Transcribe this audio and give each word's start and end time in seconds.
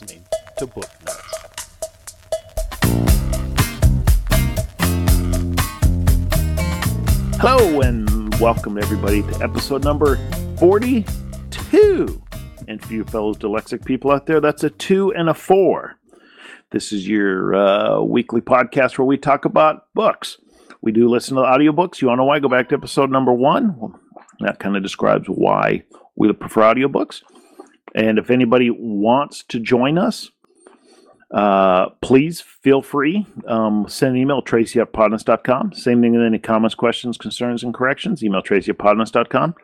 listening 0.00 0.24
to 0.56 0.66
Book 0.66 0.88
Nuts. 1.04 1.34
Hello 7.40 7.80
and 7.80 8.34
welcome 8.38 8.78
everybody 8.78 9.22
to 9.22 9.42
episode 9.42 9.82
number 9.82 10.16
42. 10.58 12.22
And 12.68 12.84
for 12.84 12.92
you 12.92 13.04
fellows 13.04 13.38
dyslexic 13.38 13.84
people 13.84 14.12
out 14.12 14.26
there, 14.26 14.40
that's 14.40 14.62
a 14.62 14.70
two 14.70 15.12
and 15.14 15.28
a 15.28 15.34
four. 15.34 15.96
This 16.70 16.92
is 16.92 17.08
your 17.08 17.56
uh, 17.56 18.00
weekly 18.00 18.40
podcast 18.40 18.98
where 18.98 19.06
we 19.06 19.16
talk 19.16 19.46
about 19.46 19.92
books. 19.94 20.36
We 20.80 20.92
do 20.92 21.08
listen 21.08 21.36
to 21.36 21.42
audiobooks. 21.42 22.00
You 22.00 22.08
want 22.08 22.18
to 22.18 22.22
know 22.22 22.26
why? 22.26 22.38
Go 22.38 22.48
back 22.48 22.68
to 22.68 22.76
episode 22.76 23.10
number 23.10 23.32
one. 23.32 23.94
That 24.40 24.60
kind 24.60 24.76
of 24.76 24.82
describes 24.84 25.26
why 25.28 25.82
we 26.14 26.32
prefer 26.32 26.62
audiobooks. 26.62 27.22
And 27.94 28.18
if 28.18 28.30
anybody 28.30 28.70
wants 28.70 29.42
to 29.44 29.60
join 29.60 29.98
us, 29.98 30.30
uh, 31.32 31.90
please 32.00 32.40
feel 32.40 32.80
free. 32.80 33.26
Um, 33.46 33.86
send 33.88 34.16
an 34.16 34.22
email, 34.22 34.40
tracy 34.42 34.80
at 34.80 34.92
podnutz.com. 34.92 35.72
Same 35.72 36.00
thing 36.00 36.12
with 36.12 36.26
any 36.26 36.38
comments, 36.38 36.74
questions, 36.74 37.18
concerns, 37.18 37.62
and 37.62 37.74
corrections. 37.74 38.22
Email 38.22 38.42
tracy 38.42 38.70
at 38.70 38.78
podnutz.com. 38.78 39.54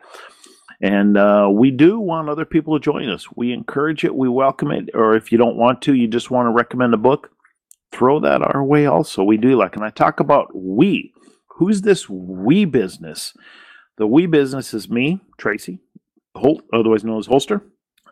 And 0.81 1.17
uh, 1.17 1.49
we 1.51 1.71
do 1.71 1.99
want 1.99 2.29
other 2.29 2.45
people 2.45 2.77
to 2.77 2.83
join 2.83 3.09
us. 3.09 3.27
We 3.35 3.53
encourage 3.53 4.03
it, 4.03 4.15
we 4.15 4.29
welcome 4.29 4.71
it. 4.71 4.89
Or 4.93 5.15
if 5.15 5.31
you 5.31 5.37
don't 5.37 5.55
want 5.55 5.81
to, 5.83 5.95
you 5.95 6.07
just 6.07 6.29
want 6.29 6.47
to 6.47 6.51
recommend 6.51 6.93
a 6.93 6.97
book, 6.97 7.31
throw 7.91 8.19
that 8.19 8.41
our 8.41 8.63
way 8.63 8.85
also. 8.85 9.23
We 9.23 9.37
do 9.37 9.57
like, 9.57 9.75
and 9.75 9.85
I 9.85 9.89
talk 9.89 10.19
about 10.19 10.49
we. 10.53 11.13
Who's 11.57 11.81
this 11.81 12.09
we 12.09 12.65
business? 12.65 13.33
The 13.97 14.05
we 14.05 14.25
business 14.25 14.73
is 14.73 14.89
me, 14.89 15.21
Tracy, 15.37 15.79
Holt, 16.35 16.63
otherwise 16.73 17.05
known 17.05 17.19
as 17.19 17.27
Holster, 17.27 17.61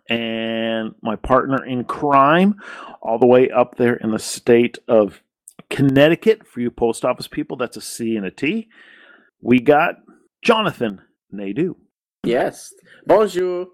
and 0.09 0.95
my 1.01 1.15
partner 1.15 1.63
in 1.65 1.83
crime, 1.85 2.55
all 3.01 3.17
the 3.17 3.27
way 3.27 3.49
up 3.49 3.77
there 3.77 3.95
in 3.95 4.11
the 4.11 4.19
state 4.19 4.77
of 4.87 5.21
Connecticut. 5.69 6.47
For 6.47 6.61
you 6.61 6.71
post 6.71 7.05
office 7.05 7.27
people, 7.27 7.57
that's 7.57 7.77
a 7.77 7.81
C 7.81 8.15
and 8.15 8.25
a 8.25 8.31
T. 8.31 8.69
We 9.41 9.59
got 9.59 9.95
Jonathan 10.43 11.01
Nadeau. 11.31 11.77
Yes. 12.23 12.73
Bonjour. 13.05 13.67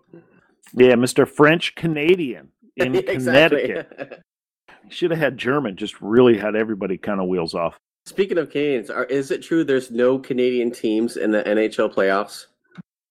Yeah, 0.74 0.94
Mr. 0.94 1.28
French 1.28 1.76
Canadian 1.76 2.50
in 2.76 2.94
Connecticut. 3.04 4.24
Should 4.90 5.12
have 5.12 5.20
had 5.20 5.38
German, 5.38 5.76
just 5.76 6.02
really 6.02 6.38
had 6.38 6.56
everybody 6.56 6.98
kind 6.98 7.20
of 7.20 7.28
wheels 7.28 7.54
off. 7.54 7.78
Speaking 8.08 8.40
of 8.40 8.50
Canadians, 8.50 8.90
are, 8.90 9.04
is 9.06 9.30
it 9.30 9.44
true 9.44 9.64
there's 9.64 9.92
no 9.92 10.18
Canadian 10.18 10.72
teams 10.72 11.16
in 11.16 11.30
the 11.30 11.44
NHL 11.44 11.94
playoffs? 11.94 12.48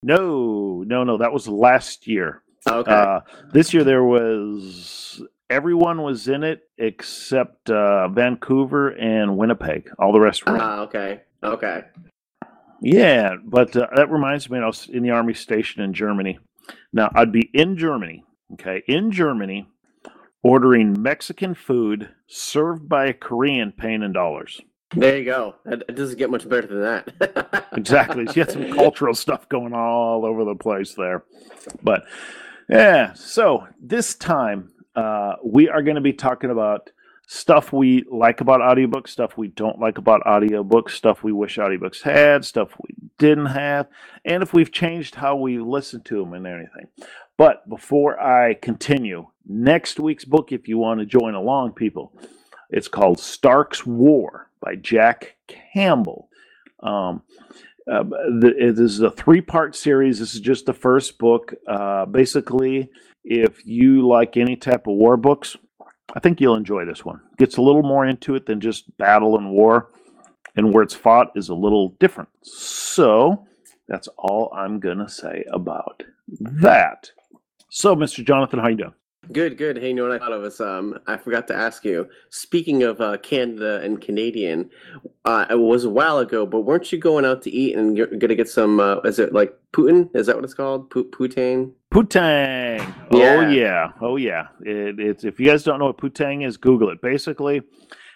No, 0.03 0.83
no, 0.85 1.05
no, 1.05 1.19
that 1.19 1.33
was 1.33 1.47
last 1.47 2.09
year. 2.09 2.43
Okay. 2.69 2.93
Uh, 2.93 3.21
this 3.53 3.73
year 3.75 3.85
there 3.85 4.05
was 4.05 5.23
everyone 5.51 6.03
was 6.03 6.29
in 6.29 6.43
it 6.43 6.63
except 6.79 7.71
uh, 7.71 8.09
Vancouver 8.09 8.89
and 8.91 9.37
Winnipeg. 9.37 9.91
All 9.99 10.13
the 10.13 10.21
rest 10.21 10.47
were. 10.47 10.55
in. 10.57 10.61
Ah, 10.61 10.81
okay. 10.81 11.23
Okay. 11.43 11.83
Yeah, 12.81 13.35
but 13.45 13.75
uh, 13.77 13.89
that 13.97 14.11
reminds 14.11 14.49
me, 14.49 14.59
I 14.59 14.67
was 14.67 14.89
in 14.89 15.03
the 15.03 15.11
army 15.11 15.35
station 15.35 15.83
in 15.83 15.93
Germany. 15.93 16.39
Now 16.93 17.11
I'd 17.15 17.33
be 17.33 17.51
in 17.53 17.77
Germany, 17.77 18.25
okay, 18.53 18.83
in 18.87 19.11
Germany, 19.11 19.67
ordering 20.43 21.01
Mexican 21.01 21.55
food 21.55 22.11
served 22.29 22.89
by 22.89 23.07
a 23.07 23.13
Korean, 23.13 23.73
paying 23.73 24.03
in 24.03 24.13
dollars. 24.13 24.61
There 24.95 25.19
you 25.19 25.25
go. 25.25 25.57
It 25.67 25.83
it 25.89 25.97
doesn't 25.97 26.19
get 26.19 26.31
much 26.31 26.49
better 26.49 26.67
than 26.67 26.81
that. 26.81 27.69
Exactly. 27.73 28.27
So 28.27 28.33
you 28.33 28.43
had 28.43 28.51
some 28.51 28.73
cultural 28.75 29.15
stuff 29.15 29.49
going 29.49 29.75
all 29.75 30.25
over 30.25 30.45
the 30.45 30.55
place 30.55 30.95
there. 30.95 31.25
But 31.83 32.05
yeah, 32.69 33.13
so 33.15 33.67
this 33.81 34.15
time 34.15 34.71
uh, 34.95 35.35
we 35.45 35.69
are 35.69 35.83
going 35.83 35.95
to 35.95 36.01
be 36.01 36.13
talking 36.13 36.51
about 36.51 36.91
stuff 37.27 37.73
we 37.73 38.05
like 38.11 38.41
about 38.41 38.61
audiobooks, 38.61 39.09
stuff 39.09 39.37
we 39.37 39.49
don't 39.49 39.79
like 39.79 39.99
about 39.99 40.23
audiobooks, 40.23 40.91
stuff 40.91 41.23
we 41.23 41.33
wish 41.33 41.59
audiobooks 41.59 42.03
had, 42.03 42.45
stuff 42.45 42.71
we 42.83 42.95
didn't 43.19 43.47
have, 43.47 43.87
and 44.25 44.43
if 44.43 44.53
we've 44.53 44.73
changed 44.73 45.15
how 45.15 45.37
we 45.37 45.59
listen 45.59 46.03
to 46.03 46.19
them 46.19 46.33
and 46.33 46.47
anything. 46.47 46.89
But 47.37 47.69
before 47.69 48.21
I 48.21 48.55
continue, 48.55 49.29
next 49.47 50.01
week's 50.01 50.25
book, 50.25 50.53
if 50.53 50.69
you 50.69 50.79
want 50.79 51.01
to 51.01 51.07
join 51.07 51.35
along, 51.35 51.73
people, 51.73 52.13
it's 52.71 52.89
called 52.89 53.21
Stark's 53.21 53.87
War 53.87 54.51
by 54.61 54.75
Jack 54.75 55.37
Campbell. 55.47 56.29
Um, 56.81 57.23
uh, 57.91 58.03
the, 58.03 58.55
it 58.57 58.79
is 58.79 59.01
a 59.01 59.11
three 59.11 59.41
part 59.41 59.75
series. 59.75 60.19
This 60.19 60.35
is 60.35 60.41
just 60.41 60.67
the 60.67 60.73
first 60.73 61.19
book. 61.19 61.55
Uh, 61.67 62.07
basically, 62.07 62.91
if 63.25 63.65
you 63.67 64.07
like 64.07 64.37
any 64.37 64.57
type 64.57 64.87
of 64.87 64.95
war 64.95 65.17
books, 65.17 65.57
I 66.15 66.21
think 66.21 66.41
you'll 66.41 66.57
enjoy 66.57 66.85
this 66.85 67.05
one. 67.05 67.21
Gets 67.39 67.57
a 67.57 67.63
little 67.63 67.83
more 67.83 68.07
into 68.07 68.35
it 68.35 68.47
than 68.47 68.61
just 68.61 68.97
battle 68.99 69.37
and 69.37 69.51
war, 69.51 69.91
and 70.57 70.73
where 70.73 70.83
it's 70.83 70.95
fought 70.95 71.33
is 71.35 71.49
a 71.49 71.55
little 71.55 71.97
different. 72.01 72.29
So 72.43 73.47
that's 73.89 74.09
all 74.19 74.53
I'm 74.55 74.81
gonna 74.81 75.09
say 75.09 75.45
about 75.53 76.03
that. 76.41 77.11
So, 77.71 77.95
Mr. 77.95 78.25
Jonathan, 78.25 78.59
how 78.59 78.69
you 78.69 78.77
doing? 78.77 78.95
Good, 79.33 79.57
good. 79.59 79.77
Hey, 79.79 79.89
you 79.89 79.95
know 79.95 80.05
what 80.05 80.13
I 80.13 80.19
thought 80.19 80.33
of 80.33 80.43
was 80.43 80.61
um 80.61 80.99
I 81.07 81.17
forgot 81.17 81.47
to 81.49 81.55
ask 81.55 81.85
you. 81.85 82.09
Speaking 82.31 82.83
of 82.83 83.01
uh, 83.01 83.17
Canada 83.19 83.81
and 83.83 84.01
Canadian, 84.01 84.71
uh, 85.25 85.47
it 85.51 85.59
was 85.59 85.85
a 85.85 85.91
while 85.91 86.19
ago, 86.19 86.47
but 86.47 86.61
weren't 86.63 86.91
you 86.93 86.99
going 86.99 87.25
out 87.25 87.43
to 87.43 87.51
eat 87.51 87.77
and 87.77 87.97
you're 87.97 88.07
gonna 88.07 88.35
get 88.35 88.49
some? 88.49 88.81
Uh, 88.81 88.97
is 89.01 89.19
it 89.19 89.33
like 89.33 89.55
Putin? 89.73 90.15
Is 90.15 90.27
that 90.27 90.37
what 90.37 90.45
it's 90.45 90.55
called? 90.55 90.91
Pu- 90.91 91.11
Poutine? 91.11 91.73
Putang. 91.93 92.95
Oh 93.13 93.19
Yeah. 93.19 93.51
yeah. 93.51 93.93
Oh 94.01 94.17
yeah. 94.17 94.49
It, 94.63 94.99
it's 95.01 95.25
if 95.25 95.39
you 95.41 95.47
guys 95.47 95.63
don't 95.63 95.79
know 95.79 95.87
what 95.87 95.99
putang 95.99 96.47
is, 96.47 96.57
Google 96.57 96.91
it. 96.91 97.01
Basically, 97.03 97.63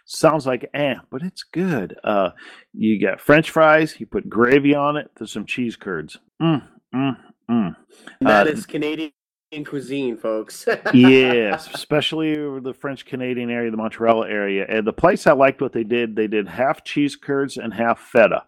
sounds 0.04 0.46
like 0.46 0.68
eh, 0.74 0.94
but 1.10 1.22
it's 1.22 1.42
good. 1.42 1.96
Uh, 2.04 2.30
you 2.72 3.00
got 3.00 3.20
French 3.20 3.50
fries. 3.50 3.98
You 3.98 4.06
put 4.06 4.28
gravy 4.28 4.74
on 4.74 4.96
it. 4.96 5.10
There's 5.16 5.32
some 5.32 5.46
cheese 5.46 5.76
curds. 5.76 6.18
Mm, 6.40 6.66
mm, 6.94 7.16
mm. 7.50 7.76
That 8.20 8.46
Uh, 8.46 8.50
is 8.50 8.66
Canadian 8.66 9.12
cuisine, 9.60 10.16
folks. 10.16 10.66
yes, 10.94 11.68
especially 11.74 12.38
over 12.38 12.60
the 12.60 12.72
French 12.72 13.04
Canadian 13.04 13.50
area, 13.50 13.70
the 13.70 13.76
Montreal 13.76 14.24
area. 14.24 14.64
And 14.68 14.86
the 14.86 14.92
place 14.92 15.26
I 15.26 15.32
liked 15.32 15.60
what 15.60 15.72
they 15.72 15.84
did, 15.84 16.16
they 16.16 16.26
did 16.26 16.48
half 16.48 16.82
cheese 16.84 17.14
curds 17.16 17.58
and 17.58 17.74
half 17.74 18.00
feta. 18.00 18.44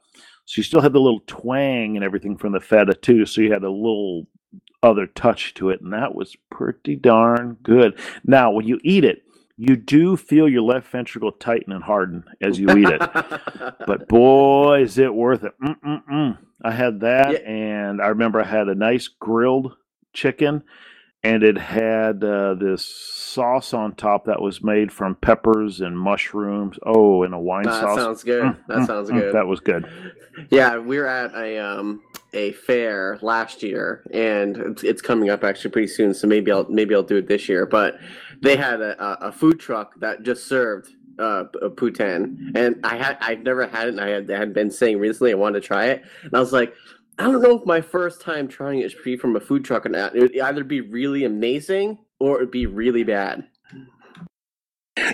So 0.46 0.58
you 0.58 0.62
still 0.62 0.80
had 0.80 0.92
the 0.92 1.00
little 1.00 1.22
twang 1.26 1.96
and 1.96 2.04
everything 2.04 2.36
from 2.36 2.52
the 2.52 2.60
feta 2.60 2.94
too. 2.94 3.26
So 3.26 3.40
you 3.42 3.52
had 3.52 3.64
a 3.64 3.70
little 3.70 4.26
other 4.82 5.06
touch 5.06 5.54
to 5.54 5.70
it, 5.70 5.80
and 5.80 5.92
that 5.92 6.14
was 6.14 6.36
pretty 6.50 6.96
darn 6.96 7.56
good. 7.62 7.98
Now, 8.24 8.50
when 8.50 8.66
you 8.66 8.80
eat 8.82 9.04
it, 9.04 9.22
you 9.56 9.76
do 9.76 10.16
feel 10.16 10.48
your 10.48 10.62
left 10.62 10.88
ventricle 10.90 11.32
tighten 11.32 11.72
and 11.72 11.82
harden 11.82 12.24
as 12.40 12.58
you 12.58 12.68
eat 12.76 12.88
it. 12.88 13.00
but 13.86 14.08
boy, 14.08 14.82
is 14.82 14.98
it 14.98 15.14
worth 15.14 15.44
it. 15.44 15.52
Mm-mm-mm. 15.62 16.36
I 16.62 16.70
had 16.70 17.00
that, 17.00 17.32
Yeah. 17.32 17.50
and 17.50 18.02
I 18.02 18.08
remember 18.08 18.40
I 18.40 18.44
had 18.46 18.68
a 18.68 18.74
nice 18.74 19.06
grilled 19.08 19.74
chicken, 20.12 20.62
and 21.24 21.42
it 21.42 21.56
had 21.56 22.22
uh, 22.22 22.54
this 22.54 22.84
sauce 22.84 23.72
on 23.72 23.94
top 23.94 24.26
that 24.26 24.40
was 24.40 24.62
made 24.62 24.92
from 24.92 25.16
peppers 25.16 25.80
and 25.80 25.98
mushrooms. 25.98 26.78
Oh, 26.84 27.22
and 27.22 27.34
a 27.34 27.38
wine 27.38 27.64
that 27.64 27.80
sauce. 27.80 27.96
That 27.96 28.02
sounds 28.02 28.22
good. 28.22 28.42
Mm, 28.44 28.66
that 28.68 28.78
mm, 28.78 28.86
sounds 28.86 29.10
mm, 29.10 29.18
good. 29.18 29.34
That 29.34 29.46
was 29.46 29.60
good. 29.60 29.88
Yeah, 30.50 30.78
we 30.78 30.98
were 30.98 31.06
at 31.06 31.34
a 31.34 31.58
um 31.58 32.02
a 32.34 32.52
fair 32.52 33.18
last 33.22 33.62
year, 33.62 34.04
and 34.12 34.56
it's, 34.56 34.84
it's 34.84 35.02
coming 35.02 35.30
up 35.30 35.42
actually 35.42 35.70
pretty 35.70 35.88
soon. 35.88 36.12
So 36.12 36.26
maybe 36.26 36.52
I'll 36.52 36.68
maybe 36.68 36.94
I'll 36.94 37.02
do 37.02 37.16
it 37.16 37.26
this 37.26 37.48
year. 37.48 37.64
But 37.64 37.98
they 38.42 38.56
had 38.56 38.80
a, 38.80 39.26
a, 39.26 39.32
food 39.32 39.58
truck 39.58 39.98
that 40.00 40.22
just 40.22 40.46
served 40.46 40.90
uh 41.18 41.44
p- 41.44 41.60
poutine, 41.70 42.54
and 42.54 42.84
I 42.84 42.96
had 42.96 43.16
I've 43.20 43.42
never 43.42 43.66
had 43.66 43.88
it. 43.88 43.94
And 43.94 44.00
I 44.00 44.08
had 44.08 44.30
I 44.30 44.38
had 44.38 44.52
been 44.52 44.70
saying 44.70 44.98
recently 44.98 45.30
I 45.30 45.36
wanted 45.36 45.62
to 45.62 45.66
try 45.66 45.86
it, 45.86 46.04
and 46.22 46.34
I 46.34 46.40
was 46.40 46.52
like. 46.52 46.74
I 47.18 47.24
don't 47.24 47.42
know 47.42 47.58
if 47.58 47.66
my 47.66 47.80
first 47.80 48.20
time 48.20 48.48
trying 48.48 48.80
it 48.80 48.90
should 48.90 49.04
be 49.04 49.16
from 49.16 49.36
a 49.36 49.40
food 49.40 49.64
truck 49.64 49.86
or 49.86 49.90
not. 49.90 50.16
It 50.16 50.20
would 50.20 50.40
either 50.40 50.64
be 50.64 50.80
really 50.80 51.24
amazing 51.24 51.98
or 52.18 52.36
it 52.36 52.40
would 52.40 52.50
be 52.50 52.66
really 52.66 53.04
bad. 53.04 53.44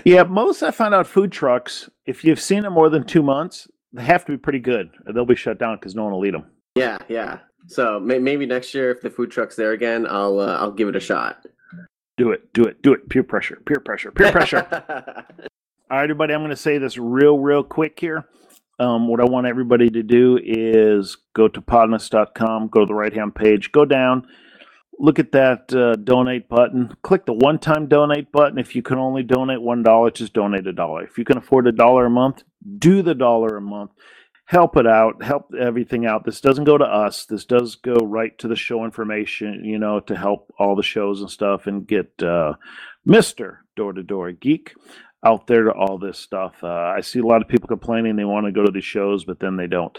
Yeah, 0.05 0.23
most 0.23 0.63
I 0.63 0.71
found 0.71 0.93
out 0.93 1.07
food 1.07 1.31
trucks, 1.31 1.89
if 2.05 2.23
you've 2.23 2.39
seen 2.39 2.63
them 2.63 2.73
more 2.73 2.89
than 2.89 3.03
two 3.03 3.21
months, 3.23 3.67
they 3.93 4.03
have 4.03 4.25
to 4.25 4.31
be 4.31 4.37
pretty 4.37 4.59
good. 4.59 4.91
or 5.05 5.13
They'll 5.13 5.25
be 5.25 5.35
shut 5.35 5.59
down 5.59 5.77
because 5.77 5.95
no 5.95 6.03
one 6.03 6.13
will 6.13 6.25
eat 6.25 6.31
them. 6.31 6.45
Yeah, 6.75 6.97
yeah. 7.07 7.39
So 7.67 7.99
may, 7.99 8.19
maybe 8.19 8.45
next 8.45 8.73
year, 8.73 8.91
if 8.91 9.01
the 9.01 9.09
food 9.09 9.31
truck's 9.31 9.55
there 9.55 9.71
again, 9.71 10.07
I'll 10.09 10.39
uh, 10.39 10.57
I'll 10.57 10.71
give 10.71 10.87
it 10.87 10.95
a 10.95 10.99
shot. 10.99 11.45
Do 12.17 12.31
it, 12.31 12.53
do 12.53 12.63
it, 12.63 12.81
do 12.81 12.93
it. 12.93 13.09
Peer 13.09 13.23
pressure, 13.23 13.61
peer 13.65 13.79
pressure, 13.79 14.11
peer 14.11 14.31
pressure. 14.31 14.65
All 15.91 15.97
right, 15.97 16.03
everybody, 16.03 16.33
I'm 16.33 16.41
going 16.41 16.51
to 16.51 16.55
say 16.55 16.77
this 16.77 16.97
real, 16.97 17.37
real 17.37 17.63
quick 17.63 17.99
here. 17.99 18.25
Um, 18.81 19.07
what 19.07 19.21
I 19.21 19.25
want 19.25 19.45
everybody 19.45 19.91
to 19.91 20.01
do 20.01 20.39
is 20.43 21.17
go 21.35 21.47
to 21.47 21.61
podnutz.com, 21.61 22.69
go 22.69 22.79
to 22.79 22.85
the 22.87 22.95
right 22.95 23.13
hand 23.13 23.35
page, 23.35 23.71
go 23.71 23.85
down, 23.85 24.27
look 24.99 25.19
at 25.19 25.33
that 25.33 25.71
uh, 25.71 25.95
donate 25.97 26.49
button, 26.49 26.97
click 27.03 27.27
the 27.27 27.33
one 27.33 27.59
time 27.59 27.87
donate 27.87 28.31
button. 28.31 28.57
If 28.57 28.75
you 28.75 28.81
can 28.81 28.97
only 28.97 29.21
donate 29.21 29.59
$1, 29.59 30.13
just 30.15 30.33
donate 30.33 30.65
a 30.65 30.73
dollar. 30.73 31.03
If 31.03 31.19
you 31.19 31.25
can 31.25 31.37
afford 31.37 31.67
a 31.67 31.71
dollar 31.71 32.07
a 32.07 32.09
month, 32.09 32.41
do 32.79 33.03
the 33.03 33.13
dollar 33.13 33.57
a 33.57 33.61
month. 33.61 33.91
help 34.45 34.75
it 34.77 34.87
out, 34.87 35.23
help 35.23 35.53
everything 35.59 36.05
out. 36.07 36.25
This 36.25 36.41
doesn't 36.41 36.65
go 36.65 36.77
to 36.77 36.83
us. 36.85 37.25
This 37.25 37.45
does 37.45 37.75
go 37.75 37.95
right 38.03 38.37
to 38.39 38.47
the 38.47 38.55
show 38.55 38.83
information, 38.83 39.63
you 39.63 39.79
know, 39.79 39.99
to 40.01 40.15
help 40.15 40.51
all 40.59 40.75
the 40.75 40.83
shows 40.83 41.21
and 41.21 41.29
stuff 41.29 41.67
and 41.67 41.87
get 41.87 42.11
uh, 42.23 42.55
Mr. 43.07 43.59
Door 43.75 43.93
to 43.93 44.03
Door 44.03 44.33
Geek 44.33 44.73
out 45.23 45.47
there 45.47 45.63
to 45.63 45.71
all 45.71 45.97
this 45.97 46.17
stuff. 46.17 46.55
Uh, 46.63 46.93
I 46.95 47.01
see 47.01 47.19
a 47.19 47.25
lot 47.25 47.41
of 47.41 47.47
people 47.47 47.67
complaining 47.67 48.15
they 48.15 48.25
want 48.25 48.45
to 48.45 48.51
go 48.51 48.65
to 48.65 48.71
the 48.71 48.81
shows, 48.81 49.23
but 49.23 49.39
then 49.39 49.55
they 49.55 49.67
don't 49.67 49.97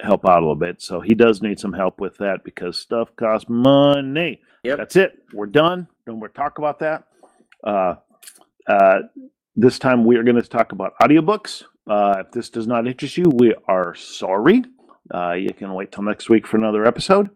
help 0.00 0.26
out 0.26 0.38
a 0.38 0.40
little 0.40 0.56
bit. 0.56 0.80
So 0.80 1.00
he 1.00 1.14
does 1.14 1.42
need 1.42 1.60
some 1.60 1.72
help 1.72 2.00
with 2.00 2.16
that 2.18 2.44
because 2.44 2.78
stuff 2.78 3.14
costs 3.16 3.48
money. 3.48 4.40
Yep. 4.64 4.78
That's 4.78 4.96
it. 4.96 5.22
We're 5.32 5.46
done. 5.46 5.88
No 6.06 6.16
more 6.16 6.28
talk 6.28 6.58
about 6.58 6.78
that. 6.80 7.04
Uh, 7.62 7.96
uh, 8.66 9.00
this 9.56 9.78
time 9.78 10.04
we 10.04 10.16
are 10.16 10.22
going 10.22 10.40
to 10.40 10.42
talk 10.42 10.72
about 10.72 10.94
audiobooks. 11.00 11.64
Uh, 11.86 12.22
if 12.24 12.30
this 12.32 12.48
does 12.48 12.66
not 12.66 12.86
interest 12.86 13.16
you, 13.16 13.24
we 13.34 13.54
are 13.68 13.94
sorry. 13.94 14.64
Uh, 15.12 15.32
you 15.32 15.52
can 15.52 15.74
wait 15.74 15.92
till 15.92 16.04
next 16.04 16.30
week 16.30 16.46
for 16.46 16.56
another 16.56 16.86
episode. 16.86 17.28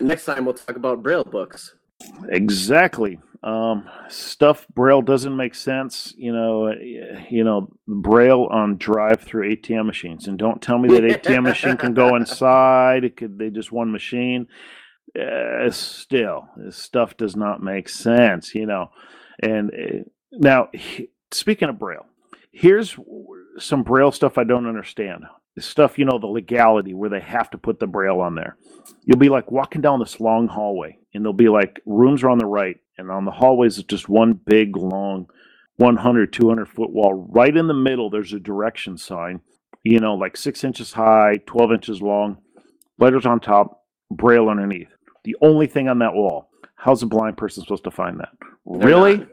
Next 0.00 0.24
time 0.24 0.44
we'll 0.44 0.54
talk 0.54 0.76
about 0.76 1.02
Braille 1.02 1.24
books. 1.24 1.74
Exactly. 2.28 3.18
Um, 3.44 3.90
stuff 4.08 4.66
Braille 4.68 5.02
doesn't 5.02 5.36
make 5.36 5.54
sense. 5.54 6.14
You 6.16 6.32
know, 6.32 6.72
you 7.30 7.44
know 7.44 7.68
Braille 7.86 8.48
on 8.50 8.78
drive-through 8.78 9.54
ATM 9.54 9.84
machines, 9.84 10.26
and 10.26 10.38
don't 10.38 10.62
tell 10.62 10.78
me 10.78 10.88
that 10.88 11.22
ATM 11.22 11.42
machine 11.44 11.76
can 11.76 11.92
go 11.92 12.16
inside. 12.16 13.04
It 13.04 13.18
could. 13.18 13.38
They 13.38 13.50
just 13.50 13.70
one 13.70 13.92
machine. 13.92 14.46
Uh, 15.14 15.70
still, 15.70 16.48
this 16.56 16.78
stuff 16.78 17.18
does 17.18 17.36
not 17.36 17.62
make 17.62 17.90
sense. 17.90 18.54
You 18.54 18.64
know, 18.64 18.88
and 19.42 19.70
uh, 19.70 20.04
now 20.32 20.70
speaking 21.30 21.68
of 21.68 21.78
Braille, 21.78 22.06
here's 22.50 22.96
some 23.58 23.82
Braille 23.82 24.12
stuff 24.12 24.38
I 24.38 24.44
don't 24.44 24.66
understand. 24.66 25.24
The 25.56 25.62
stuff, 25.62 25.98
you 25.98 26.04
know, 26.04 26.18
the 26.18 26.26
legality 26.26 26.94
where 26.94 27.10
they 27.10 27.20
have 27.20 27.50
to 27.50 27.58
put 27.58 27.78
the 27.78 27.86
Braille 27.86 28.20
on 28.20 28.34
there. 28.34 28.56
You'll 29.04 29.18
be 29.18 29.28
like 29.28 29.52
walking 29.52 29.80
down 29.80 30.00
this 30.00 30.20
long 30.20 30.48
hallway, 30.48 30.98
and 31.12 31.24
there'll 31.24 31.32
be 31.32 31.48
like 31.48 31.80
rooms 31.86 32.22
are 32.22 32.30
on 32.30 32.38
the 32.38 32.46
right, 32.46 32.78
and 32.98 33.10
on 33.10 33.24
the 33.24 33.30
hallways 33.30 33.78
is 33.78 33.84
just 33.84 34.08
one 34.08 34.32
big, 34.32 34.76
long, 34.76 35.28
100, 35.76 36.32
200 36.32 36.68
foot 36.68 36.90
wall. 36.90 37.28
Right 37.30 37.56
in 37.56 37.68
the 37.68 37.74
middle, 37.74 38.10
there's 38.10 38.32
a 38.32 38.40
direction 38.40 38.98
sign, 38.98 39.40
you 39.82 40.00
know, 40.00 40.14
like 40.14 40.36
six 40.36 40.64
inches 40.64 40.92
high, 40.92 41.40
12 41.46 41.72
inches 41.72 42.02
long, 42.02 42.38
letters 42.98 43.26
on 43.26 43.40
top, 43.40 43.84
Braille 44.10 44.48
underneath. 44.48 44.88
The 45.24 45.36
only 45.40 45.66
thing 45.66 45.88
on 45.88 46.00
that 46.00 46.14
wall. 46.14 46.50
How's 46.84 47.02
a 47.02 47.06
blind 47.06 47.38
person 47.38 47.62
supposed 47.62 47.84
to 47.84 47.90
find 47.90 48.20
that? 48.20 48.28
Really? 48.66 49.26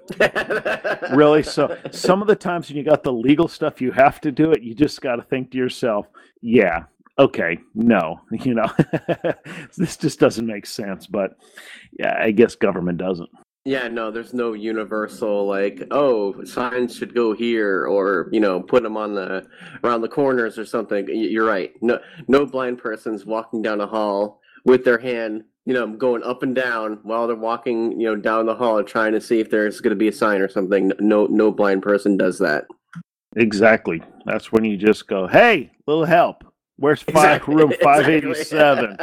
really? 1.13 1.43
So 1.43 1.77
some 1.91 2.21
of 2.21 2.29
the 2.29 2.35
times 2.35 2.69
when 2.69 2.77
you 2.77 2.83
got 2.83 3.03
the 3.03 3.11
legal 3.11 3.49
stuff, 3.49 3.81
you 3.81 3.91
have 3.91 4.21
to 4.21 4.31
do 4.31 4.53
it. 4.53 4.61
You 4.61 4.73
just 4.73 5.01
got 5.01 5.17
to 5.17 5.23
think 5.23 5.51
to 5.51 5.57
yourself, 5.57 6.07
yeah, 6.41 6.83
okay, 7.19 7.59
no, 7.75 8.21
you 8.31 8.53
know, 8.53 8.71
this 9.77 9.97
just 9.97 10.17
doesn't 10.17 10.47
make 10.47 10.65
sense. 10.65 11.07
But 11.07 11.31
yeah, 11.99 12.15
I 12.17 12.31
guess 12.31 12.55
government 12.55 12.99
doesn't. 12.99 13.29
Yeah, 13.65 13.89
no, 13.89 14.11
there's 14.11 14.33
no 14.33 14.53
universal 14.53 15.45
like, 15.45 15.83
oh, 15.91 16.45
signs 16.45 16.95
should 16.95 17.13
go 17.13 17.33
here, 17.33 17.85
or 17.85 18.29
you 18.31 18.39
know, 18.39 18.61
put 18.61 18.81
them 18.81 18.95
on 18.95 19.13
the 19.13 19.45
around 19.83 19.99
the 19.99 20.07
corners 20.07 20.57
or 20.57 20.63
something. 20.63 21.05
You're 21.09 21.47
right. 21.47 21.73
No, 21.81 21.99
no 22.29 22.45
blind 22.45 22.77
person's 22.77 23.25
walking 23.25 23.61
down 23.61 23.81
a 23.81 23.87
hall 23.87 24.40
with 24.65 24.83
their 24.85 24.97
hand 24.97 25.43
you 25.65 25.73
know, 25.73 25.87
going 25.87 26.23
up 26.23 26.43
and 26.43 26.55
down 26.55 26.99
while 27.03 27.27
they're 27.27 27.35
walking, 27.35 27.99
you 27.99 28.07
know, 28.07 28.15
down 28.15 28.45
the 28.45 28.55
hall 28.55 28.83
trying 28.83 29.13
to 29.13 29.21
see 29.21 29.39
if 29.39 29.49
there's 29.49 29.79
going 29.79 29.91
to 29.91 29.95
be 29.95 30.07
a 30.07 30.11
sign 30.11 30.41
or 30.41 30.49
something. 30.49 30.91
No, 30.99 31.27
no 31.27 31.51
blind 31.51 31.83
person 31.83 32.17
does 32.17 32.39
that. 32.39 32.65
Exactly. 33.35 34.01
That's 34.25 34.51
when 34.51 34.65
you 34.65 34.75
just 34.75 35.07
go, 35.07 35.27
"Hey, 35.27 35.71
little 35.87 36.05
help. 36.05 36.43
Where's 36.77 37.01
five 37.03 37.41
exactly. 37.41 37.55
room 37.55 37.73
five 37.81 38.09
eighty 38.09 38.33
seven? 38.33 38.97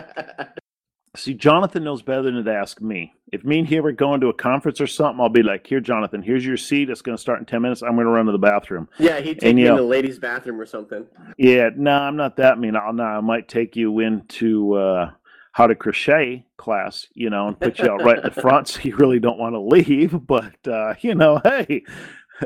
See, 1.16 1.34
Jonathan 1.34 1.84
knows 1.84 2.02
better 2.02 2.22
than 2.22 2.44
to 2.44 2.52
ask 2.52 2.80
me. 2.80 3.14
If 3.32 3.44
me 3.44 3.60
and 3.60 3.68
him 3.68 3.84
are 3.86 3.92
going 3.92 4.20
to 4.20 4.28
a 4.28 4.34
conference 4.34 4.80
or 4.80 4.86
something, 4.86 5.20
I'll 5.20 5.28
be 5.28 5.42
like, 5.42 5.66
"Here, 5.66 5.80
Jonathan. 5.80 6.22
Here's 6.22 6.44
your 6.44 6.56
seat. 6.56 6.90
It's 6.90 7.02
going 7.02 7.16
to 7.16 7.20
start 7.20 7.38
in 7.38 7.46
ten 7.46 7.62
minutes. 7.62 7.82
I'm 7.82 7.94
going 7.94 8.04
to 8.04 8.10
run 8.10 8.26
to 8.26 8.32
the 8.32 8.38
bathroom." 8.38 8.88
Yeah, 8.98 9.20
he'd 9.20 9.40
take 9.40 9.50
and, 9.50 9.58
you 9.58 9.68
in 9.68 9.76
the 9.76 9.82
ladies' 9.82 10.18
bathroom 10.18 10.60
or 10.60 10.66
something. 10.66 11.06
Yeah, 11.38 11.70
no, 11.74 11.92
I'm 11.92 12.16
not 12.16 12.36
that 12.36 12.58
mean. 12.58 12.76
I'll, 12.76 12.92
no, 12.92 13.04
I 13.04 13.20
might 13.20 13.48
take 13.48 13.76
you 13.76 14.00
into. 14.00 14.74
Uh, 14.74 15.10
how 15.52 15.66
to 15.66 15.74
crochet 15.74 16.46
class, 16.56 17.06
you 17.14 17.30
know, 17.30 17.48
and 17.48 17.58
put 17.58 17.78
you 17.78 17.90
out 17.90 18.04
right 18.04 18.18
in 18.18 18.24
the 18.24 18.30
front 18.40 18.68
so 18.68 18.80
you 18.82 18.96
really 18.96 19.18
don't 19.18 19.38
want 19.38 19.54
to 19.54 19.60
leave. 19.60 20.16
But, 20.26 20.66
uh, 20.66 20.94
you 21.00 21.14
know, 21.14 21.40
hey, 21.44 21.84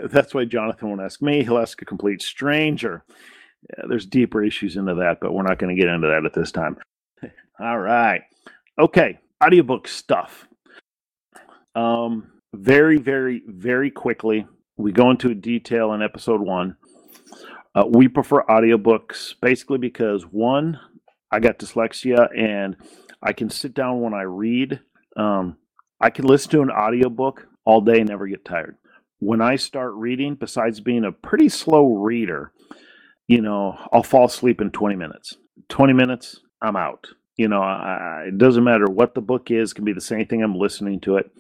that's 0.05 0.35
why 0.35 0.45
Jonathan 0.45 0.89
won't 0.89 1.01
ask 1.01 1.21
me. 1.21 1.43
He'll 1.43 1.59
ask 1.59 1.81
a 1.83 1.85
complete 1.87 2.23
stranger. 2.23 3.05
Yeah, 3.69 3.85
there's 3.89 4.07
deeper 4.07 4.43
issues 4.43 4.77
into 4.77 4.95
that, 4.95 5.19
but 5.21 5.33
we're 5.33 5.43
not 5.43 5.59
going 5.59 5.75
to 5.75 5.81
get 5.81 5.93
into 5.93 6.09
that 6.09 6.25
at 6.25 6.35
this 6.35 6.53
time. 6.53 6.77
All 7.61 7.79
right. 7.79 8.23
Okay. 8.79 9.19
Audiobook 9.45 9.87
stuff. 9.87 10.49
Um, 11.75 12.33
very, 12.55 12.99
very, 12.99 13.43
very 13.47 13.91
quickly, 13.91 14.47
we 14.77 14.93
go 14.93 15.11
into 15.11 15.35
detail 15.35 15.93
in 15.93 16.03
episode 16.03 16.41
one. 16.41 16.77
Uh, 17.75 17.85
we 17.89 18.09
prefer 18.09 18.43
audiobooks 18.45 19.35
basically 19.41 19.79
because 19.79 20.25
one, 20.25 20.79
I 21.33 21.41
got 21.41 21.59
dyslexia 21.59 22.29
and 22.39 22.77
I 23.23 23.33
can 23.33 23.49
sit 23.49 23.75
down 23.75 24.03
when 24.03 24.13
I 24.13 24.23
read. 24.23 24.81
Um, 25.17 25.57
I 26.01 26.11
can 26.11 26.27
listen 26.27 26.51
to 26.53 26.63
an 26.63 26.71
audiobook 26.71 27.47
all 27.65 27.81
day 27.81 28.01
and 28.01 28.09
never 28.09 28.27
get 28.27 28.45
tired. 28.45 28.77
When 29.19 29.41
I 29.41 29.57
start 29.57 29.95
reading, 29.95 30.35
besides 30.35 30.81
being 30.81 31.05
a 31.05 31.13
pretty 31.13 31.49
slow 31.49 31.95
reader, 31.95 32.53
you 33.29 33.41
know, 33.41 33.79
I'll 33.93 34.03
fall 34.03 34.27
asleep 34.27 34.61
in 34.61 34.71
20 34.71 34.97
minutes. 34.97 35.37
20 35.69 35.93
minutes, 35.95 36.41
I'm 36.61 36.77
out. 36.77 37.07
You 37.37 37.49
know, 37.49 37.63
I, 37.63 38.25
it 38.29 38.37
doesn't 38.37 38.65
matter 38.65 38.87
what 38.87 39.15
the 39.15 39.21
book 39.23 39.51
is, 39.51 39.71
it 39.71 39.75
can 39.75 39.85
be 39.85 39.95
the 39.95 40.01
same 40.01 40.27
thing 40.27 40.43
I'm 40.43 40.57
listening 40.57 41.01
to 41.01 41.17
it. 41.17 41.31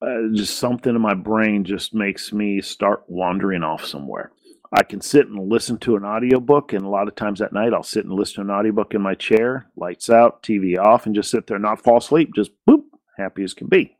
Uh, 0.00 0.28
just 0.32 0.58
something 0.58 0.94
in 0.94 1.00
my 1.00 1.14
brain 1.14 1.64
just 1.64 1.92
makes 1.92 2.32
me 2.32 2.60
start 2.60 3.02
wandering 3.08 3.64
off 3.64 3.84
somewhere. 3.84 4.30
I 4.72 4.82
can 4.82 5.00
sit 5.00 5.28
and 5.28 5.48
listen 5.48 5.78
to 5.78 5.96
an 5.96 6.04
audiobook, 6.04 6.72
and 6.72 6.84
a 6.84 6.88
lot 6.88 7.08
of 7.08 7.14
times 7.14 7.40
at 7.40 7.52
night 7.52 7.72
I'll 7.72 7.82
sit 7.82 8.04
and 8.04 8.12
listen 8.12 8.36
to 8.36 8.52
an 8.52 8.58
audiobook 8.58 8.94
in 8.94 9.00
my 9.00 9.14
chair, 9.14 9.66
lights 9.76 10.10
out, 10.10 10.42
TV 10.42 10.78
off, 10.78 11.06
and 11.06 11.14
just 11.14 11.30
sit 11.30 11.46
there, 11.46 11.58
not 11.58 11.82
fall 11.82 11.98
asleep, 11.98 12.34
just 12.34 12.50
boop, 12.66 12.84
happy 13.16 13.44
as 13.44 13.54
can 13.54 13.68
be. 13.68 13.96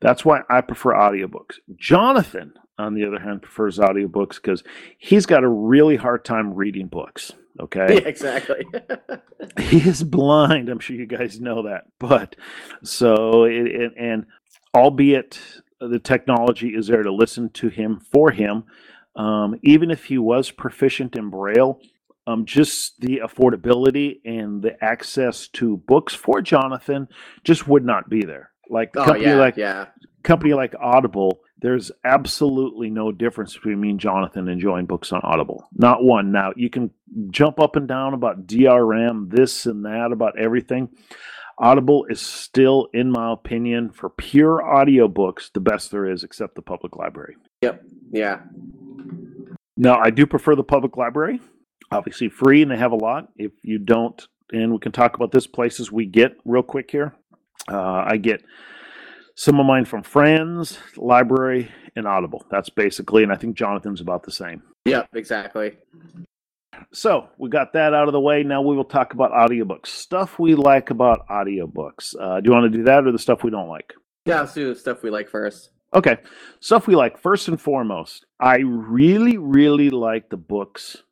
That's 0.00 0.24
why 0.24 0.42
I 0.48 0.60
prefer 0.60 0.92
audiobooks. 0.92 1.56
Jonathan, 1.76 2.54
on 2.78 2.94
the 2.94 3.06
other 3.06 3.18
hand, 3.18 3.42
prefers 3.42 3.78
audiobooks 3.78 4.36
because 4.36 4.62
he's 4.98 5.26
got 5.26 5.44
a 5.44 5.48
really 5.48 5.96
hard 5.96 6.24
time 6.24 6.54
reading 6.54 6.86
books. 6.86 7.32
Okay. 7.58 7.94
Yeah, 7.94 8.08
exactly. 8.08 8.64
he 9.60 9.78
is 9.78 10.02
blind. 10.02 10.68
I'm 10.68 10.78
sure 10.78 10.96
you 10.96 11.06
guys 11.06 11.40
know 11.40 11.62
that. 11.64 11.84
But 11.98 12.36
so, 12.82 13.44
it, 13.44 13.66
it, 13.66 13.92
and 13.98 14.26
albeit 14.74 15.38
the 15.80 15.98
technology 15.98 16.68
is 16.70 16.86
there 16.86 17.02
to 17.02 17.12
listen 17.12 17.50
to 17.50 17.68
him 17.68 18.00
for 18.10 18.30
him, 18.30 18.64
um, 19.16 19.56
even 19.62 19.90
if 19.90 20.04
he 20.04 20.18
was 20.18 20.50
proficient 20.50 21.16
in 21.16 21.30
Braille, 21.30 21.80
um, 22.26 22.44
just 22.44 23.00
the 23.00 23.20
affordability 23.24 24.20
and 24.24 24.62
the 24.62 24.82
access 24.82 25.48
to 25.48 25.78
books 25.78 26.14
for 26.14 26.40
Jonathan 26.40 27.08
just 27.44 27.66
would 27.66 27.84
not 27.84 28.08
be 28.08 28.22
there. 28.24 28.50
Like 28.68 28.90
oh, 28.96 29.04
company 29.04 29.24
yeah, 29.26 29.34
like 29.34 29.56
yeah. 29.56 29.86
company 30.22 30.54
like 30.54 30.74
Audible, 30.80 31.40
there's 31.58 31.90
absolutely 32.04 32.88
no 32.88 33.10
difference 33.10 33.54
between 33.54 33.80
me 33.80 33.90
and 33.90 34.00
Jonathan 34.00 34.48
enjoying 34.48 34.86
books 34.86 35.12
on 35.12 35.20
Audible. 35.24 35.68
Not 35.74 36.04
one. 36.04 36.30
Now 36.30 36.52
you 36.56 36.70
can 36.70 36.90
jump 37.30 37.58
up 37.58 37.74
and 37.74 37.88
down 37.88 38.14
about 38.14 38.46
DRM, 38.46 39.30
this 39.30 39.66
and 39.66 39.84
that, 39.84 40.12
about 40.12 40.38
everything. 40.38 40.88
Audible 41.58 42.06
is 42.08 42.20
still, 42.20 42.88
in 42.94 43.10
my 43.10 43.32
opinion, 43.32 43.90
for 43.90 44.08
pure 44.08 44.62
audiobooks, 44.64 45.52
the 45.52 45.60
best 45.60 45.90
there 45.90 46.10
is, 46.10 46.24
except 46.24 46.54
the 46.54 46.62
public 46.62 46.96
library. 46.96 47.36
Yep. 47.60 47.84
Yeah. 48.12 48.40
Now, 49.80 49.98
I 49.98 50.10
do 50.10 50.26
prefer 50.26 50.54
the 50.54 50.62
public 50.62 50.98
library. 50.98 51.40
Obviously, 51.90 52.28
free, 52.28 52.60
and 52.60 52.70
they 52.70 52.76
have 52.76 52.92
a 52.92 52.96
lot. 52.96 53.28
If 53.36 53.52
you 53.62 53.78
don't, 53.78 54.28
and 54.52 54.72
we 54.72 54.78
can 54.78 54.92
talk 54.92 55.16
about 55.16 55.32
this 55.32 55.46
places 55.46 55.90
we 55.90 56.04
get 56.04 56.36
real 56.44 56.62
quick 56.62 56.90
here. 56.90 57.14
Uh, 57.66 58.04
I 58.06 58.18
get 58.18 58.44
some 59.36 59.58
of 59.58 59.64
mine 59.64 59.86
from 59.86 60.02
friends, 60.02 60.78
library, 60.98 61.70
and 61.96 62.06
Audible. 62.06 62.44
That's 62.50 62.68
basically, 62.68 63.22
and 63.22 63.32
I 63.32 63.36
think 63.36 63.56
Jonathan's 63.56 64.02
about 64.02 64.22
the 64.22 64.32
same. 64.32 64.62
Yep, 64.84 65.08
exactly. 65.14 65.78
So 66.92 67.30
we 67.38 67.48
got 67.48 67.72
that 67.72 67.94
out 67.94 68.06
of 68.06 68.12
the 68.12 68.20
way. 68.20 68.42
Now 68.42 68.60
we 68.60 68.76
will 68.76 68.84
talk 68.84 69.14
about 69.14 69.32
audiobooks. 69.32 69.86
Stuff 69.86 70.38
we 70.38 70.56
like 70.56 70.90
about 70.90 71.26
audiobooks. 71.28 72.14
Uh, 72.20 72.40
do 72.40 72.50
you 72.50 72.52
want 72.52 72.70
to 72.70 72.78
do 72.78 72.84
that 72.84 73.06
or 73.06 73.12
the 73.12 73.18
stuff 73.18 73.42
we 73.42 73.50
don't 73.50 73.68
like? 73.68 73.94
Yeah, 74.26 74.40
let's 74.40 74.52
do 74.52 74.74
the 74.74 74.78
stuff 74.78 75.02
we 75.02 75.08
like 75.08 75.30
first. 75.30 75.70
Okay. 75.94 76.18
Stuff 76.60 76.86
we 76.86 76.94
like. 76.94 77.18
First 77.18 77.48
and 77.48 77.60
foremost, 77.60 78.26
I 78.38 78.58
really, 78.58 79.38
really 79.38 79.90
like 79.90 80.30
the 80.30 80.36
books. 80.36 81.02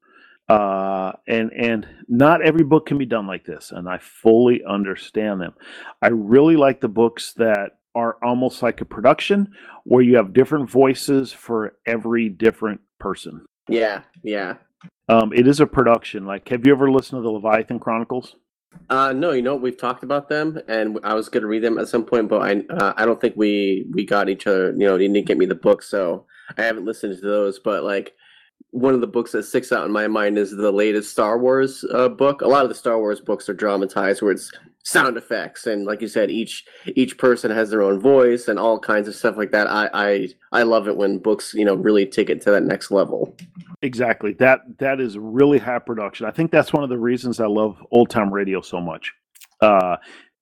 Uh, 0.49 1.13
and 1.27 1.53
and 1.53 1.87
not 2.09 2.41
every 2.41 2.65
book 2.65 2.87
can 2.87 2.97
be 2.97 3.05
done 3.05 3.27
like 3.27 3.45
this, 3.45 3.71
and 3.71 3.87
I 3.87 3.99
fully 3.99 4.63
understand 4.67 5.43
them. 5.43 5.53
I 6.01 6.09
really 6.09 6.57
like 6.57 6.81
the 6.81 6.89
books 6.89 7.35
that 7.35 7.73
are 7.95 8.17
almost 8.23 8.63
like 8.63 8.81
a 8.81 8.87
production 8.87 9.53
where 9.85 10.03
you 10.03 10.17
have 10.17 10.33
different 10.33 10.71
voices 10.71 11.33
for 11.33 11.77
every 11.87 12.31
different 12.31 12.81
person. 12.99 13.45
Yeah, 13.69 14.03
yeah. 14.23 14.55
Um, 15.09 15.33
it 15.35 15.47
is 15.47 15.61
a 15.61 15.67
production. 15.67 16.25
Like, 16.25 16.49
have 16.49 16.67
you 16.67 16.73
ever 16.73 16.91
listened 16.91 17.19
to 17.19 17.23
the 17.23 17.31
Leviathan 17.31 17.79
Chronicles? 17.79 18.37
Uh, 18.91 19.13
no, 19.13 19.33
you 19.33 19.43
know 19.43 19.57
we've 19.57 19.77
talked 19.77 20.03
about 20.03 20.29
them, 20.29 20.59
and 20.69 20.99
I 21.05 21.15
was 21.15 21.29
going 21.29 21.43
to 21.43 21.49
read 21.49 21.63
them 21.63 21.79
at 21.79 21.89
some 21.89 22.05
point, 22.05 22.29
but 22.29 22.43
I 22.43 22.75
uh, 22.75 22.95
I 22.97 23.05
don't 23.05 23.21
think 23.21 23.35
we 23.37 23.87
we 23.93 24.05
got 24.05 24.29
each 24.29 24.47
other. 24.47 24.73
You 24.73 24.87
know, 24.87 24.97
you 24.97 25.09
didn't 25.09 25.27
get 25.27 25.39
me 25.39 25.47
the 25.47 25.55
book, 25.55 25.83
so 25.83 26.27
I 26.57 26.63
haven't 26.63 26.85
listened 26.85 27.17
to 27.17 27.27
those. 27.27 27.59
But 27.59 27.85
like 27.85 28.15
one 28.71 28.95
of 28.95 29.01
the 29.01 29.07
books 29.07 29.33
that 29.33 29.45
sticks 29.45 29.73
out 29.73 29.87
in 29.87 29.93
my 29.93 30.07
mind 30.07 30.39
is 30.39 30.51
the 30.51 30.73
latest 30.73 31.11
Star 31.11 31.39
Wars 31.39 31.85
uh, 31.93 32.09
book. 32.09 32.41
A 32.41 32.49
lot 32.49 32.65
of 32.65 32.69
the 32.69 32.75
Star 32.75 32.99
Wars 32.99 33.21
books 33.21 33.49
are 33.49 33.55
dramatized, 33.55 34.23
where 34.23 34.33
it's 34.33 34.53
sound 34.89 35.19
effects 35.19 35.67
and, 35.67 35.85
like 35.85 36.01
you 36.01 36.09
said, 36.09 36.31
each 36.31 36.65
each 36.87 37.19
person 37.19 37.51
has 37.51 37.71
their 37.71 37.83
own 37.83 38.01
voice 38.01 38.49
and 38.49 38.59
all 38.59 38.79
kinds 38.79 39.07
of 39.07 39.15
stuff 39.15 39.37
like 39.37 39.53
that. 39.53 39.69
I 39.69 39.91
I 39.93 40.29
I 40.53 40.63
love 40.63 40.89
it 40.89 40.97
when 40.97 41.19
books 41.19 41.53
you 41.55 41.65
know 41.65 41.75
really 41.75 42.07
take 42.07 42.31
it 42.31 42.41
to 42.43 42.51
that 42.53 42.63
next 42.63 42.91
level. 42.91 43.37
Exactly. 43.81 44.33
That 44.35 44.79
that 44.79 45.01
is 45.01 45.17
really 45.17 45.59
high 45.59 45.79
production. 45.79 46.27
I 46.27 46.33
think 46.33 46.51
that's 46.51 46.73
one 46.73 46.83
of 46.83 46.89
the 46.89 46.99
reasons 46.99 47.39
I 47.39 47.47
love 47.47 47.77
old 47.93 48.11
time 48.11 48.33
radio 48.33 48.61
so 48.61 48.81
much. 48.81 49.13
Uh, 49.61 49.97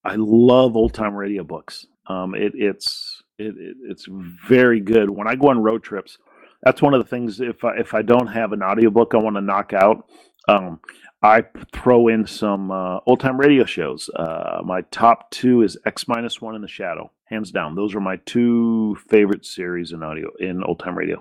I 0.05 0.15
love 0.17 0.77
old 0.77 0.95
time 0.95 1.15
radio 1.15 1.45
books. 1.45 1.87
Um, 2.07 2.35
it, 2.35 2.53
it's 2.55 3.23
it, 3.39 3.55
it, 3.59 3.77
it's 3.91 4.07
very 4.09 4.81
good. 4.81 5.11
When 5.11 5.29
I 5.29 5.35
go 5.35 5.49
on 5.49 5.63
road 5.63 5.83
trips, 5.83 6.17
that's 6.63 6.81
one 6.81 6.95
of 6.95 7.03
the 7.03 7.09
things. 7.09 7.41
If 7.41 7.63
I, 7.63 7.77
if 7.77 7.93
I 7.93 8.01
don't 8.01 8.29
have 8.29 8.53
an 8.53 8.63
audiobook 8.63 9.15
I 9.15 9.19
want 9.19 9.37
to 9.37 9.43
knock 9.43 9.75
out, 9.75 10.09
um, 10.49 10.81
I 11.23 11.45
throw 11.75 12.09
in 12.09 12.27
some 12.27 12.71
uh, 12.71 13.01
old 13.07 13.21
time 13.21 13.39
radio 13.39 13.67
shows. 13.67 14.09
Uh, 14.17 14.63
my 14.65 14.81
top 14.91 15.31
two 15.31 15.61
is 15.61 15.77
X 15.85 16.09
minus 16.09 16.41
one 16.41 16.55
in 16.55 16.63
the 16.63 16.69
Shadow, 16.69 17.11
hands 17.27 17.51
down. 17.51 17.75
Those 17.75 17.95
are 17.95 18.01
my 18.01 18.17
two 18.25 18.97
favorite 19.11 19.45
series 19.45 19.93
in 19.93 20.03
audio 20.03 20.31
in 20.41 20.63
old 20.63 20.79
time 20.79 20.97
radio. 20.97 21.21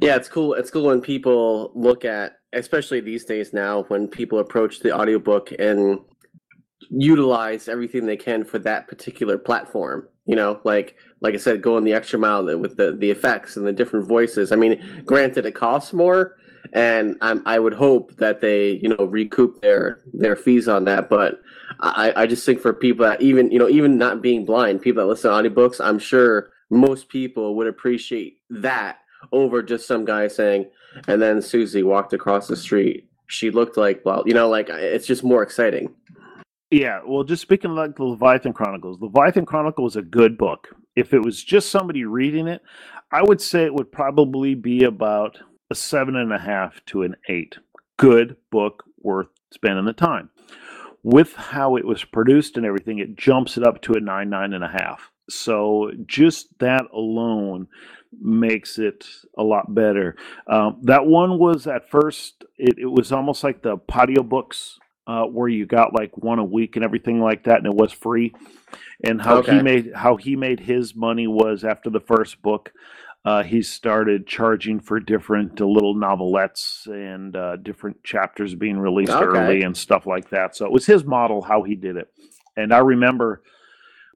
Yeah, 0.00 0.16
it's 0.16 0.28
cool. 0.28 0.54
It's 0.54 0.70
cool 0.70 0.86
when 0.86 1.00
people 1.00 1.72
look 1.74 2.04
at, 2.04 2.38
especially 2.52 3.00
these 3.00 3.24
days 3.24 3.52
now, 3.52 3.84
when 3.88 4.08
people 4.08 4.38
approach 4.38 4.80
the 4.80 4.94
audiobook 4.96 5.52
and 5.58 5.98
utilize 6.90 7.68
everything 7.68 8.06
they 8.06 8.16
can 8.16 8.44
for 8.44 8.58
that 8.60 8.88
particular 8.88 9.38
platform. 9.38 10.08
You 10.26 10.36
know, 10.36 10.60
like 10.64 10.96
like 11.20 11.34
I 11.34 11.38
said, 11.38 11.62
going 11.62 11.84
the 11.84 11.92
extra 11.92 12.18
mile 12.18 12.44
with 12.58 12.76
the 12.76 12.96
the 12.96 13.10
effects 13.10 13.56
and 13.56 13.66
the 13.66 13.72
different 13.72 14.06
voices. 14.08 14.52
I 14.52 14.56
mean, 14.56 15.02
granted, 15.04 15.46
it 15.46 15.52
costs 15.54 15.92
more, 15.92 16.36
and 16.72 17.16
I'm, 17.20 17.42
I 17.46 17.58
would 17.58 17.74
hope 17.74 18.16
that 18.16 18.40
they 18.40 18.72
you 18.82 18.88
know 18.88 19.04
recoup 19.06 19.60
their 19.60 20.02
their 20.12 20.36
fees 20.36 20.68
on 20.68 20.84
that. 20.84 21.08
But 21.08 21.40
I 21.80 22.12
I 22.14 22.26
just 22.26 22.46
think 22.46 22.60
for 22.60 22.72
people 22.72 23.06
that 23.06 23.20
even 23.20 23.50
you 23.50 23.58
know 23.58 23.68
even 23.68 23.98
not 23.98 24.22
being 24.22 24.44
blind, 24.44 24.82
people 24.82 25.02
that 25.02 25.08
listen 25.08 25.30
to 25.30 25.50
audiobooks, 25.50 25.84
I'm 25.84 25.98
sure 25.98 26.50
most 26.70 27.08
people 27.08 27.56
would 27.56 27.66
appreciate 27.66 28.38
that 28.50 28.99
over 29.32 29.62
just 29.62 29.86
some 29.86 30.04
guy 30.04 30.28
saying, 30.28 30.66
and 31.08 31.20
then 31.20 31.40
Susie 31.42 31.82
walked 31.82 32.12
across 32.12 32.48
the 32.48 32.56
street. 32.56 33.08
She 33.26 33.50
looked 33.50 33.76
like, 33.76 34.02
well, 34.04 34.24
you 34.26 34.34
know, 34.34 34.48
like 34.48 34.68
it's 34.68 35.06
just 35.06 35.22
more 35.22 35.42
exciting. 35.42 35.94
Yeah, 36.70 37.00
well, 37.06 37.24
just 37.24 37.42
speaking 37.42 37.74
like 37.74 37.96
the 37.96 38.04
Leviathan 38.04 38.52
Chronicles, 38.52 39.00
Leviathan 39.00 39.44
Chronicle 39.44 39.86
is 39.86 39.96
a 39.96 40.02
good 40.02 40.38
book. 40.38 40.68
If 40.94 41.12
it 41.12 41.24
was 41.24 41.42
just 41.42 41.70
somebody 41.70 42.04
reading 42.04 42.46
it, 42.46 42.62
I 43.10 43.22
would 43.22 43.40
say 43.40 43.64
it 43.64 43.74
would 43.74 43.90
probably 43.90 44.54
be 44.54 44.84
about 44.84 45.38
a 45.70 45.74
seven 45.74 46.14
and 46.16 46.32
a 46.32 46.38
half 46.38 46.84
to 46.86 47.02
an 47.02 47.16
eight. 47.28 47.56
Good 47.96 48.36
book, 48.50 48.84
worth 48.98 49.28
spending 49.52 49.84
the 49.84 49.92
time. 49.92 50.30
With 51.02 51.34
how 51.34 51.76
it 51.76 51.84
was 51.84 52.04
produced 52.04 52.56
and 52.56 52.66
everything, 52.66 52.98
it 52.98 53.16
jumps 53.16 53.56
it 53.56 53.64
up 53.64 53.82
to 53.82 53.94
a 53.94 54.00
nine, 54.00 54.30
nine 54.30 54.52
and 54.52 54.62
a 54.62 54.68
half. 54.68 55.09
So 55.28 55.92
just 56.06 56.58
that 56.58 56.86
alone 56.92 57.68
makes 58.20 58.78
it 58.78 59.06
a 59.38 59.42
lot 59.42 59.72
better. 59.72 60.16
Um, 60.46 60.80
that 60.82 61.06
one 61.06 61.38
was 61.38 61.66
at 61.66 61.90
first, 61.90 62.44
it, 62.58 62.78
it 62.78 62.86
was 62.86 63.12
almost 63.12 63.44
like 63.44 63.62
the 63.62 63.76
podio 63.76 64.28
books 64.28 64.78
uh, 65.06 65.24
where 65.24 65.48
you 65.48 65.66
got 65.66 65.94
like 65.94 66.16
one 66.16 66.38
a 66.38 66.44
week 66.44 66.76
and 66.76 66.84
everything 66.84 67.20
like 67.20 67.44
that, 67.44 67.58
and 67.58 67.66
it 67.66 67.74
was 67.74 67.92
free. 67.92 68.34
And 69.02 69.20
how 69.20 69.38
okay. 69.38 69.56
he 69.56 69.62
made 69.62 69.92
how 69.94 70.16
he 70.16 70.36
made 70.36 70.60
his 70.60 70.94
money 70.94 71.26
was 71.26 71.64
after 71.64 71.90
the 71.90 72.00
first 72.00 72.42
book, 72.42 72.72
uh, 73.24 73.42
he 73.42 73.62
started 73.62 74.26
charging 74.26 74.78
for 74.78 75.00
different 75.00 75.60
uh, 75.60 75.66
little 75.66 75.94
novelettes 75.94 76.86
and 76.86 77.34
uh, 77.34 77.56
different 77.56 78.02
chapters 78.04 78.54
being 78.54 78.78
released 78.78 79.12
okay. 79.12 79.24
early 79.24 79.62
and 79.62 79.76
stuff 79.76 80.06
like 80.06 80.30
that. 80.30 80.54
So 80.54 80.64
it 80.64 80.72
was 80.72 80.86
his 80.86 81.04
model 81.04 81.42
how 81.42 81.62
he 81.62 81.74
did 81.74 81.96
it. 81.96 82.12
And 82.56 82.72
I 82.72 82.78
remember 82.78 83.42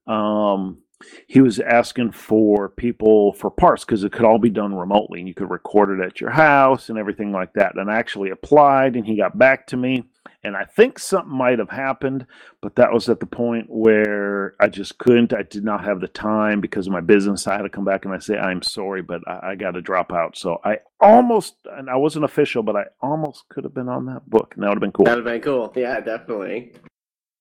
um, 0.07 0.79
he 1.27 1.41
was 1.41 1.61
asking 1.61 2.13
for 2.13 2.69
people 2.69 3.33
for 3.35 3.51
parts 3.51 3.85
because 3.85 4.05
it 4.05 4.13
could 4.13 4.25
all 4.25 4.39
be 4.39 4.51
done 4.51 4.75
remotely 4.75 5.21
and 5.21 5.29
you 5.29 5.35
could 5.35 5.51
record 5.51 5.99
it 5.99 6.05
at 6.05 6.21
your 6.21 6.31
house 6.31 6.89
and 6.89 6.99
everything 6.99 7.33
like 7.33 7.53
that. 7.55 7.77
And 7.77 7.91
I 7.91 7.97
actually 7.97 8.31
applied 8.31 8.97
and 8.97 9.07
he 9.07 9.17
got 9.17 9.39
back 9.39 9.67
to 9.69 9.77
me. 9.77 10.05
And 10.43 10.57
I 10.57 10.65
think 10.65 10.99
something 10.99 11.35
might 11.35 11.59
have 11.59 11.71
happened, 11.71 12.27
but 12.61 12.77
that 12.77 12.93
was 12.93 13.09
at 13.09 13.19
the 13.19 13.27
point 13.27 13.67
where 13.71 14.55
I 14.61 14.69
just 14.69 14.99
couldn't. 14.99 15.33
I 15.33 15.43
did 15.43 15.65
not 15.65 15.83
have 15.85 16.01
the 16.01 16.09
time 16.09 16.61
because 16.61 16.87
of 16.87 16.93
my 16.93 17.01
business. 17.01 17.47
I 17.47 17.57
had 17.57 17.63
to 17.63 17.71
come 17.71 17.87
back 17.87 18.05
and 18.05 18.13
I 18.13 18.19
say, 18.19 18.37
I'm 18.37 18.61
sorry, 18.61 19.01
but 19.01 19.27
I, 19.27 19.51
I 19.51 19.55
got 19.55 19.71
to 19.71 19.81
drop 19.81 20.13
out. 20.13 20.37
So 20.37 20.61
I 20.63 20.81
almost, 21.01 21.57
and 21.65 21.89
I 21.89 21.97
wasn't 21.97 22.27
official, 22.27 22.63
but 22.63 22.77
I 22.77 22.85
almost 23.01 23.49
could 23.49 23.65
have 23.65 23.73
been 23.73 23.89
on 23.89 24.05
that 24.07 24.29
book. 24.29 24.53
And 24.55 24.63
that 24.63 24.69
would 24.69 24.77
have 24.77 24.83
been 24.83 24.93
cool. 24.93 25.07
That 25.07 25.17
would 25.17 25.27
have 25.27 25.35
been 25.35 25.43
cool. 25.43 25.73
Yeah, 25.77 26.01
definitely. 26.01 26.75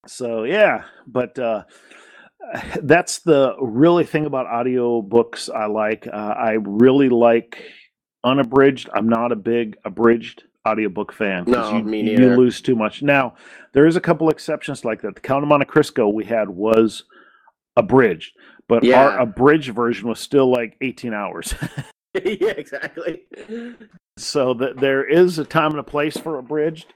So 0.08 0.43
yeah, 0.43 0.84
but, 1.05 1.38
uh, 1.38 1.63
that's 2.83 3.19
the 3.19 3.55
really 3.59 4.05
thing 4.05 4.25
about 4.25 4.47
audio 4.47 5.01
books 5.01 5.50
I 5.50 5.65
like. 5.65 6.07
Uh, 6.07 6.35
I 6.38 6.57
really 6.62 7.09
like 7.09 7.63
unabridged. 8.23 8.89
I'm 8.93 9.07
not 9.07 9.31
a 9.31 9.35
big 9.35 9.77
abridged 9.85 10.43
audiobook 10.67 11.12
fan 11.12 11.43
because 11.43 11.71
no, 11.71 11.77
you, 11.77 11.83
me 11.83 12.12
you 12.12 12.35
lose 12.35 12.62
too 12.62 12.75
much. 12.75 13.01
Now, 13.01 13.35
there 13.73 13.85
is 13.85 13.95
a 13.95 14.01
couple 14.01 14.29
exceptions 14.29 14.85
like 14.85 15.01
that. 15.01 15.15
The 15.15 15.21
Count 15.21 15.43
of 15.43 15.50
Monte 15.50 15.65
Cristo 15.65 16.07
we 16.07 16.25
had 16.25 16.50
was 16.50 17.03
abridged, 17.75 18.33
but 18.67 18.83
yeah. 18.83 19.03
our 19.03 19.19
abridged 19.19 19.71
version 19.71 20.07
was 20.07 20.19
still 20.19 20.51
like 20.51 20.77
18 20.81 21.13
hours. 21.13 21.53
yeah, 22.23 22.50
exactly. 22.50 23.23
So 24.17 24.53
that 24.55 24.77
there 24.77 25.03
is 25.03 25.39
a 25.39 25.45
time 25.45 25.71
and 25.71 25.79
a 25.79 25.83
place 25.83 26.15
for 26.15 26.38
abridged, 26.38 26.93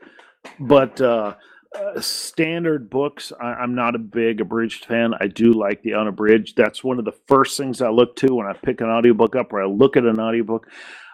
but 0.59 1.01
uh, 1.01 1.33
uh, 1.75 1.99
standard 1.99 2.89
books, 2.89 3.31
I, 3.39 3.63
am 3.63 3.75
not 3.75 3.95
a 3.95 3.99
big 3.99 4.41
abridged 4.41 4.85
fan. 4.85 5.13
I 5.19 5.27
do 5.27 5.53
like 5.53 5.81
the 5.81 5.93
unabridged. 5.93 6.55
That's 6.55 6.83
one 6.83 6.99
of 6.99 7.05
the 7.05 7.15
first 7.27 7.57
things 7.57 7.81
I 7.81 7.89
look 7.89 8.15
to 8.17 8.33
when 8.35 8.47
I 8.47 8.53
pick 8.53 8.81
an 8.81 8.89
audiobook 8.89 9.35
up 9.35 9.53
or 9.53 9.61
I 9.61 9.65
look 9.65 9.97
at 9.97 10.05
an 10.05 10.19
audiobook. 10.19 10.67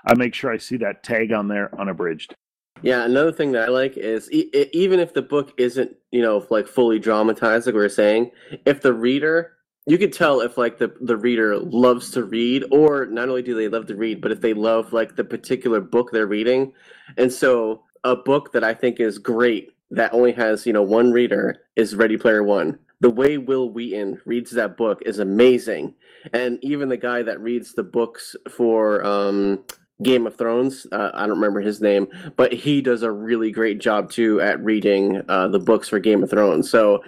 I 0.05 0.15
make 0.15 0.33
sure 0.33 0.51
I 0.51 0.57
see 0.57 0.77
that 0.77 1.03
tag 1.03 1.31
on 1.31 1.47
there, 1.47 1.69
unabridged. 1.79 2.35
Yeah, 2.81 3.05
another 3.05 3.31
thing 3.31 3.53
that 3.53 3.63
I 3.63 3.71
like 3.71 3.95
is 3.95 4.29
e- 4.31 4.49
even 4.73 4.99
if 4.99 5.13
the 5.13 5.21
book 5.21 5.53
isn't, 5.57 5.95
you 6.11 6.21
know, 6.21 6.45
like 6.49 6.67
fully 6.67 6.99
dramatized, 6.99 7.65
like 7.65 7.75
we 7.75 7.81
were 7.81 7.89
saying, 7.89 8.31
if 8.65 8.81
the 8.81 8.93
reader, 8.93 9.53
you 9.87 9.97
could 9.97 10.11
tell 10.11 10.41
if 10.41 10.57
like 10.57 10.77
the 10.77 10.93
the 10.99 11.15
reader 11.15 11.57
loves 11.57 12.11
to 12.11 12.25
read, 12.25 12.65
or 12.71 13.05
not 13.05 13.29
only 13.29 13.41
do 13.41 13.55
they 13.55 13.69
love 13.69 13.85
to 13.87 13.95
read, 13.95 14.19
but 14.19 14.31
if 14.33 14.41
they 14.41 14.53
love 14.53 14.91
like 14.91 15.15
the 15.15 15.23
particular 15.23 15.79
book 15.79 16.11
they're 16.11 16.27
reading, 16.27 16.73
and 17.17 17.31
so 17.31 17.83
a 18.03 18.17
book 18.17 18.51
that 18.51 18.65
I 18.65 18.73
think 18.73 18.99
is 18.99 19.17
great 19.17 19.69
that 19.93 20.13
only 20.13 20.31
has 20.33 20.65
you 20.65 20.73
know 20.73 20.81
one 20.81 21.11
reader 21.11 21.61
is 21.75 21.95
Ready 21.95 22.17
Player 22.17 22.43
One. 22.43 22.79
The 22.99 23.09
way 23.09 23.37
Wil 23.37 23.69
Wheaton 23.69 24.21
reads 24.25 24.51
that 24.51 24.77
book 24.77 25.01
is 25.05 25.19
amazing, 25.19 25.93
and 26.31 26.57
even 26.61 26.89
the 26.89 26.97
guy 26.97 27.21
that 27.23 27.41
reads 27.41 27.73
the 27.73 27.83
books 27.83 28.35
for 28.49 29.05
um, 29.05 29.63
Game 30.01 30.25
of 30.25 30.35
Thrones, 30.35 30.87
uh, 30.91 31.11
I 31.13 31.21
don't 31.21 31.37
remember 31.37 31.61
his 31.61 31.81
name, 31.81 32.07
but 32.35 32.53
he 32.53 32.81
does 32.81 33.03
a 33.03 33.11
really 33.11 33.51
great 33.51 33.79
job 33.79 34.09
too 34.09 34.41
at 34.41 34.63
reading 34.63 35.21
uh, 35.29 35.47
the 35.47 35.59
books 35.59 35.89
for 35.89 35.99
Game 35.99 36.23
of 36.23 36.29
Thrones. 36.29 36.69
So 36.69 37.03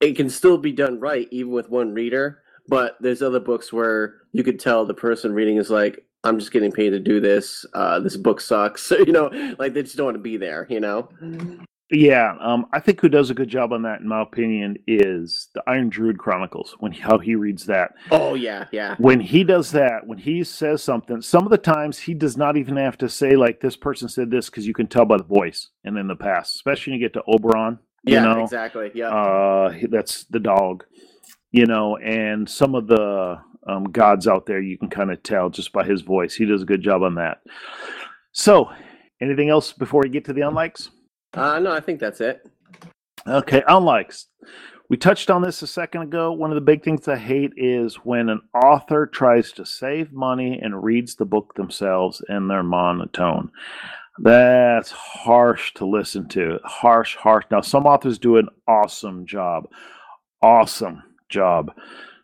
it 0.00 0.14
can 0.14 0.30
still 0.30 0.58
be 0.58 0.72
done 0.72 1.00
right 1.00 1.28
even 1.30 1.52
with 1.52 1.68
one 1.70 1.94
reader. 1.94 2.42
But 2.68 2.96
there's 3.00 3.22
other 3.22 3.40
books 3.40 3.72
where 3.72 4.16
you 4.32 4.44
could 4.44 4.60
tell 4.60 4.84
the 4.84 4.94
person 4.94 5.32
reading 5.32 5.56
is 5.56 5.70
like, 5.70 6.04
I'm 6.24 6.38
just 6.38 6.52
getting 6.52 6.70
paid 6.70 6.90
to 6.90 7.00
do 7.00 7.18
this. 7.18 7.64
Uh, 7.72 7.98
this 8.00 8.16
book 8.16 8.40
sucks. 8.40 8.82
So, 8.82 8.98
you 9.06 9.12
know, 9.12 9.30
like 9.58 9.72
they 9.72 9.82
just 9.82 9.96
don't 9.96 10.06
want 10.06 10.16
to 10.16 10.22
be 10.22 10.36
there. 10.36 10.66
You 10.68 10.80
know. 10.80 11.08
Yeah, 11.90 12.36
um, 12.40 12.66
I 12.72 12.80
think 12.80 13.00
who 13.00 13.08
does 13.08 13.30
a 13.30 13.34
good 13.34 13.48
job 13.48 13.72
on 13.72 13.82
that, 13.82 14.00
in 14.00 14.08
my 14.08 14.20
opinion, 14.20 14.76
is 14.86 15.48
the 15.54 15.62
Iron 15.66 15.88
Druid 15.88 16.18
Chronicles. 16.18 16.76
When 16.80 16.92
how 16.92 17.18
he 17.18 17.34
reads 17.34 17.64
that. 17.66 17.92
Oh 18.10 18.34
yeah, 18.34 18.66
yeah. 18.72 18.94
When 18.98 19.20
he 19.20 19.42
does 19.42 19.72
that, 19.72 20.06
when 20.06 20.18
he 20.18 20.44
says 20.44 20.82
something, 20.82 21.22
some 21.22 21.44
of 21.44 21.50
the 21.50 21.56
times 21.56 21.98
he 21.98 22.12
does 22.12 22.36
not 22.36 22.58
even 22.58 22.76
have 22.76 22.98
to 22.98 23.08
say 23.08 23.36
like 23.36 23.60
this 23.60 23.76
person 23.76 24.08
said 24.08 24.30
this 24.30 24.50
because 24.50 24.66
you 24.66 24.74
can 24.74 24.86
tell 24.86 25.06
by 25.06 25.16
the 25.16 25.24
voice. 25.24 25.68
And 25.82 25.96
in 25.96 26.08
the 26.08 26.16
past, 26.16 26.56
especially 26.56 26.92
when 26.92 27.00
you 27.00 27.06
get 27.06 27.14
to 27.14 27.22
Oberon, 27.26 27.78
you 28.04 28.14
yeah, 28.14 28.22
know, 28.22 28.44
exactly. 28.44 28.90
Yeah, 28.94 29.08
uh, 29.08 29.74
that's 29.88 30.24
the 30.24 30.40
dog. 30.40 30.84
You 31.52 31.64
know, 31.64 31.96
and 31.96 32.46
some 32.48 32.74
of 32.74 32.86
the 32.86 33.40
um, 33.66 33.84
gods 33.84 34.26
out 34.26 34.44
there, 34.44 34.60
you 34.60 34.76
can 34.76 34.90
kind 34.90 35.10
of 35.10 35.22
tell 35.22 35.48
just 35.48 35.72
by 35.72 35.84
his 35.84 36.02
voice. 36.02 36.34
He 36.34 36.44
does 36.44 36.62
a 36.62 36.66
good 36.66 36.82
job 36.82 37.02
on 37.02 37.14
that. 37.14 37.40
So, 38.32 38.70
anything 39.22 39.48
else 39.48 39.72
before 39.72 40.02
we 40.02 40.10
get 40.10 40.26
to 40.26 40.34
the 40.34 40.42
unlikes? 40.42 40.90
Uh, 41.34 41.58
no, 41.58 41.72
I 41.72 41.80
think 41.80 42.00
that's 42.00 42.20
it. 42.20 42.46
Okay, 43.26 43.62
unlikes. 43.68 44.26
We 44.88 44.96
touched 44.96 45.30
on 45.30 45.42
this 45.42 45.60
a 45.60 45.66
second 45.66 46.02
ago. 46.02 46.32
One 46.32 46.50
of 46.50 46.54
the 46.54 46.62
big 46.62 46.82
things 46.82 47.08
I 47.08 47.16
hate 47.16 47.52
is 47.56 47.96
when 47.96 48.30
an 48.30 48.40
author 48.54 49.06
tries 49.06 49.52
to 49.52 49.66
save 49.66 50.12
money 50.12 50.58
and 50.62 50.82
reads 50.82 51.14
the 51.14 51.26
book 51.26 51.54
themselves 51.54 52.22
in 52.30 52.48
their 52.48 52.62
monotone. 52.62 53.50
That's 54.18 54.90
harsh 54.90 55.74
to 55.74 55.84
listen 55.84 56.26
to. 56.30 56.58
Harsh, 56.64 57.16
harsh. 57.16 57.44
Now, 57.50 57.60
some 57.60 57.84
authors 57.86 58.18
do 58.18 58.38
an 58.38 58.48
awesome 58.66 59.26
job. 59.26 59.68
Awesome 60.40 61.02
job. 61.28 61.72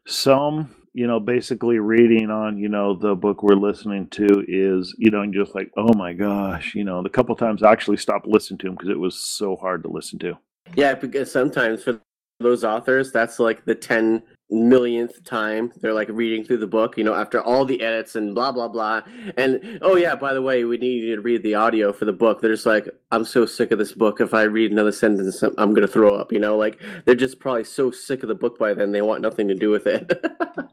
Some, 0.06 0.74
you 0.94 1.08
know, 1.08 1.18
basically 1.18 1.80
reading 1.80 2.30
on, 2.30 2.56
you 2.56 2.68
know, 2.68 2.94
the 2.94 3.16
book 3.16 3.42
we're 3.42 3.56
listening 3.56 4.06
to 4.10 4.44
is, 4.46 4.94
you 4.96 5.10
know, 5.10 5.22
and 5.22 5.34
just 5.34 5.54
like, 5.54 5.70
oh 5.76 5.92
my 5.94 6.12
gosh, 6.12 6.74
you 6.74 6.84
know, 6.84 7.02
the 7.02 7.08
couple 7.10 7.34
times 7.34 7.64
I 7.64 7.72
actually 7.72 7.96
stopped 7.96 8.28
listening 8.28 8.58
to 8.58 8.68
him 8.68 8.74
because 8.74 8.88
it 8.88 8.98
was 8.98 9.18
so 9.18 9.56
hard 9.56 9.82
to 9.82 9.88
listen 9.88 10.20
to. 10.20 10.38
Yeah, 10.76 10.94
because 10.94 11.32
sometimes 11.32 11.82
for 11.82 12.00
those 12.38 12.62
authors, 12.62 13.10
that's 13.10 13.40
like 13.40 13.64
the 13.64 13.74
10 13.74 14.22
millionth 14.54 15.24
time 15.24 15.72
they're 15.80 15.92
like 15.92 16.08
reading 16.10 16.44
through 16.44 16.58
the 16.58 16.66
book, 16.66 16.96
you 16.96 17.04
know, 17.04 17.14
after 17.14 17.42
all 17.42 17.64
the 17.64 17.82
edits 17.82 18.14
and 18.14 18.34
blah, 18.34 18.52
blah, 18.52 18.68
blah. 18.68 19.02
And 19.36 19.78
oh, 19.82 19.96
yeah, 19.96 20.14
by 20.14 20.32
the 20.32 20.42
way, 20.42 20.64
we 20.64 20.78
need 20.78 21.02
you 21.02 21.16
to 21.16 21.22
read 21.22 21.42
the 21.42 21.54
audio 21.54 21.92
for 21.92 22.04
the 22.04 22.12
book. 22.12 22.40
They're 22.40 22.52
just 22.52 22.66
like, 22.66 22.88
I'm 23.10 23.24
so 23.24 23.46
sick 23.46 23.72
of 23.72 23.78
this 23.78 23.92
book. 23.92 24.20
If 24.20 24.32
I 24.32 24.42
read 24.42 24.70
another 24.70 24.92
sentence, 24.92 25.42
I'm 25.42 25.74
to 25.74 25.88
throw 25.88 26.14
up, 26.14 26.32
you 26.32 26.38
know, 26.38 26.56
like 26.56 26.80
they're 27.04 27.14
just 27.14 27.40
probably 27.40 27.64
so 27.64 27.90
sick 27.90 28.22
of 28.22 28.28
the 28.28 28.34
book 28.34 28.58
by 28.58 28.74
then, 28.74 28.92
they 28.92 29.02
want 29.02 29.22
nothing 29.22 29.48
to 29.48 29.54
do 29.54 29.70
with 29.70 29.86
it. 29.86 30.12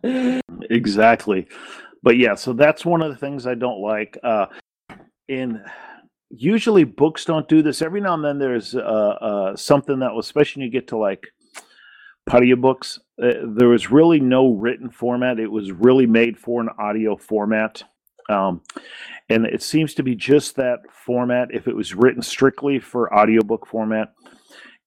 exactly. 0.69 1.47
But 2.03 2.17
yeah, 2.17 2.35
so 2.35 2.53
that's 2.53 2.85
one 2.85 3.01
of 3.01 3.09
the 3.11 3.17
things 3.17 3.47
I 3.47 3.55
don't 3.55 3.81
like. 3.81 4.17
Uh, 4.23 4.47
in 5.27 5.63
usually 6.29 6.83
books 6.83 7.25
don't 7.25 7.47
do 7.47 7.61
this. 7.61 7.81
Every 7.81 8.01
now 8.01 8.13
and 8.13 8.23
then 8.23 8.39
there's 8.39 8.75
uh, 8.75 8.79
uh, 8.79 9.55
something 9.55 9.99
that 9.99 10.13
was, 10.13 10.25
especially 10.25 10.61
when 10.61 10.67
you 10.67 10.71
get 10.71 10.87
to 10.89 10.97
like 10.97 11.27
part 12.25 12.43
of 12.43 12.47
your 12.47 12.57
Uh, 12.57 12.81
there 13.21 13.69
was 13.69 13.91
really 13.91 14.19
no 14.19 14.51
written 14.51 14.89
format. 14.89 15.39
It 15.39 15.51
was 15.51 15.71
really 15.71 16.07
made 16.07 16.37
for 16.37 16.59
an 16.61 16.69
audio 16.79 17.15
format. 17.15 17.83
Um, 18.29 18.61
and 19.29 19.45
it 19.45 19.61
seems 19.61 19.93
to 19.95 20.03
be 20.03 20.15
just 20.15 20.55
that 20.55 20.79
format. 20.91 21.49
If 21.51 21.67
it 21.67 21.75
was 21.75 21.93
written 21.93 22.21
strictly 22.21 22.79
for 22.79 23.13
audiobook 23.13 23.67
format, 23.67 24.13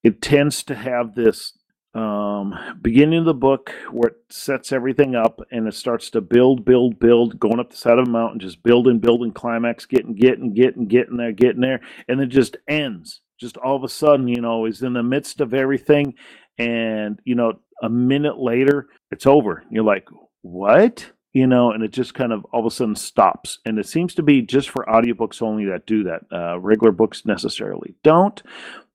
it 0.03 0.21
tends 0.21 0.63
to 0.63 0.75
have 0.75 1.15
this 1.15 1.57
um, 1.93 2.53
beginning 2.81 3.19
of 3.19 3.25
the 3.25 3.33
book 3.33 3.71
where 3.89 4.09
it 4.09 4.17
sets 4.29 4.73
everything 4.73 5.15
up 5.15 5.39
and 5.51 5.65
it 5.65 5.73
starts 5.73 6.09
to 6.09 6.21
build, 6.21 6.65
build, 6.65 6.99
build, 6.99 7.39
going 7.39 7.59
up 7.59 7.69
the 7.69 7.77
side 7.77 7.97
of 7.99 8.07
a 8.07 8.11
mountain, 8.11 8.39
just 8.39 8.63
building, 8.63 8.99
building, 8.99 9.31
climax, 9.31 9.85
getting, 9.85 10.13
getting, 10.13 10.53
getting, 10.53 10.87
getting 10.87 11.15
there, 11.15 11.31
getting 11.31 11.61
there, 11.61 11.79
and 12.09 12.19
then 12.19 12.29
just 12.29 12.57
ends. 12.67 13.21
Just 13.39 13.55
all 13.57 13.75
of 13.77 13.83
a 13.83 13.89
sudden, 13.89 14.27
you 14.27 14.41
know, 14.41 14.65
is 14.65 14.81
in 14.81 14.93
the 14.93 15.03
midst 15.03 15.41
of 15.41 15.53
everything, 15.53 16.15
and 16.57 17.19
you 17.25 17.35
know, 17.35 17.59
a 17.81 17.89
minute 17.89 18.37
later, 18.39 18.87
it's 19.11 19.25
over. 19.25 19.63
You're 19.69 19.83
like, 19.83 20.07
what? 20.41 21.11
You 21.33 21.47
know, 21.47 21.71
and 21.71 21.83
it 21.83 21.91
just 21.91 22.13
kind 22.13 22.31
of 22.31 22.45
all 22.53 22.61
of 22.61 22.65
a 22.65 22.71
sudden 22.71 22.95
stops. 22.95 23.59
And 23.65 23.77
it 23.77 23.87
seems 23.87 24.15
to 24.15 24.23
be 24.23 24.41
just 24.41 24.69
for 24.69 24.85
audiobooks 24.85 25.41
only 25.41 25.65
that 25.65 25.85
do 25.85 26.03
that. 26.03 26.21
Uh, 26.31 26.59
regular 26.59 26.91
books 26.91 27.25
necessarily 27.25 27.95
don't. 28.03 28.41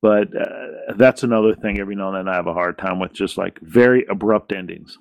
But 0.03 0.29
uh, 0.35 0.95
that's 0.97 1.23
another 1.23 1.55
thing. 1.55 1.79
Every 1.79 1.95
now 1.95 2.09
and 2.09 2.27
then 2.27 2.33
I 2.33 2.37
have 2.37 2.47
a 2.47 2.55
hard 2.55 2.79
time 2.79 2.99
with 2.99 3.13
just 3.13 3.37
like 3.37 3.59
very 3.61 4.07
abrupt 4.09 4.53
endings. 4.53 4.97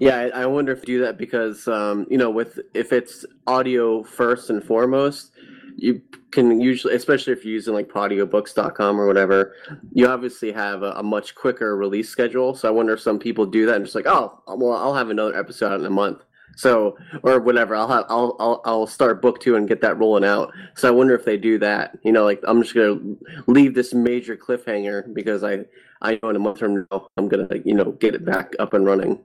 Yeah, 0.00 0.30
I 0.34 0.46
wonder 0.46 0.72
if 0.72 0.80
you 0.80 0.98
do 0.98 1.04
that 1.04 1.18
because 1.18 1.68
um, 1.68 2.06
you 2.10 2.18
know, 2.18 2.30
with 2.30 2.58
if 2.74 2.92
it's 2.92 3.24
audio 3.46 4.02
first 4.02 4.50
and 4.50 4.64
foremost, 4.64 5.32
you 5.78 6.02
can 6.32 6.60
usually, 6.60 6.94
especially 6.94 7.32
if 7.32 7.44
you're 7.44 7.54
using 7.54 7.72
like 7.72 7.88
podiobooks.com 7.88 9.00
or 9.00 9.06
whatever, 9.06 9.54
you 9.92 10.08
obviously 10.08 10.50
have 10.50 10.82
a, 10.82 10.90
a, 10.92 11.02
much 11.02 11.36
quicker 11.36 11.76
release 11.76 12.08
schedule. 12.10 12.54
So 12.54 12.66
I 12.66 12.72
wonder 12.72 12.94
if 12.94 13.00
some 13.00 13.18
people 13.18 13.46
do 13.46 13.64
that 13.66 13.76
and 13.76 13.84
just 13.84 13.94
like, 13.94 14.06
oh, 14.06 14.42
well, 14.48 14.72
I'll 14.72 14.94
have 14.94 15.10
another 15.10 15.38
episode 15.38 15.72
out 15.72 15.80
in 15.80 15.86
a 15.86 15.90
month. 15.90 16.24
So 16.56 16.98
or 17.22 17.38
whatever, 17.38 17.76
I'll 17.76 17.86
have 17.86 18.06
I'll 18.08 18.34
I'll 18.40 18.60
I'll 18.64 18.86
start 18.88 19.22
book 19.22 19.40
two 19.40 19.54
and 19.54 19.68
get 19.68 19.80
that 19.82 19.96
rolling 19.98 20.24
out. 20.24 20.52
So 20.74 20.88
I 20.88 20.90
wonder 20.90 21.14
if 21.14 21.24
they 21.24 21.36
do 21.36 21.56
that. 21.60 21.96
You 22.02 22.10
know, 22.10 22.24
like 22.24 22.40
I'm 22.48 22.60
just 22.60 22.74
gonna 22.74 22.98
leave 23.46 23.74
this 23.74 23.94
major 23.94 24.36
cliffhanger 24.36 25.14
because 25.14 25.44
I 25.44 25.66
I 26.02 26.18
know 26.20 26.30
in 26.30 26.36
a 26.36 26.40
month 26.40 26.58
from 26.58 26.88
now 26.90 27.08
I'm 27.16 27.28
gonna 27.28 27.48
you 27.64 27.74
know 27.74 27.92
get 27.92 28.16
it 28.16 28.24
back 28.24 28.54
up 28.58 28.74
and 28.74 28.84
running. 28.84 29.20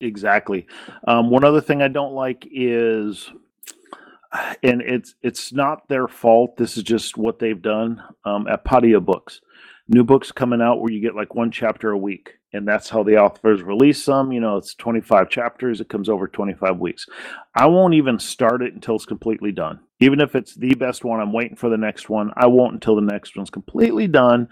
Exactly. 0.00 0.66
Um, 1.06 1.30
one 1.30 1.44
other 1.44 1.60
thing 1.60 1.82
I 1.82 1.88
don't 1.88 2.14
like 2.14 2.48
is 2.50 3.30
and 4.62 4.82
it's 4.82 5.14
it's 5.22 5.52
not 5.52 5.88
their 5.88 6.08
fault. 6.08 6.56
This 6.56 6.76
is 6.76 6.82
just 6.82 7.16
what 7.16 7.38
they've 7.38 7.60
done 7.60 8.02
um, 8.24 8.46
at 8.48 8.64
Podio 8.64 9.04
Books. 9.04 9.40
New 9.88 10.02
books 10.02 10.32
coming 10.32 10.60
out 10.60 10.80
where 10.80 10.92
you 10.92 11.00
get 11.00 11.14
like 11.14 11.34
one 11.34 11.50
chapter 11.52 11.90
a 11.90 11.98
week, 11.98 12.38
and 12.52 12.66
that's 12.66 12.88
how 12.88 13.04
the 13.04 13.16
authors 13.16 13.62
release 13.62 14.04
them. 14.04 14.32
You 14.32 14.40
know, 14.40 14.56
it's 14.56 14.74
25 14.74 15.30
chapters. 15.30 15.80
It 15.80 15.88
comes 15.88 16.08
over 16.08 16.26
25 16.26 16.78
weeks. 16.78 17.06
I 17.54 17.66
won't 17.66 17.94
even 17.94 18.18
start 18.18 18.62
it 18.62 18.74
until 18.74 18.96
it's 18.96 19.04
completely 19.04 19.52
done. 19.52 19.78
Even 20.00 20.20
if 20.20 20.34
it's 20.34 20.56
the 20.56 20.74
best 20.74 21.04
one, 21.04 21.20
I'm 21.20 21.32
waiting 21.32 21.56
for 21.56 21.70
the 21.70 21.76
next 21.76 22.08
one. 22.08 22.32
I 22.36 22.46
won't 22.46 22.74
until 22.74 22.96
the 22.96 23.02
next 23.02 23.36
one's 23.36 23.48
completely 23.48 24.08
done 24.08 24.48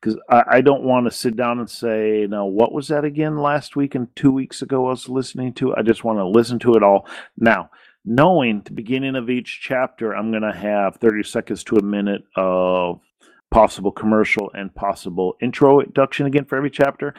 because 0.00 0.20
I, 0.30 0.44
I, 0.48 0.60
don't 0.60 0.84
want 0.84 1.06
to 1.06 1.10
sit 1.10 1.36
down 1.36 1.58
and 1.58 1.68
say, 1.68 2.26
"Now, 2.30 2.46
what 2.46 2.72
was 2.72 2.86
that 2.88 3.04
again 3.04 3.38
last 3.38 3.74
week 3.74 3.96
and 3.96 4.14
two 4.14 4.30
weeks 4.30 4.62
ago?" 4.62 4.86
I 4.86 4.90
was 4.90 5.08
listening 5.08 5.52
to. 5.54 5.74
I 5.74 5.82
just 5.82 6.04
want 6.04 6.20
to 6.20 6.26
listen 6.26 6.60
to 6.60 6.74
it 6.74 6.84
all 6.84 7.08
now 7.36 7.70
knowing 8.06 8.62
the 8.64 8.72
beginning 8.72 9.16
of 9.16 9.28
each 9.28 9.60
chapter, 9.60 10.14
I'm 10.14 10.30
going 10.30 10.42
to 10.42 10.52
have 10.52 10.96
30 10.96 11.24
seconds 11.24 11.64
to 11.64 11.76
a 11.76 11.82
minute 11.82 12.22
of 12.36 13.00
possible 13.50 13.92
commercial 13.92 14.50
and 14.54 14.74
possible 14.74 15.36
introduction 15.42 16.26
again 16.26 16.44
for 16.44 16.56
every 16.56 16.70
chapter. 16.70 17.14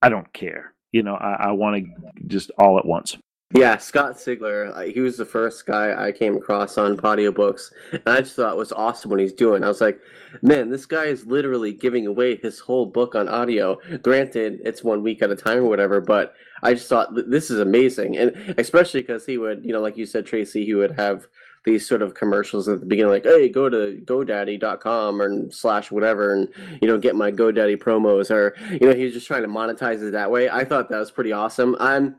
I 0.00 0.08
don't 0.08 0.32
care. 0.32 0.72
You 0.92 1.02
know, 1.02 1.14
I, 1.14 1.48
I 1.48 1.52
want 1.52 1.84
to 1.84 2.26
just 2.28 2.50
all 2.58 2.78
at 2.78 2.86
once. 2.86 3.18
Yeah, 3.54 3.78
Scott 3.78 4.16
Sigler, 4.16 4.92
he 4.92 5.00
was 5.00 5.16
the 5.16 5.24
first 5.24 5.64
guy 5.64 6.06
I 6.06 6.12
came 6.12 6.36
across 6.36 6.76
on 6.76 6.98
audiobooks, 6.98 7.72
and 7.92 8.02
I 8.06 8.20
just 8.20 8.36
thought 8.36 8.52
it 8.52 8.58
was 8.58 8.72
awesome 8.72 9.10
what 9.10 9.20
he's 9.20 9.32
doing. 9.32 9.64
I 9.64 9.68
was 9.68 9.80
like, 9.80 9.98
man, 10.42 10.68
this 10.68 10.84
guy 10.84 11.06
is 11.06 11.24
literally 11.24 11.72
giving 11.72 12.06
away 12.06 12.36
his 12.36 12.58
whole 12.58 12.84
book 12.84 13.14
on 13.14 13.26
audio. 13.26 13.78
Granted, 14.02 14.60
it's 14.66 14.84
one 14.84 15.02
week 15.02 15.22
at 15.22 15.30
a 15.30 15.36
time 15.36 15.60
or 15.60 15.68
whatever, 15.68 16.02
but 16.02 16.34
I 16.62 16.74
just 16.74 16.88
thought 16.88 17.14
this 17.28 17.50
is 17.50 17.60
amazing, 17.60 18.16
and 18.16 18.54
especially 18.58 19.00
because 19.00 19.26
he 19.26 19.38
would, 19.38 19.64
you 19.64 19.72
know, 19.72 19.80
like 19.80 19.96
you 19.96 20.06
said, 20.06 20.26
Tracy, 20.26 20.64
he 20.64 20.74
would 20.74 20.92
have 20.92 21.26
these 21.64 21.86
sort 21.86 22.02
of 22.02 22.14
commercials 22.14 22.68
at 22.68 22.80
the 22.80 22.86
beginning, 22.86 23.12
like, 23.12 23.24
"Hey, 23.24 23.48
go 23.48 23.68
to 23.68 24.00
GoDaddy.com 24.04 25.20
or 25.20 25.50
slash 25.50 25.90
whatever, 25.90 26.34
and 26.34 26.48
you 26.80 26.88
know, 26.88 26.98
get 26.98 27.16
my 27.16 27.30
GoDaddy 27.30 27.76
promos," 27.78 28.30
or 28.30 28.56
you 28.72 28.86
know, 28.88 28.94
he 28.94 29.04
was 29.04 29.12
just 29.12 29.26
trying 29.26 29.42
to 29.42 29.48
monetize 29.48 30.06
it 30.06 30.12
that 30.12 30.30
way. 30.30 30.48
I 30.48 30.64
thought 30.64 30.88
that 30.90 30.98
was 30.98 31.10
pretty 31.10 31.32
awesome. 31.32 31.76
I'm 31.80 32.16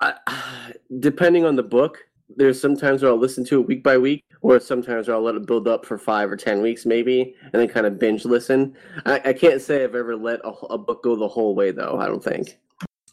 I, 0.00 0.14
depending 1.00 1.44
on 1.44 1.56
the 1.56 1.62
book, 1.62 1.98
there's 2.28 2.60
sometimes 2.60 3.02
where 3.02 3.12
I'll 3.12 3.18
listen 3.18 3.44
to 3.46 3.60
it 3.60 3.66
week 3.66 3.82
by 3.82 3.98
week, 3.98 4.24
or 4.42 4.58
sometimes 4.58 5.06
where 5.06 5.16
I'll 5.16 5.22
let 5.22 5.36
it 5.36 5.46
build 5.46 5.68
up 5.68 5.86
for 5.86 5.96
five 5.96 6.30
or 6.30 6.36
ten 6.36 6.60
weeks, 6.60 6.84
maybe, 6.84 7.34
and 7.42 7.54
then 7.54 7.68
kind 7.68 7.86
of 7.86 7.98
binge 7.98 8.24
listen. 8.24 8.74
I, 9.04 9.20
I 9.26 9.32
can't 9.32 9.62
say 9.62 9.84
I've 9.84 9.94
ever 9.94 10.16
let 10.16 10.40
a, 10.44 10.50
a, 10.70 10.78
book 10.78 11.02
go 11.04 11.16
the 11.16 11.28
whole 11.28 11.54
way, 11.54 11.70
though. 11.70 11.98
I 12.00 12.06
don't 12.06 12.22
think. 12.22 12.58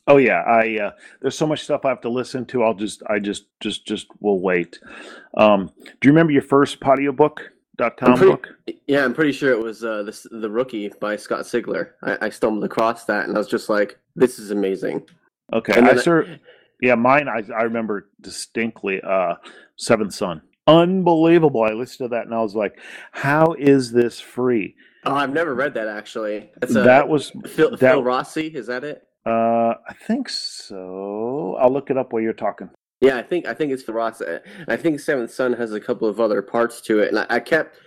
Oh 0.07 0.17
yeah, 0.17 0.41
I 0.41 0.79
uh, 0.79 0.91
there's 1.21 1.37
so 1.37 1.47
much 1.47 1.63
stuff 1.63 1.85
I 1.85 1.89
have 1.89 2.01
to 2.01 2.09
listen 2.09 2.45
to. 2.47 2.63
I'll 2.63 2.73
just, 2.73 3.03
I 3.09 3.19
just, 3.19 3.45
just, 3.61 3.85
just 3.85 4.07
will 4.19 4.41
wait. 4.41 4.79
Um, 5.37 5.71
do 5.79 6.07
you 6.07 6.11
remember 6.11 6.33
your 6.33 6.41
first 6.41 6.81
audiobook.com 6.83 8.17
pretty, 8.17 8.31
book? 8.31 8.49
Yeah, 8.87 9.05
I'm 9.05 9.13
pretty 9.13 9.31
sure 9.31 9.51
it 9.51 9.59
was 9.59 9.83
uh, 9.83 10.03
the 10.03 10.39
the 10.39 10.49
Rookie 10.49 10.91
by 10.99 11.15
Scott 11.15 11.41
Sigler. 11.41 11.91
I, 12.01 12.17
I 12.25 12.29
stumbled 12.29 12.65
across 12.65 13.05
that, 13.05 13.27
and 13.27 13.35
I 13.35 13.37
was 13.37 13.47
just 13.47 13.69
like, 13.69 13.97
"This 14.15 14.39
is 14.39 14.51
amazing." 14.51 15.07
Okay, 15.53 15.73
I, 15.73 15.95
sir, 15.95 16.37
yeah, 16.81 16.95
mine 16.95 17.29
I 17.29 17.43
I 17.53 17.63
remember 17.63 18.09
distinctly. 18.19 18.99
Uh, 19.01 19.35
Seventh 19.77 20.13
Son, 20.13 20.41
unbelievable. 20.67 21.63
I 21.63 21.71
listened 21.71 22.09
to 22.09 22.15
that 22.15 22.25
and 22.25 22.35
I 22.35 22.41
was 22.41 22.55
like, 22.55 22.77
"How 23.13 23.53
is 23.53 23.93
this 23.93 24.19
free?" 24.19 24.75
Oh, 25.05 25.15
I've 25.15 25.33
never 25.33 25.55
read 25.55 25.73
that 25.75 25.87
actually. 25.87 26.51
It's 26.61 26.75
a, 26.75 26.81
that 26.81 27.07
was 27.07 27.31
Phil, 27.45 27.71
that, 27.71 27.79
Phil 27.79 28.03
Rossi. 28.03 28.47
Is 28.47 28.67
that 28.67 28.83
it? 28.83 29.07
Uh, 29.25 29.75
I 29.87 29.93
think 30.05 30.29
so. 30.29 31.57
I'll 31.59 31.71
look 31.71 31.89
it 31.89 31.97
up 31.97 32.11
while 32.11 32.21
you're 32.21 32.33
talking. 32.33 32.69
Yeah, 32.99 33.17
I 33.17 33.23
think 33.23 33.45
I 33.45 33.53
think 33.53 33.71
it's 33.71 33.83
the 33.83 33.93
Rossi. 33.93 34.25
I 34.67 34.77
think 34.77 34.99
Seventh 34.99 35.31
Son 35.31 35.53
has 35.53 35.73
a 35.73 35.79
couple 35.79 36.07
of 36.07 36.19
other 36.19 36.41
parts 36.41 36.79
to 36.81 36.99
it, 36.99 37.09
and 37.09 37.19
I, 37.19 37.25
I 37.29 37.39
kept 37.39 37.77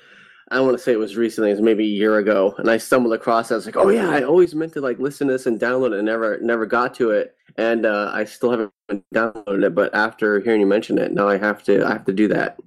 I 0.51 0.61
want 0.61 0.77
to 0.77 0.83
say 0.83 0.93
it 0.93 0.99
was 0.99 1.17
recently, 1.17 1.51
it 1.51 1.55
was 1.55 1.63
maybe 1.63 1.85
a 1.85 1.89
year 1.89 2.19
ago, 2.19 2.55
and 2.59 2.71
I 2.71 2.77
stumbled 2.77 3.13
across 3.13 3.51
it. 3.51 3.55
I 3.55 3.57
was 3.57 3.67
like, 3.67 3.77
oh 3.77 3.89
yeah, 3.89 4.11
I 4.11 4.23
always 4.23 4.55
meant 4.55 4.75
to 4.75 4.81
like 4.81 4.99
listen 4.99 5.27
to 5.27 5.33
this 5.33 5.47
and 5.47 5.59
download 5.61 5.93
it 5.93 5.99
and 5.99 6.07
never 6.07 6.39
never 6.41 6.67
got 6.67 6.95
to 6.97 7.11
it. 7.11 7.35
And 7.57 7.85
uh, 7.85 8.11
I 8.15 8.25
still 8.25 8.51
haven't 8.51 9.05
downloaded 9.15 9.65
it, 9.65 9.75
but 9.75 9.93
after 9.95 10.41
hearing 10.41 10.61
you 10.61 10.67
mention 10.67 10.99
it, 10.99 11.13
now 11.13 11.29
I 11.29 11.37
have 11.39 11.65
to 11.65 11.85
I 11.85 11.93
have 11.93 12.05
to 12.05 12.13
do 12.13 12.29
that. 12.29 12.59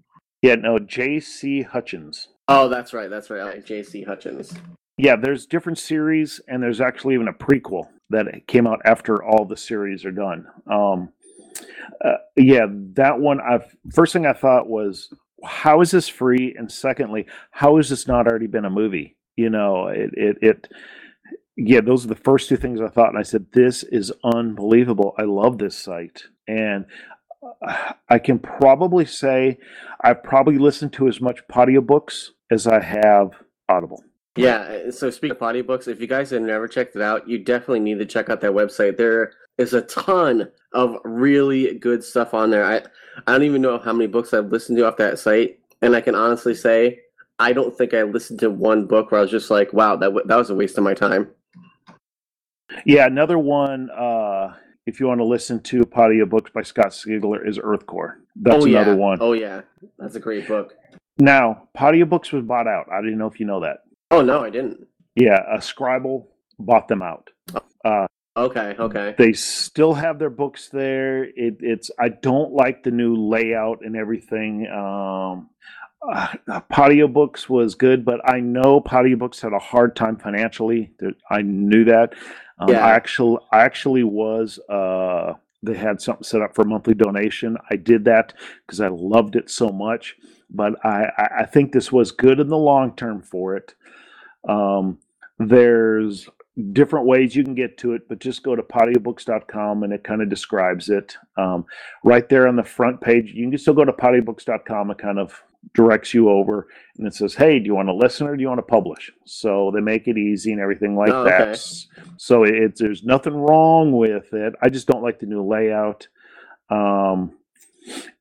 Yeah, 0.41 0.55
no, 0.55 0.79
J.C. 0.79 1.61
Hutchins. 1.61 2.29
Oh, 2.47 2.67
that's 2.67 2.93
right, 2.93 3.09
that's 3.09 3.29
right. 3.29 3.63
J.C. 3.65 4.03
Hutchins. 4.03 4.53
Yeah, 4.97 5.15
there's 5.15 5.45
different 5.45 5.77
series, 5.77 6.41
and 6.47 6.63
there's 6.63 6.81
actually 6.81 7.13
even 7.13 7.27
a 7.27 7.33
prequel 7.33 7.87
that 8.09 8.47
came 8.47 8.67
out 8.67 8.81
after 8.85 9.23
all 9.23 9.45
the 9.45 9.57
series 9.57 10.05
are 10.05 10.11
done. 10.11 10.45
Um, 10.71 11.09
uh, 12.03 12.17
yeah, 12.35 12.65
that 12.93 13.19
one. 13.19 13.39
I 13.41 13.59
first 13.93 14.13
thing 14.13 14.25
I 14.25 14.33
thought 14.33 14.67
was, 14.67 15.13
how 15.43 15.81
is 15.81 15.91
this 15.91 16.07
free? 16.07 16.55
And 16.57 16.71
secondly, 16.71 17.25
how 17.51 17.77
has 17.77 17.89
this 17.89 18.07
not 18.07 18.27
already 18.27 18.47
been 18.47 18.65
a 18.65 18.69
movie? 18.69 19.17
You 19.35 19.49
know, 19.49 19.87
it, 19.87 20.11
it, 20.13 20.37
it, 20.41 20.67
yeah, 21.55 21.81
those 21.81 22.05
are 22.05 22.09
the 22.09 22.15
first 22.15 22.49
two 22.49 22.57
things 22.57 22.81
I 22.81 22.87
thought. 22.87 23.09
And 23.09 23.17
I 23.17 23.23
said, 23.23 23.47
this 23.53 23.83
is 23.83 24.11
unbelievable. 24.23 25.13
I 25.17 25.23
love 25.23 25.57
this 25.57 25.77
site. 25.77 26.23
And 26.47 26.85
uh, 27.65 27.93
I 28.09 28.19
can 28.19 28.39
probably 28.39 29.05
say 29.05 29.57
I've 30.01 30.23
probably 30.23 30.57
listened 30.57 30.93
to 30.93 31.07
as 31.07 31.21
much 31.21 31.41
audiobooks 31.47 32.29
as 32.51 32.67
I 32.67 32.81
have 32.81 33.31
Audible. 33.67 34.03
Yeah. 34.43 34.87
uh, 34.87 34.91
So 34.91 35.09
speaking 35.09 35.35
of 35.35 35.39
audiobooks, 35.39 35.87
if 35.87 35.99
you 35.99 36.07
guys 36.07 36.29
have 36.31 36.41
never 36.41 36.67
checked 36.67 36.95
it 36.95 37.01
out, 37.01 37.27
you 37.27 37.39
definitely 37.39 37.81
need 37.81 37.99
to 37.99 38.05
check 38.05 38.29
out 38.29 38.41
that 38.41 38.51
website. 38.51 38.97
There 38.97 39.33
is 39.57 39.73
a 39.73 39.81
ton 39.81 40.49
of 40.73 40.97
really 41.03 41.75
good 41.75 42.03
stuff 42.03 42.33
on 42.33 42.49
there. 42.49 42.65
I 42.65 42.81
I 43.27 43.33
don't 43.33 43.43
even 43.43 43.61
know 43.61 43.77
how 43.79 43.93
many 43.93 44.07
books 44.07 44.33
I've 44.33 44.51
listened 44.51 44.77
to 44.77 44.87
off 44.87 44.97
that 44.97 45.19
site, 45.19 45.59
and 45.81 45.95
I 45.95 46.01
can 46.01 46.15
honestly 46.15 46.55
say 46.55 46.99
I 47.39 47.53
don't 47.53 47.75
think 47.77 47.93
I 47.93 48.03
listened 48.03 48.39
to 48.39 48.49
one 48.49 48.85
book 48.85 49.11
where 49.11 49.19
I 49.19 49.21
was 49.21 49.31
just 49.31 49.49
like, 49.49 49.73
"Wow, 49.73 49.95
that 49.97 50.07
w- 50.07 50.25
that 50.27 50.35
was 50.35 50.49
a 50.49 50.55
waste 50.55 50.77
of 50.77 50.83
my 50.83 50.93
time." 50.93 51.29
Yeah, 52.85 53.07
another 53.07 53.39
one. 53.39 53.89
Uh, 53.89 54.53
if 54.85 54.99
you 54.99 55.07
want 55.07 55.19
to 55.19 55.25
listen 55.25 55.61
to 55.63 55.85
Potty 55.85 56.19
audiobooks 56.19 56.53
by 56.53 56.63
Scott 56.63 56.87
Sigler, 56.87 57.47
is 57.47 57.57
Earthcore. 57.57 58.15
That's 58.35 58.63
oh, 58.63 58.67
yeah. 58.67 58.81
another 58.81 58.95
one. 58.97 59.17
Oh 59.21 59.33
yeah, 59.33 59.61
that's 59.97 60.15
a 60.15 60.19
great 60.19 60.47
book. 60.47 60.75
Now, 61.17 61.67
Podio 61.77 62.07
Books 62.07 62.31
was 62.31 62.43
bought 62.43 62.67
out. 62.67 62.87
I 62.91 63.01
didn't 63.01 63.17
know 63.17 63.27
if 63.27 63.39
you 63.39 63.45
know 63.45 63.59
that. 63.59 63.79
Oh 64.11 64.21
no, 64.21 64.43
I 64.43 64.49
didn't. 64.49 64.87
Yeah, 65.15 65.41
uh, 65.51 65.57
Scribl 65.57 66.25
bought 66.57 66.87
them 66.87 67.01
out. 67.01 67.29
Uh, 67.83 68.07
Okay, 68.37 68.73
okay. 68.79 69.15
they 69.17 69.33
still 69.33 69.93
have 69.93 70.17
their 70.17 70.29
books 70.29 70.69
there. 70.69 71.25
It, 71.25 71.57
it's 71.59 71.91
I 71.99 72.07
don't 72.09 72.53
like 72.53 72.83
the 72.83 72.91
new 72.91 73.15
layout 73.15 73.79
and 73.81 73.97
everything. 73.97 74.65
Um, 74.67 75.49
uh, 76.09 76.61
podiobooks 76.71 77.49
was 77.49 77.75
good, 77.75 78.05
but 78.05 78.21
I 78.23 78.39
know 78.39 78.79
podiobooks 78.79 79.41
had 79.41 79.51
a 79.51 79.59
hard 79.59 79.95
time 79.95 80.15
financially. 80.15 80.91
I 81.29 81.41
knew 81.41 81.83
that. 81.85 82.13
Um, 82.59 82.69
Yeah. 82.69 82.85
I 82.85 82.91
actually, 82.91 83.39
I 83.51 83.61
actually 83.61 84.03
was. 84.03 84.57
Uh, 84.69 85.33
they 85.61 85.75
had 85.75 85.99
something 85.99 86.23
set 86.23 86.41
up 86.41 86.55
for 86.55 86.63
monthly 86.63 86.93
donation. 86.93 87.57
I 87.69 87.75
did 87.75 88.05
that 88.05 88.33
because 88.65 88.79
I 88.79 88.87
loved 88.87 89.35
it 89.35 89.49
so 89.49 89.67
much. 89.69 90.15
But 90.49 90.73
I, 90.85 91.09
I, 91.17 91.29
I 91.39 91.45
think 91.45 91.73
this 91.73 91.91
was 91.91 92.11
good 92.13 92.39
in 92.39 92.47
the 92.47 92.57
long 92.57 92.95
term 92.95 93.21
for 93.21 93.57
it. 93.57 93.75
Um, 94.47 94.97
there's 95.37 96.29
different 96.73 97.05
ways 97.05 97.35
you 97.35 97.43
can 97.43 97.55
get 97.55 97.77
to 97.77 97.93
it, 97.93 98.07
but 98.09 98.19
just 98.19 98.43
go 98.43 98.55
to 98.55 98.61
podiobooks.com 98.61 99.83
and 99.83 99.93
it 99.93 100.03
kind 100.03 100.21
of 100.21 100.29
describes 100.29 100.89
it. 100.89 101.15
Um, 101.37 101.65
right 102.03 102.27
there 102.27 102.47
on 102.47 102.55
the 102.57 102.63
front 102.63 102.99
page, 102.99 103.31
you 103.33 103.49
can 103.49 103.57
still 103.57 103.73
go 103.73 103.85
to 103.85 103.93
podiobooks.com. 103.93 104.91
It 104.91 104.97
kind 104.97 105.19
of 105.19 105.41
directs 105.73 106.13
you 106.13 106.29
over 106.29 106.67
and 106.97 107.05
it 107.07 107.13
says, 107.13 107.35
Hey, 107.35 107.59
do 107.59 107.65
you 107.65 107.75
want 107.75 107.87
to 107.89 107.93
listen 107.93 108.27
or 108.27 108.35
do 108.35 108.41
you 108.41 108.47
want 108.47 108.59
to 108.59 108.63
publish? 108.63 109.11
So 109.25 109.71
they 109.73 109.81
make 109.81 110.07
it 110.07 110.17
easy 110.17 110.51
and 110.51 110.61
everything 110.61 110.95
like 110.95 111.09
Oh, 111.11 111.23
that. 111.25 111.49
okay. 111.49 111.59
So 112.17 112.43
it, 112.43 112.77
there's 112.77 113.03
nothing 113.03 113.35
wrong 113.35 113.91
with 113.93 114.33
it. 114.33 114.53
I 114.61 114.69
just 114.69 114.87
don't 114.87 115.03
like 115.03 115.19
the 115.19 115.25
new 115.25 115.43
layout. 115.45 116.07
Um, 116.69 117.33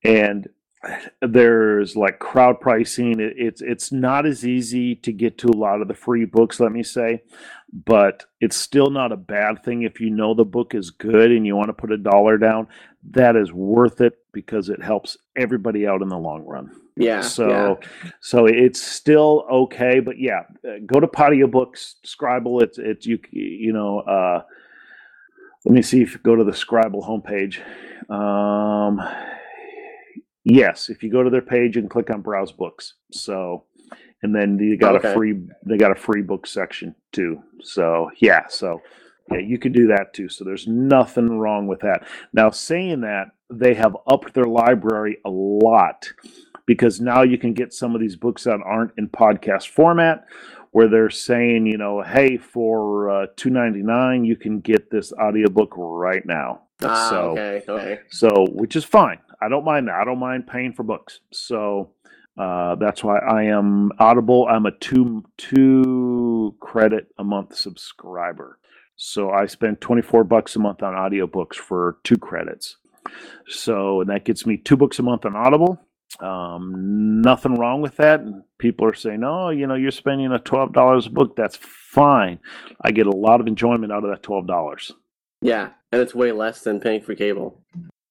and 0.04 0.48
there's 1.20 1.96
like 1.96 2.18
crowd 2.18 2.60
pricing. 2.60 3.20
It, 3.20 3.34
it's 3.36 3.60
it's 3.62 3.92
not 3.92 4.26
as 4.26 4.46
easy 4.46 4.94
to 4.96 5.12
get 5.12 5.38
to 5.38 5.48
a 5.48 5.56
lot 5.56 5.80
of 5.82 5.88
the 5.88 5.94
free 5.94 6.24
books, 6.24 6.60
let 6.60 6.72
me 6.72 6.82
say, 6.82 7.22
but 7.72 8.24
it's 8.40 8.56
still 8.56 8.90
not 8.90 9.12
a 9.12 9.16
bad 9.16 9.64
thing 9.64 9.82
if 9.82 10.00
you 10.00 10.10
know 10.10 10.34
the 10.34 10.44
book 10.44 10.74
is 10.74 10.90
good 10.90 11.30
and 11.32 11.46
you 11.46 11.56
want 11.56 11.68
to 11.68 11.72
put 11.72 11.92
a 11.92 11.98
dollar 11.98 12.38
down. 12.38 12.68
That 13.10 13.36
is 13.36 13.52
worth 13.52 14.00
it 14.00 14.18
because 14.32 14.68
it 14.68 14.82
helps 14.82 15.16
everybody 15.36 15.86
out 15.86 16.02
in 16.02 16.08
the 16.08 16.18
long 16.18 16.44
run. 16.44 16.70
Yeah. 16.96 17.20
So, 17.20 17.78
so 18.20 18.46
it's 18.46 18.82
still 18.82 19.46
okay, 19.50 20.00
but 20.00 20.18
yeah, 20.18 20.42
uh, 20.64 20.78
go 20.84 20.98
to 21.00 21.06
Podio 21.06 21.50
Books, 21.50 21.96
Scribl. 22.04 22.62
It's 22.62 22.78
it's 22.78 23.06
you 23.06 23.18
you 23.30 23.72
know. 23.72 24.00
Uh, 24.00 24.42
let 25.64 25.74
me 25.74 25.82
see 25.82 26.02
if 26.02 26.12
you 26.12 26.18
go 26.20 26.36
to 26.36 26.44
the 26.44 26.52
Scribl 26.52 27.06
homepage. 27.06 27.58
Um, 28.10 29.00
yes, 30.48 30.88
if 30.90 31.02
you 31.02 31.10
go 31.10 31.22
to 31.22 31.30
their 31.30 31.42
page 31.42 31.76
and 31.76 31.90
click 31.90 32.10
on 32.10 32.22
Browse 32.22 32.52
Books, 32.52 32.94
so 33.12 33.64
and 34.22 34.34
then 34.34 34.58
you 34.58 34.76
got 34.76 34.96
Okay. 34.96 35.10
a 35.10 35.14
free 35.14 35.40
they 35.66 35.76
got 35.76 35.92
a 35.92 35.96
free 35.96 36.22
book 36.22 36.46
section 36.46 36.94
too. 37.12 37.42
So 37.62 38.10
yeah, 38.18 38.46
so 38.48 38.80
yeah, 39.30 39.38
you 39.40 39.58
can 39.58 39.72
do 39.72 39.88
that 39.88 40.14
too. 40.14 40.28
So 40.28 40.44
there's 40.44 40.66
nothing 40.66 41.38
wrong 41.38 41.66
with 41.66 41.80
that. 41.80 42.06
Now, 42.32 42.50
saying 42.50 43.02
that, 43.02 43.32
they 43.50 43.74
have 43.74 43.96
upped 44.06 44.34
their 44.34 44.44
library 44.44 45.18
a 45.24 45.30
lot 45.30 46.10
because 46.66 47.00
now 47.00 47.22
you 47.22 47.38
can 47.38 47.54
get 47.54 47.72
some 47.74 47.94
of 47.94 48.00
these 48.00 48.16
books 48.16 48.44
that 48.44 48.60
aren't 48.64 48.92
in 48.98 49.08
podcast 49.08 49.68
format 49.68 50.26
where 50.72 50.88
they're 50.88 51.10
saying, 51.10 51.66
you 51.66 51.78
know, 51.78 52.02
hey, 52.02 52.36
for 52.38 53.10
uh, 53.10 53.26
2.99 53.36 54.26
you 54.26 54.36
can 54.36 54.60
get 54.60 54.90
this 54.90 55.12
audiobook 55.14 55.72
right 55.76 56.24
now. 56.26 56.62
Ah, 56.82 57.10
so 57.10 57.16
okay, 57.32 57.62
okay. 57.68 58.00
so 58.10 58.46
which 58.52 58.76
is 58.76 58.84
fine. 58.84 59.18
I 59.40 59.48
don't 59.48 59.64
mind 59.64 59.88
that. 59.88 59.94
I 59.94 60.04
don't 60.04 60.18
mind 60.18 60.46
paying 60.46 60.72
for 60.72 60.82
books. 60.82 61.20
So 61.32 61.90
uh, 62.36 62.76
that's 62.76 63.02
why 63.02 63.18
I 63.18 63.44
am 63.44 63.92
Audible. 63.98 64.46
I'm 64.48 64.66
a 64.66 64.70
two 64.72 65.24
two 65.36 66.54
credit 66.60 67.08
a 67.18 67.24
month 67.24 67.56
subscriber. 67.56 68.58
So 68.96 69.30
I 69.30 69.46
spend 69.46 69.80
24 69.80 70.24
bucks 70.24 70.56
a 70.56 70.58
month 70.58 70.82
on 70.82 70.94
audiobooks 70.94 71.54
for 71.54 71.98
two 72.04 72.16
credits. 72.16 72.76
So 73.48 74.00
and 74.00 74.10
that 74.10 74.24
gets 74.24 74.46
me 74.46 74.56
two 74.56 74.76
books 74.76 74.98
a 74.98 75.02
month 75.02 75.24
on 75.24 75.36
Audible. 75.36 75.80
Um, 76.20 77.20
nothing 77.22 77.54
wrong 77.56 77.80
with 77.80 77.96
that. 77.96 78.20
And 78.20 78.42
people 78.58 78.86
are 78.86 78.94
saying, 78.94 79.22
"Oh, 79.24 79.50
you 79.50 79.66
know, 79.66 79.74
you're 79.74 79.90
spending 79.90 80.32
a 80.32 80.38
twelve 80.38 80.72
dollars 80.72 81.06
a 81.06 81.10
book. 81.10 81.36
That's 81.36 81.56
fine. 81.56 82.40
I 82.82 82.92
get 82.92 83.06
a 83.06 83.16
lot 83.16 83.40
of 83.40 83.46
enjoyment 83.46 83.92
out 83.92 84.04
of 84.04 84.10
that 84.10 84.22
twelve 84.22 84.46
dollars." 84.46 84.92
Yeah, 85.40 85.70
and 85.92 86.00
it's 86.02 86.14
way 86.14 86.32
less 86.32 86.62
than 86.62 86.80
paying 86.80 87.00
for 87.02 87.14
cable. 87.14 87.62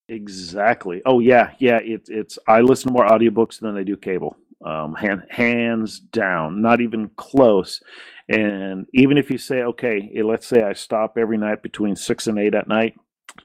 Exactly. 0.09 1.01
Oh 1.05 1.19
yeah, 1.19 1.51
yeah. 1.59 1.79
It's 1.83 2.09
it's. 2.09 2.39
I 2.47 2.61
listen 2.61 2.87
to 2.89 2.93
more 2.93 3.07
audiobooks 3.07 3.59
than 3.59 3.75
I 3.77 3.83
do 3.83 3.97
cable. 3.97 4.37
Um, 4.65 4.95
hand, 4.95 5.23
hands 5.29 5.99
down, 5.99 6.61
not 6.61 6.81
even 6.81 7.11
close. 7.15 7.81
And 8.29 8.87
even 8.93 9.17
if 9.17 9.29
you 9.29 9.37
say, 9.37 9.61
okay, 9.61 10.11
eh, 10.15 10.23
let's 10.23 10.47
say 10.47 10.63
I 10.63 10.73
stop 10.73 11.17
every 11.17 11.37
night 11.37 11.61
between 11.61 11.95
six 11.95 12.25
and 12.27 12.39
eight 12.39 12.55
at 12.55 12.67
night, 12.67 12.95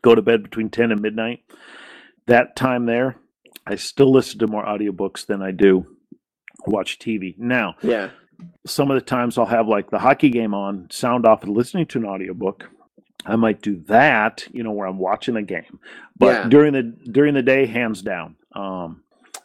go 0.03 0.15
to 0.15 0.23
bed 0.23 0.43
between 0.43 0.71
ten 0.71 0.91
and 0.93 1.01
midnight. 1.03 1.41
That 2.29 2.57
time 2.57 2.87
there, 2.87 3.17
I 3.67 3.75
still 3.75 4.11
listen 4.13 4.39
to 4.39 4.47
more 4.47 4.65
audiobooks 4.65 5.27
than 5.27 5.43
I 5.43 5.51
do 5.51 5.85
watch 6.67 6.99
TV. 7.01 7.35
Now, 7.39 7.75
Yeah. 7.83 8.11
some 8.67 8.91
of 8.91 8.95
the 8.95 9.05
times 9.05 9.37
I'll 9.37 9.47
have 9.47 9.67
like 9.69 9.91
the 9.91 9.99
hockey 9.99 10.31
game 10.31 10.55
on, 10.55 10.87
sound 10.91 11.27
off, 11.27 11.43
and 11.43 11.53
listening 11.55 11.87
to 11.87 11.99
an 11.99 12.07
audiobook. 12.07 12.71
I 13.25 13.37
might 13.37 13.63
do 13.63 13.83
that, 13.87 14.47
you 14.53 14.63
know, 14.63 14.73
where 14.73 14.87
I'm 14.87 14.99
watching 14.99 15.37
a 15.37 15.43
game. 15.43 15.79
But 16.19 16.27
Yeah. 16.27 16.49
during 16.49 16.73
the 16.73 16.83
during 16.83 17.35
the 17.35 17.43
day, 17.43 17.67
hands 17.67 18.03
down, 18.03 18.37
um, 18.55 19.03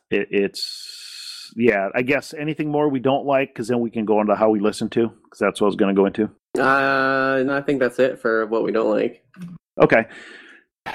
it, 0.09 0.27
it's 0.31 1.51
yeah. 1.55 1.89
I 1.95 2.01
guess 2.01 2.33
anything 2.33 2.69
more 2.71 2.89
we 2.89 2.99
don't 2.99 3.25
like, 3.25 3.49
because 3.49 3.67
then 3.67 3.79
we 3.79 3.89
can 3.89 4.05
go 4.05 4.19
into 4.21 4.35
how 4.35 4.49
we 4.49 4.59
listen 4.59 4.89
to, 4.89 5.07
because 5.23 5.39
that's 5.39 5.61
what 5.61 5.67
I 5.67 5.69
was 5.69 5.75
going 5.75 5.95
to 5.95 5.99
go 5.99 6.05
into. 6.05 6.25
Uh, 6.59 7.43
no, 7.43 7.55
I 7.55 7.61
think 7.61 7.79
that's 7.79 7.99
it 7.99 8.19
for 8.19 8.45
what 8.47 8.63
we 8.63 8.71
don't 8.71 8.89
like. 8.89 9.23
Okay, 9.81 10.05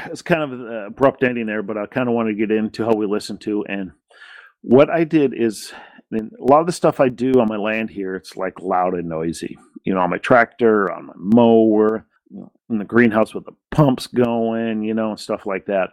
it's 0.06 0.22
kind 0.22 0.42
of 0.42 0.52
an 0.52 0.84
abrupt 0.88 1.22
ending 1.22 1.46
there, 1.46 1.62
but 1.62 1.78
I 1.78 1.86
kind 1.86 2.08
of 2.08 2.14
want 2.14 2.28
to 2.28 2.34
get 2.34 2.50
into 2.50 2.84
how 2.84 2.94
we 2.94 3.06
listen 3.06 3.38
to 3.38 3.64
and 3.68 3.92
what 4.62 4.90
I 4.90 5.04
did 5.04 5.34
is. 5.34 5.72
I 5.74 6.16
mean, 6.16 6.30
a 6.38 6.44
lot 6.44 6.60
of 6.60 6.66
the 6.66 6.72
stuff 6.72 7.00
I 7.00 7.08
do 7.08 7.32
on 7.40 7.48
my 7.48 7.56
land 7.56 7.88
here, 7.88 8.14
it's 8.14 8.36
like 8.36 8.60
loud 8.60 8.92
and 8.92 9.08
noisy. 9.08 9.56
You 9.84 9.94
know, 9.94 10.00
on 10.00 10.10
my 10.10 10.18
tractor, 10.18 10.92
on 10.92 11.06
my 11.06 11.14
mower, 11.16 12.06
in 12.72 12.78
the 12.78 12.84
greenhouse 12.84 13.34
with 13.34 13.44
the 13.44 13.56
pumps 13.70 14.06
going, 14.06 14.82
you 14.82 14.94
know, 14.94 15.10
and 15.10 15.20
stuff 15.20 15.46
like 15.46 15.66
that. 15.66 15.90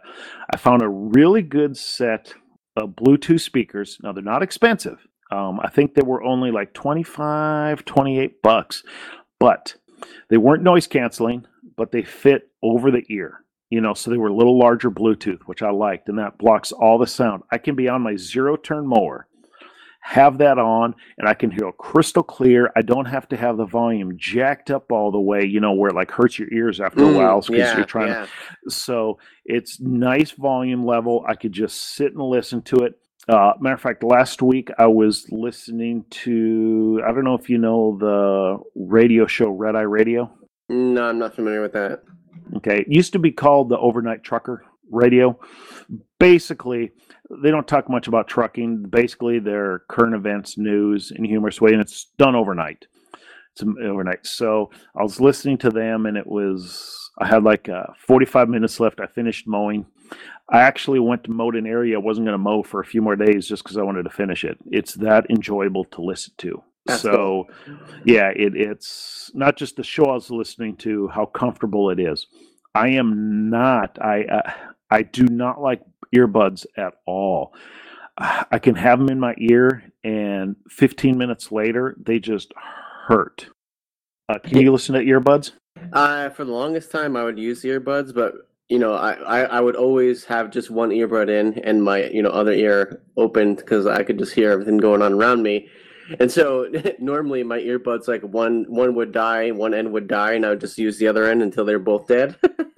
I 0.52 0.56
found 0.56 0.82
a 0.82 0.88
really 0.88 1.42
good 1.42 1.76
set 1.76 2.34
of 2.76 2.90
Bluetooth 2.90 3.40
speakers. 3.40 3.98
Now, 4.02 4.12
they're 4.12 4.22
not 4.22 4.42
expensive. 4.42 5.06
Um, 5.30 5.60
I 5.62 5.68
think 5.68 5.94
they 5.94 6.02
were 6.02 6.22
only 6.22 6.50
like 6.50 6.74
25, 6.74 7.84
28 7.84 8.42
bucks, 8.42 8.82
but 9.38 9.76
they 10.28 10.36
weren't 10.36 10.64
noise 10.64 10.86
canceling, 10.86 11.46
but 11.76 11.92
they 11.92 12.02
fit 12.02 12.50
over 12.62 12.90
the 12.90 13.04
ear. 13.08 13.44
You 13.70 13.80
know, 13.80 13.94
so 13.94 14.10
they 14.10 14.16
were 14.16 14.28
a 14.28 14.34
little 14.34 14.58
larger 14.58 14.90
Bluetooth, 14.90 15.42
which 15.46 15.62
I 15.62 15.70
liked, 15.70 16.08
and 16.08 16.18
that 16.18 16.38
blocks 16.38 16.72
all 16.72 16.98
the 16.98 17.06
sound. 17.06 17.44
I 17.52 17.58
can 17.58 17.76
be 17.76 17.88
on 17.88 18.02
my 18.02 18.16
zero 18.16 18.56
turn 18.56 18.84
mower 18.84 19.28
have 20.02 20.38
that 20.38 20.58
on 20.58 20.94
and 21.18 21.28
I 21.28 21.34
can 21.34 21.50
hear 21.50 21.70
crystal 21.72 22.22
clear. 22.22 22.72
I 22.76 22.82
don't 22.82 23.06
have 23.06 23.28
to 23.28 23.36
have 23.36 23.56
the 23.56 23.66
volume 23.66 24.16
jacked 24.16 24.70
up 24.70 24.90
all 24.90 25.10
the 25.10 25.20
way, 25.20 25.44
you 25.44 25.60
know, 25.60 25.72
where 25.72 25.90
it 25.90 25.94
like 25.94 26.10
hurts 26.10 26.38
your 26.38 26.52
ears 26.52 26.80
after 26.80 27.00
a 27.04 27.06
Mm, 27.06 27.16
while 27.16 27.40
because 27.40 27.56
yeah, 27.56 27.76
you're 27.76 27.84
trying 27.86 28.08
yeah. 28.08 28.26
to. 28.64 28.70
So 28.70 29.18
it's 29.44 29.80
nice 29.80 30.30
volume 30.32 30.84
level. 30.84 31.24
I 31.28 31.34
could 31.34 31.52
just 31.52 31.94
sit 31.94 32.12
and 32.12 32.22
listen 32.22 32.62
to 32.62 32.76
it. 32.84 32.94
Uh, 33.28 33.52
matter 33.60 33.74
of 33.74 33.80
fact, 33.80 34.02
last 34.02 34.42
week 34.42 34.70
I 34.78 34.86
was 34.86 35.26
listening 35.30 36.04
to, 36.10 37.02
I 37.06 37.12
don't 37.12 37.24
know 37.24 37.34
if 37.34 37.50
you 37.50 37.58
know 37.58 37.96
the 38.00 38.58
radio 38.74 39.26
show 39.26 39.50
Red 39.50 39.76
Eye 39.76 39.82
Radio. 39.82 40.32
No, 40.68 41.04
I'm 41.04 41.18
not 41.18 41.34
familiar 41.34 41.60
with 41.60 41.72
that. 41.74 42.02
Okay. 42.56 42.80
It 42.80 42.86
used 42.88 43.12
to 43.12 43.18
be 43.18 43.30
called 43.30 43.68
the 43.68 43.78
Overnight 43.78 44.24
Trucker 44.24 44.64
Radio. 44.90 45.38
Basically, 46.18 46.92
they 47.42 47.50
don't 47.50 47.66
talk 47.66 47.88
much 47.88 48.08
about 48.08 48.28
trucking. 48.28 48.84
Basically, 48.84 49.38
they're 49.38 49.80
current 49.88 50.14
events, 50.14 50.58
news, 50.58 51.12
in 51.14 51.24
humorous 51.24 51.60
way, 51.60 51.72
and 51.72 51.80
it's 51.80 52.06
done 52.18 52.34
overnight. 52.34 52.86
It's 53.52 53.62
overnight. 53.62 54.26
So 54.26 54.70
I 54.96 55.02
was 55.02 55.20
listening 55.20 55.58
to 55.58 55.70
them, 55.70 56.06
and 56.06 56.16
it 56.16 56.26
was, 56.26 57.10
I 57.18 57.26
had 57.26 57.44
like 57.44 57.68
uh, 57.68 57.86
45 57.98 58.48
minutes 58.48 58.78
left. 58.80 59.00
I 59.00 59.06
finished 59.06 59.46
mowing, 59.46 59.86
I 60.48 60.60
actually 60.60 60.98
went 60.98 61.24
to 61.24 61.30
mow 61.30 61.50
an 61.50 61.66
area 61.66 61.96
I 61.96 62.00
wasn't 62.00 62.26
going 62.26 62.34
to 62.34 62.38
mow 62.38 62.62
for 62.62 62.80
a 62.80 62.84
few 62.84 63.00
more 63.02 63.16
days 63.16 63.46
just 63.46 63.62
because 63.62 63.76
I 63.76 63.82
wanted 63.82 64.02
to 64.04 64.10
finish 64.10 64.44
it. 64.44 64.58
It's 64.70 64.94
that 64.94 65.30
enjoyable 65.30 65.84
to 65.86 66.02
listen 66.02 66.34
to. 66.38 66.62
That's 66.86 67.02
so, 67.02 67.46
yeah, 68.04 68.30
it, 68.34 68.56
it's 68.56 69.30
not 69.34 69.56
just 69.56 69.76
the 69.76 69.84
show 69.84 70.06
I 70.06 70.14
was 70.14 70.30
listening 70.30 70.76
to, 70.78 71.08
how 71.08 71.26
comfortable 71.26 71.90
it 71.90 72.00
is. 72.00 72.26
I 72.74 72.88
am 72.90 73.50
not. 73.50 73.98
I 74.00 74.24
uh, 74.24 74.52
I 74.90 75.02
do 75.02 75.24
not 75.24 75.60
like 75.60 75.82
earbuds 76.14 76.66
at 76.76 76.94
all. 77.06 77.54
I 78.18 78.58
can 78.58 78.74
have 78.74 78.98
them 78.98 79.08
in 79.08 79.18
my 79.18 79.34
ear, 79.38 79.82
and 80.04 80.56
15 80.68 81.16
minutes 81.16 81.50
later, 81.50 81.96
they 81.98 82.18
just 82.18 82.52
hurt. 83.06 83.46
Uh, 84.28 84.38
can 84.38 84.58
you 84.58 84.72
listen 84.72 84.94
to 84.94 85.00
earbuds? 85.00 85.52
Uh, 85.92 86.28
for 86.30 86.44
the 86.44 86.52
longest 86.52 86.90
time, 86.90 87.16
I 87.16 87.24
would 87.24 87.38
use 87.38 87.62
earbuds, 87.62 88.14
but 88.14 88.34
you 88.68 88.78
know, 88.78 88.94
I, 88.94 89.12
I, 89.12 89.40
I 89.42 89.60
would 89.60 89.74
always 89.74 90.24
have 90.26 90.50
just 90.50 90.70
one 90.70 90.90
earbud 90.90 91.28
in 91.28 91.58
and 91.64 91.82
my 91.82 92.04
you 92.10 92.22
know 92.22 92.30
other 92.30 92.52
ear 92.52 93.02
open 93.16 93.56
because 93.56 93.86
I 93.86 94.04
could 94.04 94.18
just 94.18 94.32
hear 94.32 94.50
everything 94.50 94.78
going 94.78 95.02
on 95.02 95.14
around 95.14 95.42
me. 95.42 95.68
And 96.20 96.30
so 96.30 96.70
normally 97.00 97.42
my 97.42 97.58
earbuds 97.58 98.06
like 98.06 98.22
one 98.22 98.64
one 98.68 98.94
would 98.94 99.12
die, 99.12 99.50
one 99.50 99.74
end 99.74 99.92
would 99.92 100.06
die, 100.06 100.34
and 100.34 100.46
I 100.46 100.50
would 100.50 100.60
just 100.60 100.78
use 100.78 100.98
the 100.98 101.08
other 101.08 101.26
end 101.26 101.42
until 101.42 101.64
they're 101.64 101.78
both 101.78 102.06
dead. 102.06 102.36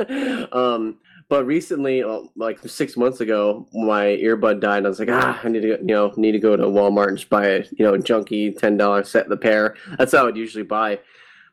um, 0.52 0.98
but 1.32 1.46
recently, 1.46 2.02
uh, 2.02 2.20
like 2.36 2.58
six 2.68 2.94
months 2.94 3.22
ago, 3.22 3.66
my 3.72 4.04
earbud 4.04 4.60
died, 4.60 4.76
and 4.76 4.86
I 4.86 4.90
was 4.90 4.98
like, 4.98 5.08
ah, 5.10 5.40
I 5.42 5.48
need 5.48 5.62
to 5.62 5.68
go, 5.68 5.76
you 5.76 5.86
know 5.86 6.12
need 6.18 6.32
to 6.32 6.38
go 6.38 6.58
to 6.58 6.64
Walmart 6.64 7.08
and 7.08 7.16
just 7.16 7.30
buy 7.30 7.46
a 7.46 7.64
you 7.70 7.86
know 7.86 7.94
junky 7.94 8.54
ten 8.54 8.76
dollar 8.76 9.02
set 9.02 9.24
of 9.24 9.30
the 9.30 9.38
pair. 9.38 9.74
That's 9.96 10.12
how 10.12 10.18
I 10.18 10.22
would 10.24 10.36
usually 10.36 10.62
buy. 10.62 10.98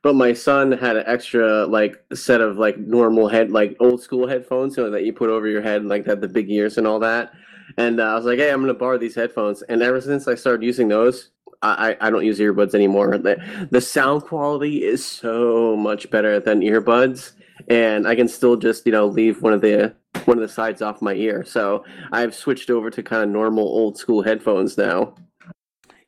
But 0.02 0.16
my 0.16 0.34
son 0.34 0.74
had 0.74 0.98
an 0.98 1.06
extra 1.08 1.66
like 1.66 2.04
set 2.14 2.42
of 2.42 2.58
like 2.58 2.78
normal 2.78 3.30
head 3.30 3.52
like 3.52 3.78
old 3.80 4.04
school 4.04 4.28
headphones, 4.28 4.76
you 4.76 4.84
know, 4.84 4.92
that 4.92 5.06
you 5.06 5.14
put 5.14 5.30
over 5.30 5.48
your 5.48 5.62
head, 5.62 5.80
and, 5.80 5.90
like 5.90 6.04
that 6.04 6.20
the 6.20 6.28
big 6.28 6.52
ears 6.52 6.78
and 6.78 6.86
all 6.86 7.00
that. 7.00 7.32
And 7.78 8.02
uh, 8.02 8.04
I 8.04 8.16
was 8.16 8.26
like, 8.26 8.40
hey, 8.40 8.52
I'm 8.52 8.60
gonna 8.60 8.74
borrow 8.74 8.98
these 8.98 9.16
headphones. 9.16 9.62
And 9.62 9.82
ever 9.82 10.02
since 10.02 10.28
I 10.28 10.36
started 10.36 10.66
using 10.66 10.90
those, 10.90 11.30
I, 11.62 11.96
I 12.02 12.10
don't 12.10 12.26
use 12.26 12.40
earbuds 12.40 12.74
anymore. 12.74 13.18
The, 13.18 13.68
the 13.72 13.80
sound 13.80 14.24
quality 14.24 14.84
is 14.84 15.06
so 15.06 15.78
much 15.78 16.10
better 16.10 16.40
than 16.42 16.62
earbuds, 16.62 17.32
and 17.70 18.08
I 18.08 18.16
can 18.16 18.28
still 18.28 18.56
just 18.56 18.86
you 18.86 18.92
know 18.92 19.06
leave 19.08 19.42
one 19.42 19.54
of 19.54 19.62
the 19.62 19.96
one 20.26 20.38
of 20.38 20.42
the 20.42 20.54
sides 20.54 20.82
off 20.82 21.02
my 21.02 21.14
ear. 21.14 21.44
So 21.46 21.86
I've 22.12 22.36
switched 22.36 22.70
over 22.70 22.90
to 22.90 23.04
kind 23.04 23.24
of 23.24 23.30
normal 23.30 23.64
old 23.64 23.98
school 23.98 24.22
headphones 24.24 24.78
now. 24.78 25.16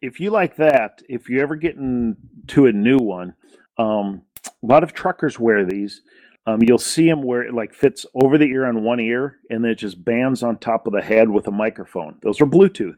If 0.02 0.19
you 0.19 0.32
like 0.32 0.56
that, 0.56 1.02
if 1.08 1.30
you 1.30 1.39
ever 1.41 1.56
get 1.56 1.76
into 1.76 2.65
a 2.65 2.71
new 2.71 2.97
one, 2.97 3.36
um, 3.78 4.24
a 4.45 4.65
lot 4.65 4.84
of 4.84 4.93
truckers 4.93 5.39
wear 5.39 5.63
these. 5.63 6.02
Um, 6.47 6.63
you'll 6.63 6.80
see 6.80 7.08
them 7.08 7.21
where 7.21 7.43
it 7.43 7.54
like 7.54 7.74
fits 7.74 8.04
over 8.15 8.39
the 8.39 8.45
ear 8.45 8.65
on 8.65 8.84
one 8.84 9.00
ear, 9.00 9.38
and 9.52 9.63
then 9.63 9.71
it 9.71 9.76
just 9.76 10.04
bands 10.04 10.41
on 10.41 10.58
top 10.58 10.88
of 10.88 10.93
the 10.93 11.02
head 11.02 11.30
with 11.30 11.47
a 11.47 11.52
microphone. 11.52 12.17
Those 12.24 12.41
are 12.41 12.47
Bluetooth. 12.47 12.95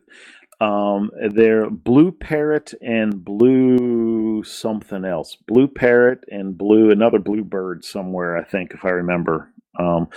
Um, 0.63 1.11
they're 1.31 1.69
BlueParrott 1.69 2.75
and 2.81 3.23
Blue 3.25 4.43
something 4.45 5.05
else. 5.05 5.37
BlueParrott 5.51 6.19
and 6.29 6.57
Blue 6.57 6.91
another 6.91 7.19
Blue 7.19 7.43
Bird 7.43 7.85
somewhere, 7.85 8.37
I 8.37 8.45
think, 8.45 8.73
if 8.73 8.85
I 8.85 8.91
remember. 8.91 9.53
Um, 9.79 10.07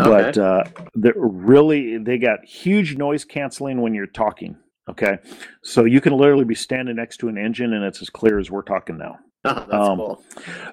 Okay. 0.00 0.06
but 0.06 0.38
uh, 0.38 0.64
they're 0.94 1.14
really 1.16 1.98
they 1.98 2.18
got 2.18 2.44
huge 2.44 2.96
noise 2.96 3.24
canceling 3.24 3.82
when 3.82 3.94
you're 3.94 4.06
talking. 4.06 4.56
Okay, 4.90 5.18
so 5.64 5.84
you 5.86 6.00
can 6.00 6.14
literally 6.14 6.44
be 6.44 6.56
standing 6.56 6.96
next 6.96 7.18
to 7.18 7.28
an 7.28 7.38
engine 7.38 7.74
and 7.74 7.84
it's 7.84 8.02
as 8.02 8.10
clear 8.10 8.38
as 8.38 8.50
we're 8.50 8.62
talking 8.62 8.98
now. 8.98 9.18
Oh, 9.44 9.66
that's 9.68 9.72
Um, 9.72 9.98
cool. 9.98 10.24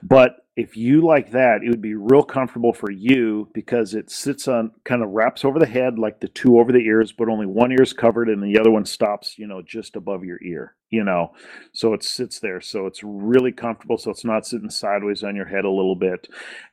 But 0.04 0.46
if 0.56 0.76
you 0.76 1.02
like 1.02 1.32
that, 1.32 1.64
it 1.64 1.70
would 1.70 1.82
be 1.82 1.96
real 1.96 2.24
comfortable 2.24 2.74
for 2.74 2.92
you 2.92 3.50
because 3.54 3.94
it 3.94 4.12
sits 4.12 4.48
on 4.48 4.72
kind 4.84 5.02
of 5.02 5.10
wraps 5.10 5.46
over 5.46 5.58
the 5.58 5.66
head 5.66 5.98
like 5.98 6.20
the 6.20 6.28
two 6.28 6.60
over 6.60 6.72
the 6.72 6.80
ears, 6.86 7.14
but 7.14 7.30
only 7.30 7.46
one 7.46 7.72
ear 7.72 7.82
is 7.82 7.94
covered 7.94 8.30
and 8.30 8.44
the 8.44 8.60
other 8.60 8.72
one 8.72 8.86
stops, 8.86 9.38
you 9.40 9.48
know, 9.48 9.62
just 9.62 9.96
above 9.96 10.26
your 10.26 10.40
ear, 10.44 10.76
you 10.90 11.04
know. 11.04 11.32
So 11.74 11.94
it 11.94 12.04
sits 12.04 12.40
there. 12.40 12.60
So 12.62 12.88
it's 12.88 13.02
really 13.04 13.54
comfortable. 13.54 13.98
So 13.98 14.12
it's 14.12 14.26
not 14.26 14.46
sitting 14.46 14.70
sideways 14.70 15.24
on 15.24 15.36
your 15.36 15.46
head 15.46 15.66
a 15.66 15.70
little 15.72 15.96
bit. 15.96 16.28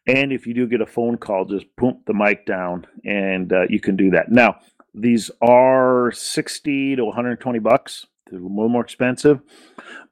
And 0.06 0.32
if 0.32 0.46
you 0.46 0.54
do 0.54 0.66
get 0.66 0.80
a 0.80 0.87
phone 0.87 1.16
call, 1.16 1.44
just 1.44 1.66
pump 1.76 2.06
the 2.06 2.14
mic 2.14 2.44
down 2.44 2.87
and 3.04 3.52
uh, 3.52 3.66
you 3.68 3.80
can 3.80 3.96
do 3.96 4.11
that. 4.11 4.30
Now, 4.30 4.56
these 4.94 5.30
are 5.42 6.11
60 6.12 6.96
to 6.96 7.04
120 7.04 7.59
bucks. 7.61 8.06
They're 8.28 8.40
a 8.40 8.42
little 8.42 8.68
more 8.68 8.82
expensive, 8.82 9.40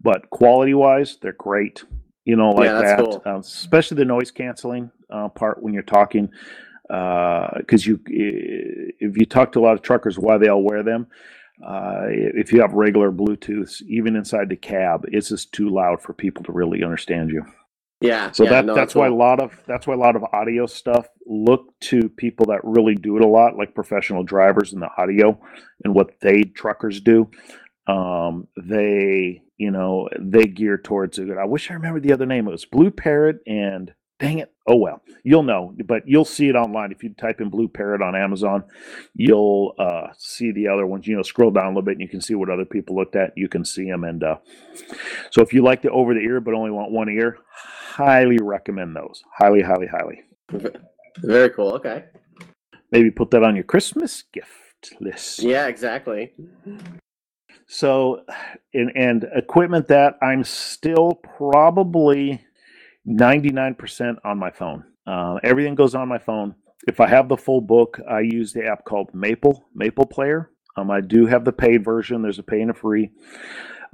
but 0.05 0.31
quality 0.31 0.75
wise, 0.75 1.19
they're 1.23 1.33
great. 1.33 1.85
You 2.27 2.37
know, 2.37 2.51
like 2.53 2.71
Yeah, 2.71 2.83
that, 2.83 2.99
cool. 3.01 3.23
uh, 3.27 3.41
especially 3.41 3.97
the 3.99 4.07
noise 4.07 4.33
canceling 4.33 4.93
uh, 5.11 5.31
part 5.31 5.63
when 5.63 5.75
you're 5.75 5.85
talking. 5.85 6.31
Because 6.89 7.87
you, 7.87 8.01
if 8.07 9.17
you 9.19 9.27
talk 9.27 9.53
to 9.53 9.61
a 9.61 9.63
lot 9.65 9.75
of 9.75 9.83
truckers, 9.83 10.19
why 10.19 10.39
they 10.39 10.49
all 10.49 10.63
wear 10.65 10.85
them, 10.85 11.09
uh, 11.67 12.05
if 12.09 12.53
you 12.53 12.61
have 12.63 12.75
regular 12.75 13.13
Bluetooths, 13.13 13.83
even 13.89 14.17
inside 14.17 14.51
the 14.51 14.57
cab, 14.57 15.07
it's 15.09 15.31
just 15.31 15.53
too 15.53 15.71
loud 15.71 16.03
for 16.03 16.15
people 16.15 16.45
to 16.45 16.53
really 16.53 16.85
understand 16.85 17.31
you. 17.31 17.45
Yeah. 18.01 18.33
So 18.33 18.45
yeah, 18.45 18.51
that 18.51 18.67
no, 18.67 18.75
that's 18.75 18.95
cool. 18.95 19.03
why 19.03 19.09
a 19.09 19.15
lot 19.15 19.41
of 19.43 19.53
that's 19.67 19.87
why 19.87 19.95
a 19.95 19.99
lot 19.99 20.17
of 20.17 20.25
audio 20.33 20.67
stuff 20.67 21.09
look 21.27 21.75
to 21.83 22.09
people 22.11 22.47
that 22.47 22.61
really 22.65 22.97
do 22.97 23.17
it 23.17 23.23
a 23.25 23.29
lot, 23.29 23.57
like 23.57 23.75
professional 23.75 24.25
drivers 24.25 24.73
in 24.75 24.81
the 24.81 24.91
audio 24.99 25.41
and 25.85 25.95
what 25.95 26.21
they 26.21 26.43
truckers 26.43 27.01
do. 27.01 27.31
Um, 27.87 28.49
they 28.57 29.43
you 29.57 29.71
know 29.71 30.09
they 30.19 30.45
gear 30.45 30.79
towards 30.79 31.19
it. 31.19 31.29
I 31.39 31.45
wish 31.45 31.71
I 31.71 31.75
remembered 31.75 32.03
the 32.03 32.13
other 32.13 32.27
name. 32.27 32.49
It 32.49 32.53
was 32.53 32.67
BlueParrott 32.67 33.39
and 33.47 33.93
dang 34.19 34.39
it. 34.39 34.53
Oh 34.67 34.77
well, 34.77 35.03
you'll 35.23 35.43
know, 35.43 35.75
but 35.85 36.03
you'll 36.07 36.25
see 36.25 36.49
it 36.49 36.57
online 36.57 36.93
if 36.93 37.03
you 37.03 37.15
type 37.15 37.41
in 37.41 37.51
BlueParrott 37.51 38.01
on 38.01 38.17
Amazon. 38.17 38.65
You'll 39.15 39.75
uh, 39.79 40.09
see 40.17 40.53
the 40.53 40.69
other 40.69 40.87
ones. 40.87 41.07
You 41.07 41.17
know, 41.17 41.23
scroll 41.23 41.51
down 41.51 41.67
a 41.67 41.69
little 41.69 41.83
bit 41.83 41.93
and 41.93 42.01
you 42.01 42.09
can 42.09 42.21
see 42.21 42.35
what 42.35 42.51
other 42.51 42.65
people 42.65 42.97
looked 42.97 43.17
at. 43.17 43.33
You 43.37 43.49
can 43.49 43.65
see 43.65 43.91
them, 43.91 44.05
and 44.05 44.23
uh, 44.25 44.37
so 45.31 45.43
if 45.43 45.53
you 45.53 45.63
like 45.63 45.83
the 45.83 45.91
over 45.91 46.15
the 46.15 46.21
ear 46.21 46.41
but 46.41 46.55
only 46.55 46.71
want 46.71 46.93
one 46.93 47.09
ear, 47.09 47.39
highly 47.51 48.39
recommend 48.41 48.97
those. 48.97 49.23
Highly, 49.39 49.63
highly, 49.63 49.87
highly. 49.87 50.23
Very 51.19 51.51
cool. 51.51 51.73
Okay. 51.75 52.05
Maybe 52.91 53.11
put 53.11 53.31
that 53.31 53.43
on 53.43 53.55
your 53.55 53.65
Christmas 53.65 54.25
gift 54.33 54.95
list. 55.01 55.41
Yeah, 55.41 55.67
exactly. 55.67 56.33
So, 57.67 58.25
and, 58.73 58.93
and 58.95 59.27
equipment 59.35 59.89
that 59.89 60.19
I'm 60.23 60.45
still 60.45 61.13
probably 61.13 62.45
99% 63.07 64.17
on 64.25 64.39
my 64.39 64.51
phone. 64.51 64.85
Uh, 65.07 65.39
everything 65.43 65.75
goes 65.75 65.95
on 65.95 66.09
my 66.09 66.19
phone. 66.19 66.55
If 66.87 67.01
I 67.01 67.09
have 67.09 67.29
the 67.29 67.37
full 67.37 67.61
book, 67.61 68.01
I 68.09 68.21
use 68.21 68.53
the 68.53 68.67
app 68.67 68.85
called 68.85 69.15
Maple, 69.15 69.65
Maple 69.75 70.07
Player. 70.07 70.51
Um, 70.77 70.91
I 70.91 71.01
do 71.01 71.27
have 71.27 71.45
the 71.45 71.53
paid 71.53 71.85
version. 71.85 72.23
There's 72.23 72.39
a 72.39 72.43
pay 72.43 72.61
and 72.61 72.71
a 72.71 72.75
free. 72.75 73.11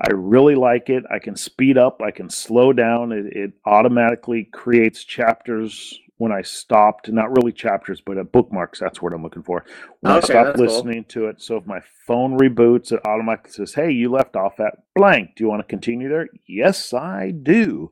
I 0.01 0.13
really 0.13 0.55
like 0.55 0.89
it. 0.89 1.05
I 1.11 1.19
can 1.19 1.37
speed 1.37 1.77
up. 1.77 2.01
I 2.03 2.11
can 2.11 2.31
slow 2.31 2.73
down. 2.73 3.13
It, 3.13 3.27
it 3.37 3.53
automatically 3.67 4.45
creates 4.45 5.05
chapters 5.05 5.99
when 6.21 6.33
I 6.33 6.43
stopped. 6.43 7.11
Not 7.11 7.31
really 7.31 7.51
chapters, 7.51 8.03
but 8.03 8.19
uh, 8.19 8.25
bookmarks. 8.25 8.79
That's 8.79 9.01
what 9.01 9.15
I'm 9.15 9.23
looking 9.23 9.43
for. 9.43 9.65
When 10.01 10.13
I 10.13 10.19
Okay, 10.19 10.27
stop 10.27 10.55
cool. 10.55 10.67
listening 10.67 11.05
to 11.09 11.27
it. 11.29 11.41
So 11.41 11.57
if 11.57 11.67
my 11.67 11.81
phone 12.07 12.39
reboots, 12.39 12.93
it 12.93 13.01
automatically 13.07 13.53
says, 13.53 13.75
"Hey, 13.75 13.91
you 13.91 14.11
left 14.11 14.37
off 14.37 14.61
at 14.61 14.75
blank. 14.95 15.31
Do 15.37 15.45
you 15.45 15.49
want 15.49 15.61
to 15.63 15.69
continue 15.69 16.11
there?" 16.11 16.29
Yes, 16.47 16.93
I 16.93 17.31
do. 17.33 17.91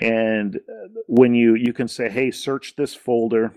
And 0.00 0.56
uh, 0.56 0.88
when 1.08 1.34
you 1.34 1.56
you 1.56 1.72
can 1.72 1.88
say, 1.88 2.08
"Hey, 2.08 2.30
search 2.30 2.76
this 2.76 2.94
folder." 2.94 3.54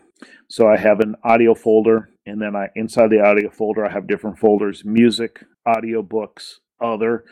So 0.50 0.68
I 0.68 0.78
have 0.78 1.00
an 1.00 1.16
audio 1.24 1.54
folder, 1.56 2.10
and 2.26 2.42
then 2.42 2.56
I 2.56 2.70
inside 2.76 3.12
the 3.12 3.22
audio 3.22 3.50
folder 3.52 3.86
I 3.86 3.92
have 3.92 4.08
different 4.08 4.40
folders: 4.40 4.84
music, 4.84 5.44
audio 5.66 6.02
books, 6.02 6.60
other 6.82 7.26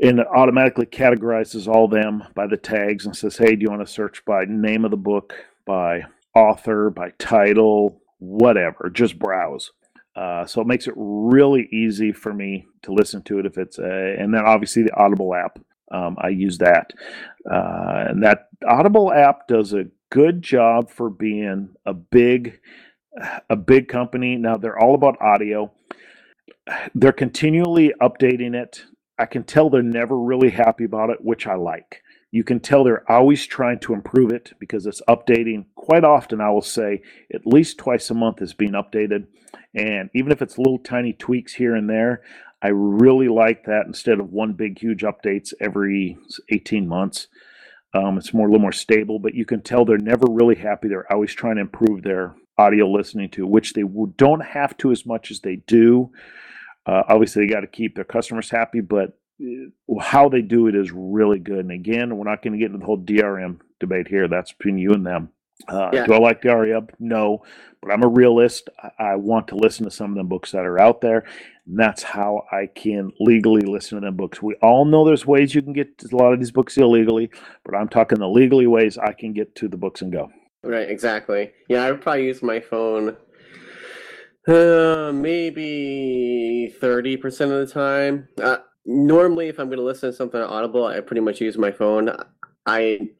and 0.00 0.18
it 0.20 0.26
automatically 0.34 0.86
categorizes 0.86 1.68
all 1.68 1.88
them 1.88 2.24
by 2.34 2.46
the 2.46 2.56
tags 2.56 3.06
and 3.06 3.16
says, 3.16 3.36
"Hey, 3.38 3.56
do 3.56 3.62
you 3.62 3.70
want 3.70 3.86
to 3.86 3.92
search 3.92 4.24
by 4.24 4.44
name 4.46 4.84
of 4.84 4.90
the 4.90 4.96
book, 4.96 5.34
by 5.64 6.04
author, 6.34 6.90
by 6.90 7.10
title, 7.18 8.00
whatever? 8.18 8.90
Just 8.92 9.18
browse." 9.18 9.72
Uh, 10.14 10.44
so 10.44 10.60
it 10.60 10.66
makes 10.66 10.86
it 10.86 10.94
really 10.96 11.68
easy 11.72 12.12
for 12.12 12.34
me 12.34 12.66
to 12.82 12.92
listen 12.92 13.22
to 13.22 13.38
it 13.38 13.46
if 13.46 13.56
it's 13.56 13.78
a, 13.78 14.16
and 14.18 14.34
then 14.34 14.44
obviously 14.44 14.82
the 14.82 14.94
Audible 14.94 15.34
app. 15.34 15.58
Um, 15.90 16.16
I 16.18 16.28
use 16.28 16.58
that, 16.58 16.92
uh, 17.50 18.06
and 18.08 18.22
that 18.22 18.48
Audible 18.66 19.12
app 19.12 19.46
does 19.48 19.72
a 19.72 19.86
good 20.10 20.42
job 20.42 20.90
for 20.90 21.10
being 21.10 21.70
a 21.86 21.94
big, 21.94 22.60
a 23.48 23.56
big 23.56 23.88
company. 23.88 24.36
Now 24.36 24.56
they're 24.56 24.78
all 24.78 24.94
about 24.94 25.20
audio. 25.20 25.72
They're 26.94 27.12
continually 27.12 27.92
updating 28.00 28.54
it. 28.54 28.84
I 29.18 29.26
can 29.26 29.44
tell 29.44 29.68
they're 29.70 29.82
never 29.82 30.18
really 30.18 30.50
happy 30.50 30.84
about 30.84 31.10
it, 31.10 31.22
which 31.22 31.46
I 31.46 31.54
like. 31.54 32.02
You 32.32 32.44
can 32.44 32.60
tell 32.60 32.82
they're 32.82 33.10
always 33.10 33.46
trying 33.46 33.78
to 33.80 33.92
improve 33.92 34.32
it 34.32 34.54
because 34.58 34.86
it's 34.86 35.02
updating 35.06 35.66
quite 35.74 36.02
often. 36.02 36.40
I 36.40 36.50
will 36.50 36.62
say 36.62 37.02
at 37.32 37.46
least 37.46 37.76
twice 37.76 38.08
a 38.08 38.14
month 38.14 38.40
is 38.40 38.54
being 38.54 38.72
updated. 38.72 39.26
And 39.74 40.08
even 40.14 40.32
if 40.32 40.40
it's 40.40 40.56
little 40.56 40.78
tiny 40.78 41.12
tweaks 41.12 41.52
here 41.52 41.76
and 41.76 41.88
there, 41.88 42.22
I 42.62 42.68
really 42.68 43.28
like 43.28 43.64
that 43.66 43.86
instead 43.86 44.18
of 44.18 44.32
one 44.32 44.54
big, 44.54 44.78
huge 44.78 45.02
updates 45.02 45.52
every 45.60 46.16
18 46.48 46.88
months. 46.88 47.28
Um, 47.94 48.16
it's 48.16 48.32
more 48.32 48.46
a 48.46 48.50
little 48.50 48.62
more 48.62 48.72
stable, 48.72 49.18
but 49.18 49.34
you 49.34 49.44
can 49.44 49.60
tell 49.60 49.84
they're 49.84 49.98
never 49.98 50.24
really 50.26 50.54
happy. 50.54 50.88
They're 50.88 51.12
always 51.12 51.34
trying 51.34 51.56
to 51.56 51.62
improve 51.62 52.02
their 52.02 52.34
audio 52.56 52.88
listening 52.88 53.28
to, 53.30 53.46
which 53.46 53.74
they 53.74 53.82
don't 54.16 54.40
have 54.40 54.74
to 54.78 54.90
as 54.90 55.04
much 55.04 55.30
as 55.30 55.40
they 55.40 55.56
do. 55.66 56.10
Uh, 56.86 57.02
obviously, 57.08 57.44
they 57.44 57.52
got 57.52 57.60
to 57.60 57.66
keep 57.66 57.94
their 57.94 58.04
customers 58.04 58.48
happy, 58.48 58.80
but 58.80 59.18
how 60.00 60.28
they 60.28 60.42
do 60.42 60.68
it 60.68 60.74
is 60.74 60.92
really 60.92 61.38
good. 61.38 61.58
And 61.58 61.72
again, 61.72 62.16
we're 62.16 62.28
not 62.28 62.42
going 62.42 62.52
to 62.52 62.58
get 62.58 62.66
into 62.66 62.78
the 62.78 62.84
whole 62.84 62.98
DRM 62.98 63.60
debate 63.80 64.08
here. 64.08 64.28
That's 64.28 64.52
between 64.52 64.78
you 64.78 64.92
and 64.92 65.06
them. 65.06 65.30
Uh, 65.68 65.90
yeah. 65.92 66.06
Do 66.06 66.14
I 66.14 66.18
like 66.18 66.42
DRM? 66.42 66.90
No, 66.98 67.44
but 67.80 67.92
I'm 67.92 68.02
a 68.02 68.08
realist. 68.08 68.68
I, 68.82 69.12
I 69.12 69.16
want 69.16 69.48
to 69.48 69.56
listen 69.56 69.84
to 69.84 69.90
some 69.90 70.10
of 70.10 70.16
the 70.16 70.24
books 70.24 70.52
that 70.52 70.64
are 70.64 70.80
out 70.80 71.00
there. 71.00 71.24
And 71.66 71.78
that's 71.78 72.02
how 72.02 72.44
I 72.50 72.66
can 72.66 73.12
legally 73.20 73.62
listen 73.62 74.00
to 74.00 74.04
them 74.04 74.16
books. 74.16 74.42
We 74.42 74.54
all 74.56 74.84
know 74.84 75.04
there's 75.04 75.26
ways 75.26 75.54
you 75.54 75.62
can 75.62 75.72
get 75.72 76.02
a 76.10 76.16
lot 76.16 76.32
of 76.32 76.40
these 76.40 76.50
books 76.50 76.76
illegally, 76.76 77.30
but 77.64 77.76
I'm 77.76 77.88
talking 77.88 78.18
the 78.18 78.28
legally 78.28 78.66
ways 78.66 78.98
I 78.98 79.12
can 79.12 79.32
get 79.32 79.54
to 79.56 79.68
the 79.68 79.76
books 79.76 80.02
and 80.02 80.12
go. 80.12 80.30
Right, 80.64 80.88
exactly. 80.88 81.52
Yeah, 81.68 81.84
I 81.84 81.92
would 81.92 82.00
probably 82.00 82.26
use 82.26 82.42
my 82.42 82.60
phone 82.60 83.16
uh, 84.48 85.12
maybe 85.14 86.74
30% 86.80 87.40
of 87.40 87.68
the 87.68 87.72
time. 87.72 88.28
Uh, 88.40 88.58
normally, 88.84 89.48
if 89.48 89.58
I'm 89.58 89.66
going 89.66 89.78
to 89.78 89.84
listen 89.84 90.10
to 90.10 90.16
something 90.16 90.40
on 90.40 90.48
Audible, 90.48 90.86
I 90.86 91.00
pretty 91.00 91.20
much 91.20 91.40
use 91.40 91.56
my 91.56 91.70
phone. 91.70 92.10
I 92.66 93.10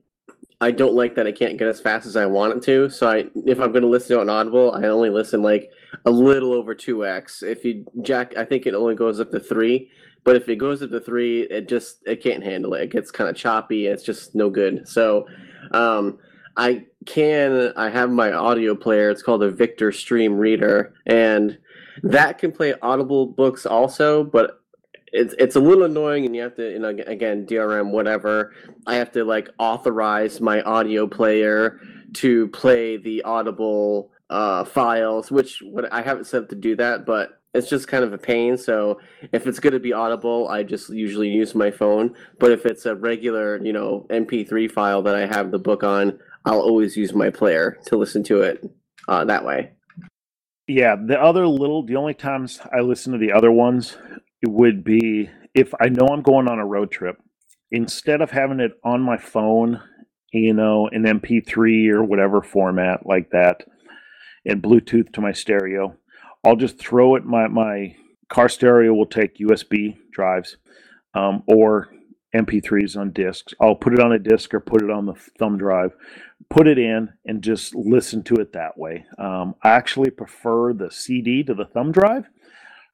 I 0.60 0.70
don't 0.70 0.94
like 0.94 1.16
that 1.16 1.26
I 1.26 1.32
can't 1.32 1.58
get 1.58 1.66
as 1.66 1.80
fast 1.80 2.06
as 2.06 2.14
I 2.14 2.24
want 2.26 2.56
it 2.56 2.62
to. 2.64 2.88
So 2.88 3.08
I, 3.08 3.24
if 3.34 3.58
I'm 3.58 3.72
going 3.72 3.82
to 3.82 3.88
listen 3.88 4.14
to 4.14 4.20
it 4.20 4.20
on 4.20 4.30
Audible, 4.30 4.72
I 4.72 4.84
only 4.84 5.10
listen 5.10 5.42
like 5.42 5.68
a 6.04 6.10
little 6.10 6.52
over 6.52 6.72
two 6.72 7.04
x. 7.04 7.42
If 7.42 7.64
you 7.64 7.84
jack, 8.02 8.36
I 8.36 8.44
think 8.44 8.66
it 8.66 8.74
only 8.74 8.94
goes 8.94 9.18
up 9.18 9.32
to 9.32 9.40
three. 9.40 9.90
But 10.22 10.36
if 10.36 10.48
it 10.48 10.56
goes 10.56 10.80
up 10.80 10.90
to 10.90 11.00
three, 11.00 11.42
it 11.42 11.68
just 11.68 11.98
it 12.06 12.22
can't 12.22 12.44
handle 12.44 12.74
it. 12.74 12.82
It 12.82 12.92
gets 12.92 13.10
kind 13.10 13.28
of 13.28 13.34
choppy. 13.34 13.86
It's 13.86 14.04
just 14.04 14.36
no 14.36 14.50
good. 14.50 14.86
So, 14.86 15.26
um, 15.72 16.20
I 16.56 16.86
can. 17.06 17.72
I 17.76 17.90
have 17.90 18.10
my 18.10 18.32
audio 18.32 18.76
player. 18.76 19.10
It's 19.10 19.22
called 19.22 19.42
a 19.42 19.50
Victor 19.50 19.90
Stream 19.90 20.36
Reader, 20.36 20.94
and 21.06 21.58
that 22.04 22.38
can 22.38 22.52
play 22.52 22.74
Audible 22.82 23.26
books 23.26 23.66
also. 23.66 24.22
But 24.22 24.61
it's 25.12 25.34
it's 25.38 25.56
a 25.56 25.60
little 25.60 25.84
annoying, 25.84 26.24
and 26.24 26.34
you 26.34 26.42
have 26.42 26.56
to, 26.56 26.70
you 26.70 26.78
know, 26.78 26.88
again, 26.88 27.46
DRM, 27.46 27.90
whatever. 27.90 28.54
I 28.86 28.96
have 28.96 29.12
to 29.12 29.24
like 29.24 29.48
authorize 29.58 30.40
my 30.40 30.62
audio 30.62 31.06
player 31.06 31.80
to 32.14 32.48
play 32.48 32.96
the 32.96 33.22
Audible 33.22 34.10
uh, 34.30 34.64
files, 34.64 35.30
which 35.30 35.62
what 35.62 35.92
I 35.92 36.02
haven't 36.02 36.24
set 36.24 36.44
up 36.44 36.48
to 36.48 36.56
do 36.56 36.76
that, 36.76 37.04
but 37.04 37.42
it's 37.54 37.68
just 37.68 37.88
kind 37.88 38.02
of 38.02 38.14
a 38.14 38.18
pain. 38.18 38.56
So 38.56 38.98
if 39.32 39.46
it's 39.46 39.60
going 39.60 39.74
to 39.74 39.80
be 39.80 39.92
Audible, 39.92 40.48
I 40.48 40.62
just 40.62 40.88
usually 40.88 41.28
use 41.28 41.54
my 41.54 41.70
phone. 41.70 42.14
But 42.38 42.50
if 42.50 42.64
it's 42.64 42.86
a 42.86 42.96
regular, 42.96 43.62
you 43.62 43.74
know, 43.74 44.06
MP3 44.08 44.70
file 44.70 45.02
that 45.02 45.14
I 45.14 45.26
have 45.26 45.50
the 45.50 45.58
book 45.58 45.84
on, 45.84 46.18
I'll 46.46 46.60
always 46.60 46.96
use 46.96 47.12
my 47.12 47.28
player 47.28 47.78
to 47.86 47.96
listen 47.96 48.22
to 48.24 48.40
it 48.40 48.64
uh, 49.08 49.26
that 49.26 49.44
way. 49.44 49.72
Yeah, 50.66 50.96
the 50.96 51.20
other 51.20 51.46
little, 51.46 51.84
the 51.84 51.96
only 51.96 52.14
times 52.14 52.60
I 52.72 52.80
listen 52.80 53.12
to 53.12 53.18
the 53.18 53.32
other 53.32 53.52
ones 53.52 53.98
would 54.48 54.84
be 54.84 55.30
if 55.54 55.72
I 55.80 55.88
know 55.88 56.08
I'm 56.08 56.22
going 56.22 56.48
on 56.48 56.58
a 56.58 56.66
road 56.66 56.90
trip, 56.90 57.20
instead 57.70 58.20
of 58.20 58.30
having 58.30 58.60
it 58.60 58.72
on 58.84 59.02
my 59.02 59.16
phone, 59.16 59.80
you 60.32 60.54
know, 60.54 60.88
in 60.88 61.02
MP3 61.02 61.90
or 61.90 62.02
whatever 62.02 62.42
format 62.42 63.06
like 63.06 63.30
that, 63.30 63.64
and 64.44 64.62
Bluetooth 64.62 65.12
to 65.12 65.20
my 65.20 65.32
stereo, 65.32 65.96
I'll 66.44 66.56
just 66.56 66.78
throw 66.78 67.14
it. 67.16 67.24
My 67.24 67.48
my 67.48 67.96
car 68.28 68.48
stereo 68.48 68.94
will 68.94 69.06
take 69.06 69.38
USB 69.38 69.96
drives 70.12 70.56
um, 71.14 71.42
or 71.46 71.88
MP3s 72.34 72.96
on 72.96 73.12
discs. 73.12 73.52
I'll 73.60 73.74
put 73.74 73.92
it 73.92 74.00
on 74.00 74.12
a 74.12 74.18
disc 74.18 74.54
or 74.54 74.60
put 74.60 74.82
it 74.82 74.90
on 74.90 75.06
the 75.06 75.14
thumb 75.38 75.58
drive, 75.58 75.92
put 76.48 76.66
it 76.66 76.78
in, 76.78 77.10
and 77.26 77.42
just 77.42 77.74
listen 77.74 78.22
to 78.24 78.36
it 78.36 78.54
that 78.54 78.78
way. 78.78 79.04
Um, 79.18 79.54
I 79.62 79.70
actually 79.70 80.10
prefer 80.10 80.72
the 80.72 80.90
CD 80.90 81.42
to 81.44 81.54
the 81.54 81.66
thumb 81.66 81.92
drive 81.92 82.24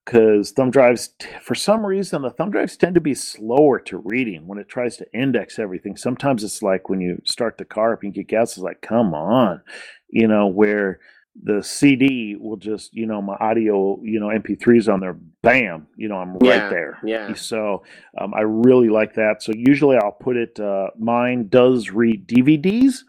because 0.08 0.52
thumb 0.52 0.70
drives, 0.70 1.10
for 1.42 1.54
some 1.54 1.84
reason, 1.84 2.22
the 2.22 2.30
thumb 2.30 2.50
drives 2.50 2.78
tend 2.78 2.94
to 2.94 3.00
be 3.00 3.12
slower 3.12 3.78
to 3.78 3.98
reading 3.98 4.46
when 4.46 4.58
it 4.58 4.66
tries 4.66 4.96
to 4.96 5.12
index 5.12 5.58
everything. 5.58 5.98
Sometimes 5.98 6.42
it's 6.42 6.62
like 6.62 6.88
when 6.88 7.02
you 7.02 7.20
start 7.26 7.58
the 7.58 7.66
car 7.66 7.92
up 7.92 8.02
and 8.02 8.14
get 8.14 8.28
gas, 8.28 8.52
it's 8.52 8.58
like, 8.58 8.80
come 8.80 9.12
on, 9.12 9.60
you 10.08 10.26
know, 10.26 10.46
where 10.46 11.00
the 11.42 11.62
CD 11.62 12.36
will 12.40 12.56
just, 12.56 12.94
you 12.94 13.04
know, 13.04 13.20
my 13.20 13.34
audio, 13.34 14.00
you 14.02 14.18
know, 14.18 14.28
MP3s 14.28 14.90
on 14.90 15.00
there, 15.00 15.18
bam, 15.42 15.86
you 15.98 16.08
know, 16.08 16.16
I'm 16.16 16.32
right 16.38 16.56
yeah, 16.56 16.70
there. 16.70 16.98
Yeah. 17.04 17.34
So 17.34 17.84
um, 18.18 18.32
I 18.32 18.40
really 18.40 18.88
like 18.88 19.12
that. 19.16 19.42
So 19.42 19.52
usually 19.54 19.98
I'll 19.98 20.10
put 20.12 20.38
it, 20.38 20.58
uh, 20.58 20.86
mine 20.98 21.48
does 21.48 21.90
read 21.90 22.26
DVDs, 22.26 23.00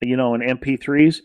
you 0.00 0.16
know, 0.16 0.34
and 0.34 0.60
MP3s. 0.60 1.16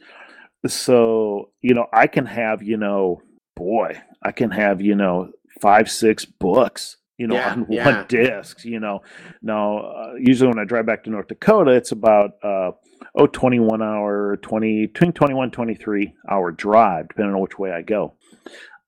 So, 0.66 1.52
you 1.62 1.76
know, 1.76 1.86
I 1.94 2.08
can 2.08 2.26
have, 2.26 2.64
you 2.64 2.78
know, 2.78 3.22
boy, 3.56 4.02
I 4.24 4.32
can 4.32 4.52
have, 4.52 4.82
you 4.82 4.96
know, 4.96 5.32
five, 5.62 5.90
six 5.90 6.26
books, 6.26 6.98
you 7.18 7.28
know, 7.28 7.36
yeah, 7.38 7.52
on 7.52 7.68
yeah. 7.70 7.86
one 7.86 8.06
disc, 8.08 8.64
you 8.66 8.80
know. 8.80 9.02
Now, 9.42 9.80
uh, 9.80 10.14
usually 10.18 10.50
when 10.50 10.60
I 10.60 10.66
drive 10.66 10.86
back 10.86 11.04
to 11.04 11.10
North 11.10 11.28
Dakota, 11.28 11.72
it's 11.72 11.92
about, 11.92 12.32
uh, 12.44 12.72
oh, 13.16 13.28
21 13.28 13.82
hour, 13.82 14.38
20, 14.38 14.88
21, 14.88 15.52
23 15.52 16.14
hour 16.30 16.52
drive, 16.52 17.10
depending 17.10 17.36
on 17.36 17.42
which 17.42 17.60
way 17.60 17.72
I 17.72 17.82
go. 17.82 18.14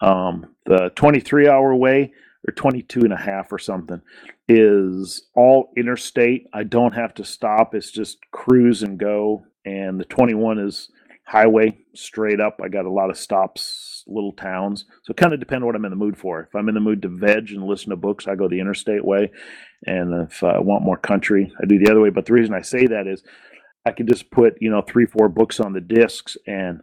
Um, 0.02 0.56
the 0.65 0.91
23 0.95 1.48
hour 1.48 1.76
way 1.76 2.13
or 2.48 2.54
22 2.54 3.02
and 3.02 3.13
a 3.13 3.17
half 3.17 3.52
or 3.52 3.58
something 3.58 4.02
is 4.48 5.28
all 5.36 5.71
interstate. 5.76 6.48
I 6.54 6.63
don't 6.63 6.93
have 6.93 7.13
to 7.15 7.26
stop. 7.26 7.74
It's 7.74 7.91
just 7.91 8.19
cruise 8.32 8.84
and 8.84 9.00
go. 9.00 9.45
And 9.65 10.00
the 10.00 10.06
21 10.06 10.60
is 10.60 10.89
highway 11.26 11.78
straight 11.95 12.39
up. 12.39 12.60
I 12.63 12.69
got 12.69 12.86
a 12.86 12.91
lot 12.91 13.10
of 13.10 13.17
stops, 13.17 13.95
little 14.08 14.34
towns. 14.34 14.86
So 15.04 15.13
kind 15.13 15.34
of 15.34 15.39
depend 15.39 15.63
on 15.63 15.68
what 15.68 15.76
I'm 15.76 15.86
in 15.86 15.91
the 15.91 15.96
mood 15.96 16.18
for. 16.18 16.41
If 16.41 16.56
I'm 16.56 16.70
in 16.70 16.76
the 16.76 16.82
mood 16.82 17.02
to 17.02 17.10
veg 17.10 17.52
and 17.52 17.63
listen 17.63 17.89
to 17.89 17.96
books, 17.96 18.28
I 18.28 18.36
go 18.36 18.48
the 18.48 18.60
interstate 18.60 19.04
way. 19.04 19.32
And 19.86 20.30
if 20.30 20.44
I 20.44 20.60
want 20.60 20.84
more 20.84 20.98
country, 20.98 21.52
I 21.62 21.65
do 21.65 21.80
the 21.80 21.91
other 21.91 22.02
way. 22.02 22.10
But 22.10 22.26
the 22.26 22.34
reason 22.34 22.54
I 22.54 22.62
say 22.62 22.88
that 22.88 23.08
is 23.08 23.24
I 23.86 23.91
could 23.91 24.08
just 24.08 24.32
put, 24.32 24.58
you 24.60 24.70
know, 24.70 24.82
three, 24.82 25.06
four 25.06 25.30
books 25.30 25.60
on 25.60 25.74
the 25.74 25.82
discs 25.82 26.38
and 26.48 26.82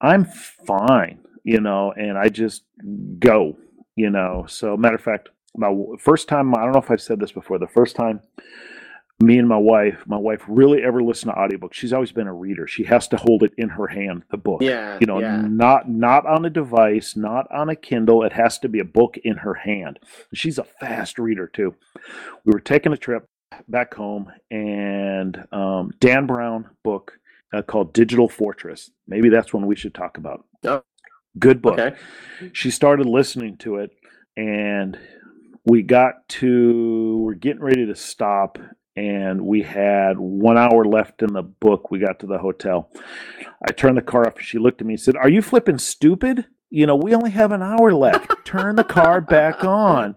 I'm 0.00 0.24
fine, 0.24 1.20
you 1.44 1.60
know, 1.60 1.92
and 1.92 2.16
I 2.16 2.28
just 2.28 2.62
go, 3.18 3.56
you 3.96 4.10
know. 4.10 4.46
So 4.48 4.76
matter 4.76 4.94
of 4.94 5.02
fact, 5.02 5.28
my 5.56 5.74
first 5.98 6.28
time, 6.28 6.54
I 6.54 6.62
don't 6.62 6.72
know 6.72 6.78
if 6.78 6.90
I've 6.90 7.00
said 7.00 7.18
this 7.18 7.32
before, 7.32 7.58
the 7.58 7.66
first 7.66 7.96
time 7.96 8.20
me 9.20 9.38
and 9.38 9.48
my 9.48 9.56
wife, 9.56 10.04
my 10.06 10.16
wife 10.16 10.42
really 10.46 10.82
ever 10.82 11.02
listened 11.02 11.32
to 11.32 11.38
audiobooks. 11.38 11.74
She's 11.74 11.92
always 11.92 12.12
been 12.12 12.28
a 12.28 12.32
reader. 12.32 12.66
She 12.68 12.84
has 12.84 13.08
to 13.08 13.16
hold 13.16 13.42
it 13.42 13.52
in 13.58 13.68
her 13.70 13.88
hand, 13.88 14.22
the 14.30 14.36
book. 14.36 14.62
Yeah. 14.62 14.96
You 15.00 15.06
know, 15.06 15.20
yeah. 15.20 15.40
not 15.42 15.88
not 15.88 16.24
on 16.26 16.44
a 16.44 16.50
device, 16.50 17.16
not 17.16 17.50
on 17.50 17.68
a 17.68 17.76
Kindle. 17.76 18.22
It 18.22 18.32
has 18.32 18.58
to 18.60 18.68
be 18.68 18.78
a 18.78 18.84
book 18.84 19.16
in 19.24 19.38
her 19.38 19.54
hand. 19.54 19.98
She's 20.34 20.58
a 20.58 20.64
fast 20.64 21.18
reader 21.18 21.48
too. 21.48 21.74
We 22.44 22.52
were 22.52 22.60
taking 22.60 22.92
a 22.92 22.96
trip 22.96 23.26
back 23.66 23.94
home 23.94 24.30
and 24.50 25.46
um, 25.52 25.92
Dan 25.98 26.26
Brown 26.26 26.68
book 26.84 27.18
uh, 27.52 27.62
called 27.62 27.92
Digital 27.92 28.28
Fortress. 28.28 28.90
Maybe 29.08 29.30
that's 29.30 29.52
one 29.52 29.66
we 29.66 29.76
should 29.76 29.94
talk 29.94 30.16
about. 30.16 30.44
Oh. 30.64 30.82
Good 31.38 31.62
book. 31.62 31.78
Okay. 31.78 31.96
She 32.52 32.70
started 32.70 33.06
listening 33.06 33.58
to 33.58 33.76
it 33.76 33.90
and 34.36 34.98
we 35.64 35.82
got 35.82 36.28
to 36.28 37.18
we're 37.18 37.34
getting 37.34 37.62
ready 37.62 37.86
to 37.86 37.94
stop 37.94 38.58
and 38.98 39.42
we 39.42 39.62
had 39.62 40.18
one 40.18 40.58
hour 40.58 40.84
left 40.84 41.22
in 41.22 41.32
the 41.32 41.42
book. 41.42 41.90
We 41.90 42.00
got 42.00 42.18
to 42.20 42.26
the 42.26 42.38
hotel. 42.38 42.90
I 43.66 43.70
turned 43.70 43.96
the 43.96 44.02
car 44.02 44.26
off. 44.26 44.40
She 44.40 44.58
looked 44.58 44.80
at 44.80 44.86
me 44.86 44.94
and 44.94 45.00
said, 45.00 45.16
Are 45.16 45.28
you 45.28 45.40
flipping 45.40 45.78
stupid? 45.78 46.46
You 46.70 46.86
know, 46.86 46.96
we 46.96 47.14
only 47.14 47.30
have 47.30 47.52
an 47.52 47.62
hour 47.62 47.92
left. 47.94 48.44
Turn 48.44 48.74
the 48.74 48.84
car 48.84 49.20
back 49.20 49.62
on. 49.62 50.16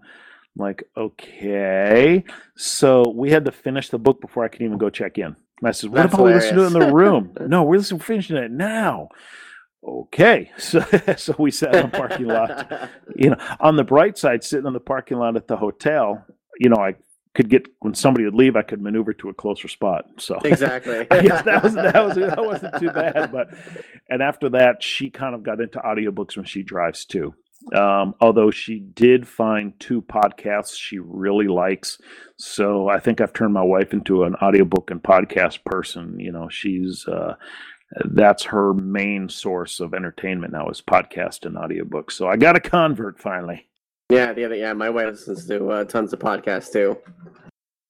like, 0.56 0.82
okay. 0.96 2.24
So 2.56 3.04
we 3.14 3.30
had 3.30 3.44
to 3.44 3.52
finish 3.52 3.88
the 3.88 3.98
book 3.98 4.20
before 4.20 4.44
I 4.44 4.48
could 4.48 4.62
even 4.62 4.78
go 4.78 4.90
check 4.90 5.16
in. 5.16 5.26
And 5.26 5.36
I 5.64 5.70
said, 5.70 5.90
What 5.90 6.02
That's 6.02 6.14
about 6.14 6.26
we 6.26 6.34
listen 6.34 6.56
to 6.56 6.64
it 6.64 6.66
in 6.66 6.72
the 6.72 6.92
room? 6.92 7.36
no, 7.46 7.62
we're 7.62 7.78
listening, 7.78 8.00
finishing 8.00 8.36
it 8.36 8.50
now. 8.50 9.10
Okay. 9.86 10.50
So, 10.58 10.80
so 11.16 11.36
we 11.38 11.52
sat 11.52 11.76
in 11.76 11.90
the 11.90 11.96
parking 11.96 12.26
lot. 12.26 12.90
You 13.14 13.30
know, 13.30 13.36
on 13.60 13.76
the 13.76 13.84
bright 13.84 14.18
side, 14.18 14.42
sitting 14.42 14.66
in 14.66 14.72
the 14.72 14.80
parking 14.80 15.18
lot 15.18 15.36
at 15.36 15.46
the 15.46 15.56
hotel, 15.56 16.26
you 16.58 16.68
know, 16.68 16.76
I 16.76 16.96
could 17.34 17.48
get 17.48 17.66
when 17.80 17.94
somebody 17.94 18.24
would 18.24 18.34
leave, 18.34 18.56
I 18.56 18.62
could 18.62 18.82
maneuver 18.82 19.12
to 19.14 19.30
a 19.30 19.34
closer 19.34 19.68
spot. 19.68 20.04
So 20.18 20.38
exactly. 20.44 21.06
yes, 21.10 21.44
that 21.44 21.62
was 21.62 21.74
that 21.74 22.04
was 22.04 22.16
that 22.16 22.44
wasn't 22.44 22.78
too 22.78 22.90
bad. 22.90 23.32
But 23.32 23.48
and 24.10 24.22
after 24.22 24.48
that, 24.50 24.82
she 24.82 25.10
kind 25.10 25.34
of 25.34 25.42
got 25.42 25.60
into 25.60 25.78
audiobooks 25.78 26.36
when 26.36 26.44
she 26.44 26.62
drives 26.62 27.04
too. 27.04 27.34
Um, 27.74 28.14
although 28.20 28.50
she 28.50 28.80
did 28.80 29.26
find 29.26 29.78
two 29.78 30.02
podcasts 30.02 30.76
she 30.76 30.98
really 30.98 31.46
likes. 31.46 31.98
So 32.36 32.88
I 32.88 32.98
think 32.98 33.20
I've 33.20 33.32
turned 33.32 33.54
my 33.54 33.62
wife 33.62 33.92
into 33.92 34.24
an 34.24 34.34
audiobook 34.36 34.90
and 34.90 35.02
podcast 35.02 35.64
person. 35.64 36.18
You 36.18 36.32
know, 36.32 36.48
she's 36.48 37.06
uh, 37.06 37.36
that's 38.04 38.44
her 38.44 38.74
main 38.74 39.28
source 39.28 39.80
of 39.80 39.94
entertainment 39.94 40.52
now 40.52 40.68
is 40.68 40.82
podcast 40.82 41.46
and 41.46 41.56
audiobooks. 41.56 42.12
So 42.12 42.26
I 42.26 42.36
got 42.36 42.56
a 42.56 42.60
convert 42.60 43.18
finally. 43.18 43.68
Yeah, 44.12 44.34
the 44.34 44.44
other 44.44 44.56
yeah, 44.56 44.74
my 44.74 44.90
wife 44.90 45.06
listens 45.06 45.46
to 45.46 45.70
uh, 45.70 45.84
tons 45.84 46.12
of 46.12 46.18
podcasts 46.18 46.70
too. 46.70 46.98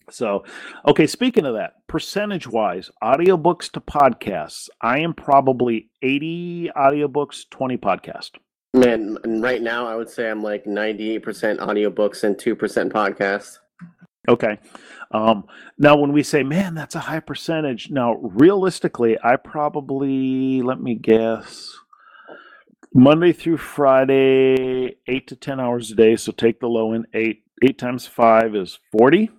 So, 0.09 0.45
okay, 0.87 1.07
speaking 1.07 1.47
of 1.47 1.55
that, 1.55 1.87
percentage 1.89 2.47
wise, 2.47 2.91
audiobooks 3.03 3.71
to 3.73 3.81
podcasts, 3.81 4.69
I 4.81 5.01
am 5.01 5.15
probably 5.15 5.89
80 6.03 6.71
audiobooks, 6.77 7.49
20 7.51 7.77
podcast. 7.79 8.31
Man, 8.75 9.19
right 9.43 9.63
now 9.63 9.87
I 9.87 9.97
would 9.97 10.09
say 10.09 10.31
I'm 10.31 10.43
like 10.43 10.65
98% 10.65 11.23
audiobooks 11.59 12.23
and 12.23 12.37
2% 12.37 12.93
podcast. 12.93 13.59
Okay. 14.29 14.59
Um, 15.11 15.45
now, 15.79 15.97
when 15.97 16.13
we 16.13 16.23
say, 16.23 16.45
man, 16.45 16.75
that's 16.75 16.95
a 16.95 17.01
high 17.01 17.21
percentage, 17.21 17.91
now 17.91 18.15
realistically, 18.15 19.19
I 19.25 19.37
probably, 19.37 20.63
let 20.63 20.81
me 20.81 20.95
guess, 20.95 21.75
Monday 22.95 23.33
through 23.33 23.57
Friday, 23.57 24.97
eight 25.07 25.27
to 25.29 25.37
10 25.37 25.61
hours 25.61 25.91
a 25.91 25.95
day. 25.95 26.17
So 26.17 26.33
take 26.33 26.61
the 26.61 26.67
low 26.67 26.93
end, 26.93 27.07
eight, 27.15 27.45
eight 27.63 27.79
times 27.79 28.07
five 28.07 28.55
is 28.55 28.79
40. 28.93 29.31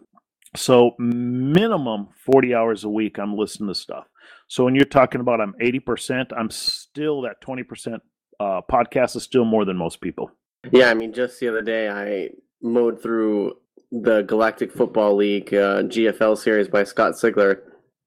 So 0.55 0.91
minimum 0.97 2.09
40 2.25 2.53
hours 2.53 2.83
a 2.83 2.89
week, 2.89 3.17
I'm 3.17 3.35
listening 3.35 3.69
to 3.69 3.75
stuff. 3.75 4.05
So 4.47 4.65
when 4.65 4.75
you're 4.75 4.85
talking 4.85 5.21
about 5.21 5.41
I'm 5.41 5.53
80%, 5.61 6.31
I'm 6.35 6.49
still 6.49 7.21
that 7.21 7.41
20% 7.41 7.99
uh, 8.39 8.61
podcast 8.71 9.15
is 9.15 9.23
still 9.23 9.45
more 9.45 9.65
than 9.65 9.77
most 9.77 10.01
people. 10.01 10.31
Yeah, 10.71 10.89
I 10.89 10.93
mean, 10.93 11.13
just 11.13 11.39
the 11.39 11.49
other 11.49 11.61
day 11.61 11.89
I 11.89 12.29
mowed 12.61 13.01
through 13.01 13.53
the 13.91 14.21
Galactic 14.21 14.71
Football 14.71 15.15
League 15.15 15.53
uh, 15.53 15.83
GFL 15.83 16.37
series 16.37 16.67
by 16.67 16.83
Scott 16.83 17.13
Sigler. 17.13 17.59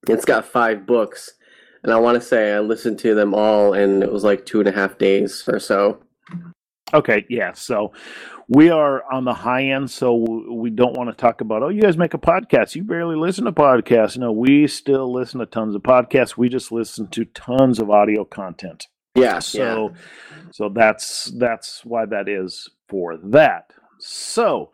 It's 0.08 0.24
got 0.24 0.44
five 0.44 0.86
books, 0.86 1.32
and 1.86 1.94
I 1.94 1.98
want 1.98 2.20
to 2.20 2.26
say 2.26 2.52
I 2.52 2.58
listened 2.58 2.98
to 3.00 3.14
them 3.14 3.32
all, 3.32 3.72
and 3.72 4.02
it 4.02 4.12
was 4.12 4.24
like 4.24 4.44
two 4.44 4.58
and 4.58 4.68
a 4.68 4.72
half 4.72 4.98
days 4.98 5.44
or 5.46 5.60
so. 5.60 6.02
Okay, 6.92 7.24
yeah. 7.28 7.52
So 7.52 7.92
we 8.48 8.70
are 8.70 9.04
on 9.12 9.24
the 9.24 9.34
high 9.34 9.66
end, 9.66 9.88
so 9.88 10.14
we 10.50 10.70
don't 10.70 10.96
want 10.96 11.10
to 11.10 11.16
talk 11.16 11.40
about, 11.40 11.62
oh, 11.62 11.68
you 11.68 11.80
guys 11.80 11.96
make 11.96 12.12
a 12.12 12.18
podcast. 12.18 12.74
You 12.74 12.82
barely 12.82 13.14
listen 13.14 13.44
to 13.44 13.52
podcasts. 13.52 14.18
No, 14.18 14.32
we 14.32 14.66
still 14.66 15.12
listen 15.12 15.38
to 15.38 15.46
tons 15.46 15.76
of 15.76 15.82
podcasts. 15.82 16.36
We 16.36 16.48
just 16.48 16.72
listen 16.72 17.06
to 17.08 17.24
tons 17.24 17.78
of 17.78 17.88
audio 17.88 18.24
content. 18.24 18.88
Yeah. 19.14 19.38
So 19.38 19.90
yeah. 19.90 19.96
so 20.50 20.68
that's 20.68 21.32
that's 21.38 21.84
why 21.84 22.04
that 22.06 22.28
is 22.28 22.68
for 22.88 23.16
that. 23.16 23.72
So 24.00 24.72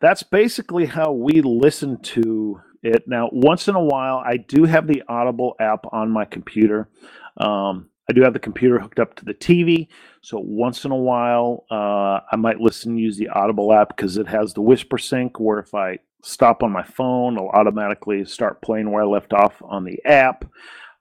that's 0.00 0.22
basically 0.22 0.86
how 0.86 1.12
we 1.12 1.42
listen 1.42 2.00
to 2.02 2.60
it. 2.84 3.04
Now, 3.06 3.30
once 3.32 3.68
in 3.68 3.74
a 3.74 3.82
while, 3.82 4.22
I 4.24 4.36
do 4.36 4.64
have 4.64 4.86
the 4.86 5.02
Audible 5.08 5.56
app 5.60 5.86
on 5.92 6.10
my 6.10 6.24
computer. 6.24 6.88
Um, 7.36 7.88
I 8.08 8.12
do 8.12 8.22
have 8.22 8.34
the 8.34 8.38
computer 8.38 8.78
hooked 8.78 9.00
up 9.00 9.14
to 9.16 9.24
the 9.24 9.32
TV, 9.32 9.88
so 10.20 10.38
once 10.38 10.84
in 10.84 10.90
a 10.90 10.96
while, 10.96 11.64
uh, 11.70 12.20
I 12.30 12.36
might 12.36 12.60
listen 12.60 12.98
use 12.98 13.16
the 13.16 13.28
Audible 13.28 13.72
app 13.72 13.96
because 13.96 14.18
it 14.18 14.28
has 14.28 14.52
the 14.52 14.60
Whisper 14.60 14.98
Sync, 14.98 15.40
where 15.40 15.58
if 15.58 15.74
I 15.74 15.98
stop 16.22 16.62
on 16.62 16.70
my 16.70 16.82
phone, 16.82 17.34
it'll 17.34 17.48
automatically 17.48 18.24
start 18.26 18.60
playing 18.62 18.90
where 18.90 19.04
I 19.04 19.06
left 19.06 19.32
off 19.32 19.54
on 19.62 19.84
the 19.84 19.98
app 20.04 20.44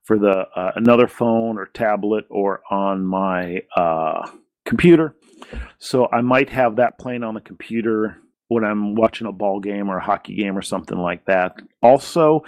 for 0.04 0.18
the 0.18 0.46
uh, 0.56 0.72
another 0.76 1.08
phone 1.08 1.58
or 1.58 1.66
tablet 1.68 2.26
or 2.30 2.62
on 2.70 3.06
my 3.06 3.62
uh, 3.76 4.30
computer. 4.66 5.16
So 5.78 6.08
I 6.12 6.22
might 6.22 6.50
have 6.50 6.78
that 6.78 7.00
playing 7.00 7.24
on 7.24 7.34
the 7.34 7.42
computer 7.42 8.18
when 8.54 8.64
I'm 8.64 8.95
watching 8.95 9.28
a 9.28 9.32
ball 9.32 9.60
game 9.60 9.89
or 9.89 9.97
a 9.97 10.04
hockey 10.04 10.36
game 10.36 10.58
or 10.58 10.62
something 10.62 10.97
like 10.97 11.26
that. 11.26 11.62
Also, 11.82 12.43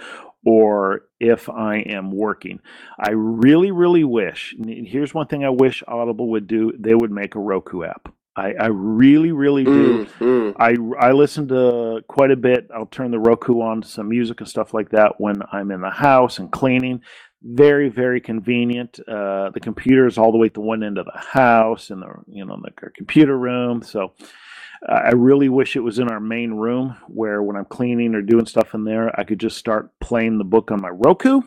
or 0.46 1.02
if 1.18 1.48
I 1.48 1.78
am 1.78 2.12
working. 2.12 2.60
I 2.98 3.10
really, 3.10 3.72
really 3.72 4.04
wish, 4.04 4.54
here's 4.64 5.12
one 5.12 5.26
thing 5.26 5.44
I 5.44 5.50
wish 5.50 5.82
Audible 5.88 6.30
would 6.30 6.46
do 6.46 6.72
they 6.78 6.94
would 6.94 7.10
make 7.10 7.34
a 7.34 7.40
Roku 7.40 7.82
app. 7.82 8.12
I, 8.36 8.52
I 8.52 8.66
really, 8.66 9.32
really 9.32 9.64
do. 9.64 10.04
Mm-hmm. 10.20 10.60
I, 10.60 10.76
I 11.08 11.12
listen 11.12 11.48
to 11.48 12.02
quite 12.06 12.30
a 12.30 12.36
bit. 12.36 12.68
I'll 12.74 12.86
turn 12.86 13.10
the 13.10 13.18
Roku 13.18 13.62
on 13.62 13.80
to 13.80 13.88
some 13.88 14.10
music 14.10 14.40
and 14.40 14.48
stuff 14.48 14.74
like 14.74 14.90
that 14.90 15.18
when 15.18 15.36
I'm 15.52 15.70
in 15.70 15.80
the 15.80 15.90
house 15.90 16.38
and 16.38 16.52
cleaning. 16.52 17.00
Very, 17.42 17.88
very 17.88 18.20
convenient. 18.20 19.00
Uh, 19.00 19.50
the 19.50 19.60
computer 19.60 20.06
is 20.06 20.18
all 20.18 20.32
the 20.32 20.38
way 20.38 20.48
at 20.48 20.54
the 20.54 20.60
one 20.60 20.82
end 20.82 20.98
of 20.98 21.06
the 21.06 21.18
house 21.18 21.90
in 21.90 22.00
the 22.00 22.12
you 22.28 22.44
know 22.44 22.60
the 22.62 22.90
computer 22.90 23.38
room. 23.38 23.82
So 23.82 24.12
I 24.88 25.12
really 25.12 25.48
wish 25.48 25.76
it 25.76 25.80
was 25.80 25.98
in 25.98 26.08
our 26.08 26.20
main 26.20 26.52
room 26.54 26.96
where 27.08 27.42
when 27.42 27.56
I'm 27.56 27.66
cleaning 27.66 28.14
or 28.14 28.22
doing 28.22 28.46
stuff 28.46 28.74
in 28.74 28.84
there, 28.84 29.18
I 29.18 29.24
could 29.24 29.40
just 29.40 29.58
start 29.58 29.90
playing 30.00 30.38
the 30.38 30.44
book 30.44 30.70
on 30.72 30.82
my 30.82 30.90
Roku. 30.90 31.42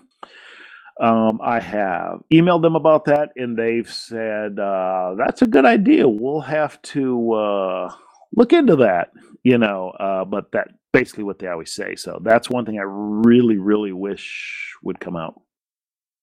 Um, 1.01 1.39
I 1.43 1.59
have 1.59 2.21
emailed 2.33 2.61
them 2.61 2.75
about 2.75 3.05
that, 3.05 3.31
and 3.35 3.57
they've 3.57 3.89
said 3.91 4.59
uh, 4.59 5.15
that's 5.17 5.41
a 5.41 5.47
good 5.47 5.65
idea. 5.65 6.07
We'll 6.07 6.41
have 6.41 6.81
to 6.83 7.33
uh, 7.33 7.93
look 8.35 8.53
into 8.53 8.77
that, 8.77 9.11
you 9.43 9.57
know. 9.57 9.91
Uh, 9.91 10.25
but 10.25 10.51
that 10.53 10.69
basically 10.93 11.23
what 11.25 11.39
they 11.39 11.47
always 11.47 11.71
say. 11.71 11.95
So 11.95 12.19
that's 12.23 12.49
one 12.49 12.65
thing 12.65 12.79
I 12.79 12.83
really, 12.85 13.57
really 13.57 13.93
wish 13.93 14.75
would 14.83 14.99
come 14.99 15.15
out. 15.15 15.41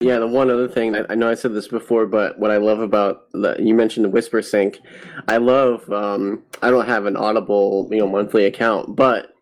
Yeah, 0.01 0.19
the 0.19 0.27
one 0.27 0.51
other 0.51 0.69
thing 0.69 0.95
I, 1.09 1.15
know 1.15 1.31
I 1.31 1.35
said 1.35 1.55
this 1.55 1.69
before, 1.69 2.07
but 2.07 2.39
what 2.39 2.51
I 2.51 2.59
love 2.59 2.81
about 2.81 3.33
the 3.33 3.57
you 3.59 3.75
mentioned 3.75 4.05
the 4.05 4.11
Whisper 4.11 4.43
Sync, 4.43 4.79
I 5.27 5.39
love. 5.39 5.91
Um, 5.91 6.43
I 6.61 6.71
don't 6.71 6.87
have 6.87 7.07
an 7.07 7.17
Audible 7.17 7.89
you 7.91 8.01
know 8.01 8.07
monthly 8.07 8.45
account, 8.45 8.95
but 8.95 9.35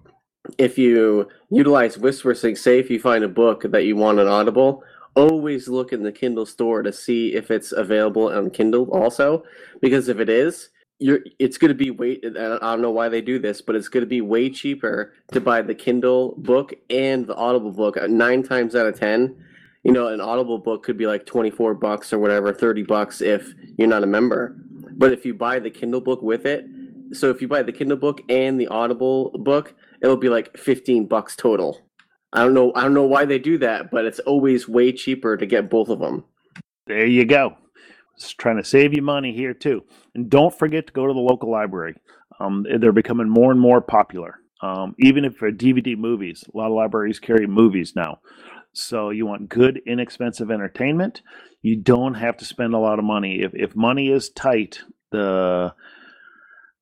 if 0.57 0.79
you 0.79 1.29
utilize 1.51 1.99
Whisper 1.99 2.35
Sync, 2.35 2.57
say 2.57 2.79
if 2.79 2.89
you 2.89 3.01
find 3.01 3.25
a 3.25 3.29
book 3.29 3.65
that 3.65 3.85
you 3.85 3.97
want 3.97 4.21
on 4.21 4.29
Audible, 4.29 4.85
always 5.17 5.67
look 5.67 5.93
in 5.93 6.05
the 6.05 6.13
Kindle 6.13 6.47
store 6.47 6.83
to 6.83 6.93
see 6.93 7.35
if 7.35 7.51
it's 7.51 7.73
available 7.73 8.29
on 8.29 8.51
Kindle 8.51 8.89
also, 8.93 9.43
because 9.83 10.09
if 10.09 10.21
it 10.21 10.29
is, 10.29 10.69
you're 11.01 11.19
it's 11.41 11.59
going 11.59 11.71
to 11.71 11.75
be 11.75 11.91
way 11.91 12.21
I 12.25 12.31
don't 12.31 12.81
know 12.81 12.93
why 12.93 13.09
they 13.09 13.23
do 13.23 13.41
this, 13.41 13.61
but 13.61 13.75
it's 13.75 13.89
going 13.89 14.03
to 14.05 14.09
be 14.09 14.21
way 14.21 14.51
cheaper 14.51 15.15
to 15.33 15.41
buy 15.41 15.63
the 15.63 15.75
Kindle 15.75 16.37
book 16.39 16.75
and 16.91 17.27
the 17.27 17.35
Audible 17.35 17.73
book 17.73 17.97
nine 18.09 18.45
times 18.45 18.77
out 18.77 18.87
of 18.87 19.01
ten 19.01 19.35
you 19.85 19.93
know, 19.93 20.09
an 20.09 20.21
Audible 20.21 20.59
book 20.59 20.83
could 20.83 20.97
be 20.97 21.07
like 21.07 21.27
24 21.27 21.75
bucks 21.75 22.13
or 22.13 22.19
whatever, 22.19 22.53
30 22.53 22.83
bucks 22.83 23.21
if 23.21 23.55
you're 23.77 23.89
not 23.89 24.03
a 24.03 24.07
member. 24.07 24.57
But 24.97 25.13
if 25.13 25.27
you 25.27 25.35
buy 25.35 25.59
the 25.59 25.71
Kindle 25.71 26.01
book 26.01 26.23
with 26.23 26.47
it, 26.47 26.65
so 27.13 27.31
if 27.31 27.43
you 27.43 27.49
buy 27.49 27.63
the 27.63 27.73
Kindle 27.73 27.99
book 27.99 28.23
and 28.29 28.59
the 28.59 28.67
Audible 28.69 29.31
book, 29.31 29.75
it'll 30.03 30.17
be 30.17 30.29
like 30.31 30.57
15 30.57 31.07
bucks 31.07 31.37
total. 31.37 31.81
I 32.33 32.43
don't 32.43 32.55
know 32.55 32.73
I 32.75 32.83
don't 32.83 32.95
know 32.95 33.07
why 33.07 33.27
they 33.27 33.39
do 33.39 33.59
that, 33.59 33.91
but 33.91 34.05
it's 34.05 34.19
always 34.21 34.69
way 34.69 34.91
cheaper 34.91 35.37
to 35.37 35.47
get 35.47 35.71
both 35.71 35.89
of 35.89 36.01
them. 36.01 36.25
There 36.87 37.07
you 37.07 37.25
go. 37.25 37.57
Just 38.19 38.39
trying 38.39 38.57
to 38.57 38.65
save 38.65 38.95
you 38.95 39.03
money 39.03 39.35
here 39.35 39.55
too. 39.55 39.85
And 40.15 40.31
don't 40.31 40.57
forget 40.57 40.87
to 40.87 40.93
go 40.93 41.07
to 41.07 41.13
the 41.13 41.21
local 41.21 41.51
library. 41.51 41.95
Um, 42.41 42.67
they're 42.81 42.93
becoming 42.93 43.29
more 43.29 43.53
and 43.53 43.61
more 43.61 43.81
popular. 43.81 44.41
Um, 44.63 44.95
even 44.99 45.25
if 45.25 45.37
for 45.37 45.53
DVD 45.53 45.97
movies, 45.97 46.45
a 46.53 46.57
lot 46.57 46.69
of 46.69 46.73
libraries 46.73 47.21
carry 47.21 47.47
movies 47.47 47.93
now. 47.95 48.19
So 48.75 49.11
you 49.11 49.27
want 49.27 49.49
good, 49.49 49.81
inexpensive 49.87 50.51
entertainment. 50.51 51.23
You 51.63 51.77
don't 51.77 52.15
have 52.15 52.37
to 52.39 52.45
spend 52.45 52.75
a 52.75 52.79
lot 52.79 52.99
of 52.99 53.05
money. 53.05 53.41
If 53.43 53.53
if 53.55 53.75
money 53.75 54.11
is 54.11 54.31
tight, 54.31 54.81
the 55.13 55.75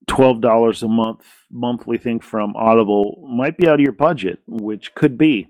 twelve 0.07 0.41
dollars 0.41 0.83
a 0.83 0.89
month 0.89 1.25
monthly 1.51 1.99
thing 1.99 2.21
from 2.21 2.57
Audible 2.57 3.29
might 3.31 3.57
be 3.59 3.69
out 3.69 3.75
of 3.75 3.81
your 3.81 3.93
budget, 3.93 4.41
which 4.47 4.95
could 4.95 5.19
be. 5.19 5.49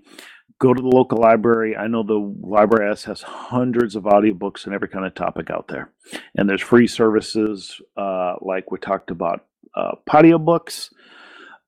Go 0.59 0.73
to 0.73 0.81
the 0.81 0.87
local 0.87 1.17
library. 1.17 1.75
I 1.75 1.87
know 1.87 2.03
the 2.03 2.13
library 2.47 2.91
S 2.91 3.03
has 3.05 3.21
hundreds 3.21 3.95
of 3.95 4.03
audiobooks 4.03 4.65
and 4.65 4.73
every 4.73 4.87
kind 4.87 5.05
of 5.05 5.13
topic 5.13 5.49
out 5.49 5.67
there. 5.67 5.91
And 6.35 6.47
there's 6.47 6.61
free 6.61 6.87
services 6.87 7.81
uh, 7.97 8.35
like 8.41 8.71
we 8.71 8.79
talked 8.79 9.11
about 9.11 9.45
uh, 9.75 9.95
books. 10.37 10.91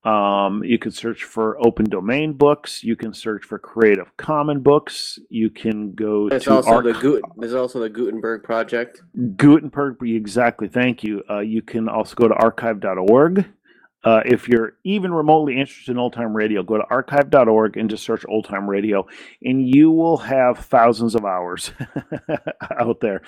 Um, 0.06 0.62
you 0.62 0.78
can 0.78 0.92
search 0.92 1.24
for 1.24 1.58
open 1.66 1.86
domain 1.86 2.34
books. 2.34 2.84
You 2.84 2.94
can 2.94 3.12
search 3.12 3.44
for 3.44 3.58
Creative 3.58 4.16
Common 4.16 4.60
books. 4.60 5.18
You 5.30 5.50
can 5.50 5.94
go 5.94 6.28
there's 6.28 6.44
to 6.44 6.54
also 6.54 6.80
the 6.80 6.92
Gut- 6.92 7.22
there's 7.36 7.54
also 7.54 7.80
the 7.80 7.90
Gutenberg 7.90 8.44
project. 8.44 9.02
Gutenberg, 9.36 9.96
exactly. 10.02 10.68
Thank 10.68 11.02
you. 11.02 11.24
Uh, 11.28 11.40
you 11.40 11.60
can 11.60 11.88
also 11.88 12.14
go 12.14 12.28
to 12.28 12.34
archive.org. 12.34 13.46
Uh, 14.04 14.20
if 14.24 14.48
you're 14.48 14.74
even 14.84 15.12
remotely 15.12 15.58
interested 15.58 15.90
in 15.90 15.98
old 15.98 16.12
time 16.12 16.36
radio, 16.36 16.62
go 16.62 16.76
to 16.76 16.84
archive.org 16.88 17.76
and 17.76 17.90
just 17.90 18.04
search 18.04 18.24
old 18.28 18.44
time 18.44 18.70
radio, 18.70 19.04
and 19.42 19.74
you 19.74 19.90
will 19.90 20.18
have 20.18 20.60
thousands 20.66 21.16
of 21.16 21.24
hours 21.24 21.72
out 22.78 23.00
there. 23.00 23.22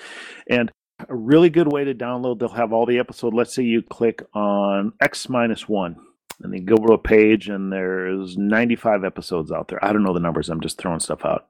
And 0.49 0.71
a 1.09 1.15
really 1.15 1.49
good 1.49 1.69
way 1.69 1.83
to 1.83 1.93
download, 1.93 2.39
they'll 2.39 2.47
have 2.47 2.71
all 2.71 2.85
the 2.85 2.99
episode. 2.99 3.33
Let's 3.33 3.53
say 3.53 3.63
you 3.63 3.81
click 3.81 4.23
on 4.33 4.93
X 5.01 5.27
minus 5.27 5.67
one 5.67 5.97
and 6.41 6.53
then 6.53 6.65
go 6.65 6.75
to 6.77 6.93
a 6.93 6.97
page 6.97 7.49
and 7.49 7.71
there's 7.71 8.37
95 8.37 9.03
episodes 9.03 9.51
out 9.51 9.67
there. 9.67 9.83
I 9.83 9.91
don't 9.91 10.03
know 10.03 10.13
the 10.13 10.19
numbers. 10.19 10.49
I'm 10.49 10.61
just 10.61 10.77
throwing 10.77 10.99
stuff 10.99 11.25
out. 11.25 11.47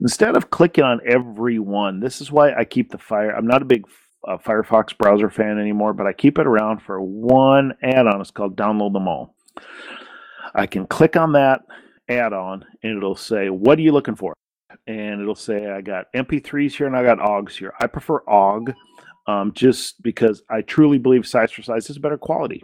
Instead 0.00 0.36
of 0.36 0.50
clicking 0.50 0.84
on 0.84 1.00
every 1.06 1.58
one, 1.58 2.00
this 2.00 2.20
is 2.20 2.30
why 2.30 2.54
I 2.54 2.64
keep 2.64 2.90
the 2.90 2.98
fire. 2.98 3.30
I'm 3.30 3.46
not 3.46 3.62
a 3.62 3.66
big 3.66 3.84
uh, 4.26 4.38
Firefox 4.38 4.96
browser 4.96 5.30
fan 5.30 5.58
anymore, 5.58 5.92
but 5.92 6.06
I 6.06 6.12
keep 6.12 6.38
it 6.38 6.46
around 6.46 6.82
for 6.82 7.00
one 7.00 7.74
add-on. 7.82 8.20
It's 8.20 8.30
called 8.30 8.56
Download 8.56 8.92
Them 8.92 9.08
All. 9.08 9.34
I 10.54 10.66
can 10.66 10.86
click 10.86 11.16
on 11.16 11.32
that 11.32 11.62
add-on 12.08 12.64
and 12.82 12.96
it'll 12.96 13.16
say, 13.16 13.48
"What 13.48 13.78
are 13.78 13.82
you 13.82 13.92
looking 13.92 14.16
for?" 14.16 14.34
And 14.86 15.20
it'll 15.20 15.34
say, 15.34 15.70
"I 15.70 15.80
got 15.80 16.12
MP3s 16.14 16.76
here 16.76 16.86
and 16.86 16.96
I 16.96 17.02
got 17.02 17.20
OGs 17.20 17.56
here." 17.56 17.74
I 17.80 17.86
prefer 17.86 18.22
OGG 18.28 18.74
um, 19.26 19.52
just 19.54 20.02
because 20.02 20.42
I 20.50 20.62
truly 20.62 20.98
believe 20.98 21.26
size 21.26 21.52
for 21.52 21.62
size 21.62 21.88
is 21.90 21.98
better 21.98 22.18
quality. 22.18 22.62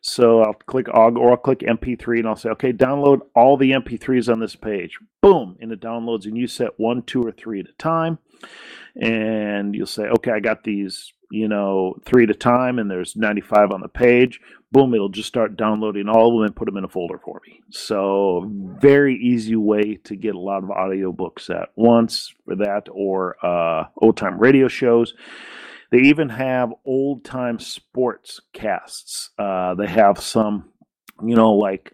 So 0.00 0.42
I'll 0.42 0.54
click 0.54 0.88
OGG 0.88 1.16
or 1.16 1.30
I'll 1.30 1.36
click 1.36 1.60
MP3 1.60 2.20
and 2.20 2.28
I'll 2.28 2.36
say, 2.36 2.50
okay, 2.50 2.72
download 2.72 3.20
all 3.34 3.56
the 3.56 3.72
MP3s 3.72 4.32
on 4.32 4.40
this 4.40 4.56
page. 4.56 4.98
Boom, 5.20 5.56
and 5.60 5.70
it 5.72 5.80
downloads, 5.80 6.24
and 6.24 6.36
you 6.36 6.46
set 6.46 6.78
one, 6.78 7.02
two, 7.02 7.22
or 7.22 7.32
three 7.32 7.60
at 7.60 7.68
a 7.68 7.72
time. 7.72 8.18
And 8.96 9.74
you'll 9.74 9.86
say, 9.86 10.04
okay, 10.04 10.32
I 10.32 10.40
got 10.40 10.64
these, 10.64 11.12
you 11.30 11.46
know, 11.46 11.96
three 12.04 12.24
at 12.24 12.30
a 12.30 12.34
time, 12.34 12.78
and 12.78 12.90
there's 12.90 13.16
95 13.16 13.70
on 13.70 13.82
the 13.82 13.88
page. 13.88 14.40
Boom, 14.72 14.94
it'll 14.94 15.08
just 15.10 15.28
start 15.28 15.56
downloading 15.56 16.08
all 16.08 16.28
of 16.28 16.34
them 16.34 16.46
and 16.46 16.56
put 16.56 16.66
them 16.66 16.76
in 16.76 16.84
a 16.84 16.88
folder 16.88 17.18
for 17.18 17.40
me. 17.46 17.60
So, 17.70 18.48
very 18.50 19.16
easy 19.16 19.56
way 19.56 19.96
to 20.04 20.16
get 20.16 20.34
a 20.34 20.40
lot 20.40 20.62
of 20.62 20.70
audiobooks 20.70 21.50
at 21.50 21.70
once 21.76 22.32
for 22.44 22.56
that 22.56 22.88
or 22.90 23.36
uh, 23.44 23.86
old 24.00 24.16
time 24.16 24.38
radio 24.38 24.68
shows. 24.68 25.14
They 25.90 25.98
even 25.98 26.28
have 26.28 26.72
old 26.84 27.24
time 27.24 27.58
sports 27.58 28.40
casts. 28.52 29.30
Uh, 29.38 29.74
they 29.74 29.88
have 29.88 30.20
some, 30.20 30.70
you 31.24 31.34
know, 31.34 31.52
like 31.54 31.92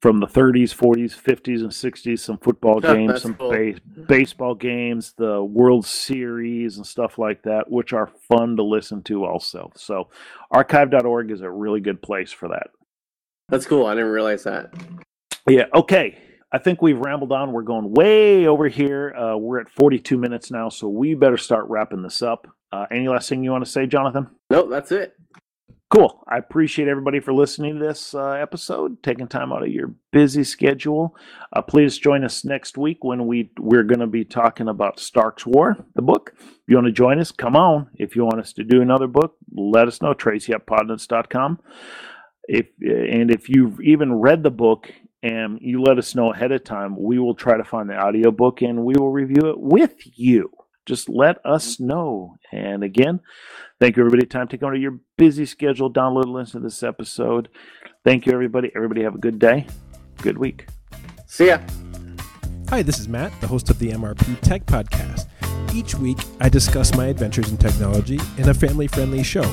from 0.00 0.20
the 0.20 0.26
30s, 0.26 0.74
40s, 0.74 1.20
50s, 1.20 1.60
and 1.60 1.70
60s, 1.70 2.20
some 2.20 2.38
football 2.38 2.80
games, 2.80 3.22
some 3.22 3.34
cool. 3.34 3.50
ba- 3.50 3.80
baseball 4.08 4.54
games, 4.54 5.14
the 5.16 5.42
World 5.42 5.84
Series, 5.86 6.76
and 6.76 6.86
stuff 6.86 7.18
like 7.18 7.42
that, 7.42 7.70
which 7.70 7.92
are 7.92 8.10
fun 8.28 8.56
to 8.56 8.62
listen 8.62 9.02
to 9.04 9.24
also. 9.24 9.70
So, 9.76 10.08
archive.org 10.50 11.30
is 11.30 11.40
a 11.40 11.50
really 11.50 11.80
good 11.80 12.00
place 12.00 12.32
for 12.32 12.48
that. 12.48 12.68
That's 13.48 13.66
cool. 13.66 13.86
I 13.86 13.94
didn't 13.94 14.10
realize 14.10 14.44
that. 14.44 14.72
Yeah, 15.48 15.64
okay. 15.74 16.18
I 16.52 16.58
think 16.58 16.80
we've 16.80 16.98
rambled 16.98 17.32
on. 17.32 17.52
We're 17.52 17.62
going 17.62 17.92
way 17.92 18.46
over 18.46 18.68
here. 18.68 19.14
Uh, 19.14 19.36
we're 19.36 19.60
at 19.60 19.68
42 19.68 20.16
minutes 20.16 20.50
now, 20.50 20.68
so 20.68 20.88
we 20.88 21.14
better 21.14 21.36
start 21.36 21.66
wrapping 21.68 22.02
this 22.02 22.22
up. 22.22 22.46
Uh, 22.70 22.86
any 22.90 23.08
last 23.08 23.28
thing 23.28 23.42
you 23.42 23.50
want 23.50 23.64
to 23.64 23.70
say, 23.70 23.86
Jonathan? 23.86 24.28
No, 24.50 24.68
that's 24.68 24.92
it. 24.92 25.14
Cool. 25.90 26.22
I 26.28 26.36
appreciate 26.36 26.86
everybody 26.86 27.18
for 27.18 27.32
listening 27.32 27.78
to 27.78 27.86
this 27.86 28.14
uh, 28.14 28.32
episode, 28.32 29.02
taking 29.02 29.26
time 29.26 29.54
out 29.54 29.62
of 29.62 29.70
your 29.70 29.94
busy 30.12 30.44
schedule. 30.44 31.16
Uh, 31.50 31.62
please 31.62 31.96
join 31.96 32.24
us 32.24 32.44
next 32.44 32.76
week 32.76 33.02
when 33.02 33.26
we 33.26 33.50
we're 33.58 33.84
going 33.84 34.00
to 34.00 34.06
be 34.06 34.22
talking 34.22 34.68
about 34.68 35.00
Stark's 35.00 35.46
War, 35.46 35.78
the 35.94 36.02
book. 36.02 36.34
If 36.36 36.58
you 36.66 36.76
want 36.76 36.88
to 36.88 36.92
join 36.92 37.18
us, 37.18 37.32
come 37.32 37.56
on. 37.56 37.88
If 37.94 38.16
you 38.16 38.24
want 38.24 38.38
us 38.38 38.52
to 38.54 38.64
do 38.64 38.82
another 38.82 39.06
book, 39.06 39.36
let 39.50 39.88
us 39.88 40.02
know. 40.02 40.12
Tracy 40.12 40.52
at 40.52 40.66
podnutz.com. 40.66 41.58
If 42.44 42.66
and 42.80 43.30
if 43.30 43.48
you've 43.48 43.80
even 43.80 44.12
read 44.12 44.42
the 44.42 44.50
book 44.50 44.92
and 45.22 45.58
you 45.62 45.80
let 45.82 45.96
us 45.96 46.14
know 46.14 46.34
ahead 46.34 46.52
of 46.52 46.64
time, 46.64 46.96
we 46.98 47.18
will 47.18 47.34
try 47.34 47.56
to 47.56 47.64
find 47.64 47.88
the 47.88 47.96
audio 47.96 48.30
book 48.30 48.60
and 48.60 48.84
we 48.84 48.92
will 48.98 49.10
review 49.10 49.48
it 49.48 49.58
with 49.58 49.94
you. 50.18 50.50
Just 50.88 51.10
let 51.10 51.44
us 51.44 51.76
mm-hmm. 51.76 51.86
know. 51.86 52.36
And 52.50 52.82
again, 52.82 53.20
thank 53.78 53.96
you 53.96 54.02
everybody. 54.02 54.26
Time 54.26 54.48
to 54.48 54.56
go 54.56 54.70
to 54.70 54.78
your 54.78 54.98
busy 55.18 55.44
schedule. 55.44 55.92
Download 55.92 56.24
and 56.24 56.32
listen 56.32 56.62
to 56.62 56.66
this 56.66 56.82
episode. 56.82 57.50
Thank 58.04 58.24
you 58.24 58.32
everybody. 58.32 58.72
Everybody 58.74 59.02
have 59.02 59.14
a 59.14 59.18
good 59.18 59.38
day. 59.38 59.66
Good 60.22 60.38
week. 60.38 60.66
See 61.26 61.48
ya. 61.48 61.58
Hi, 62.70 62.82
this 62.82 62.98
is 62.98 63.06
Matt, 63.06 63.38
the 63.42 63.46
host 63.46 63.68
of 63.68 63.78
the 63.78 63.90
MRP 63.90 64.40
Tech 64.40 64.64
Podcast. 64.64 65.26
Each 65.74 65.94
week, 65.94 66.18
I 66.40 66.48
discuss 66.48 66.94
my 66.96 67.06
adventures 67.06 67.50
in 67.50 67.58
technology 67.58 68.18
in 68.38 68.48
a 68.48 68.54
family 68.54 68.86
friendly 68.88 69.22
show. 69.22 69.44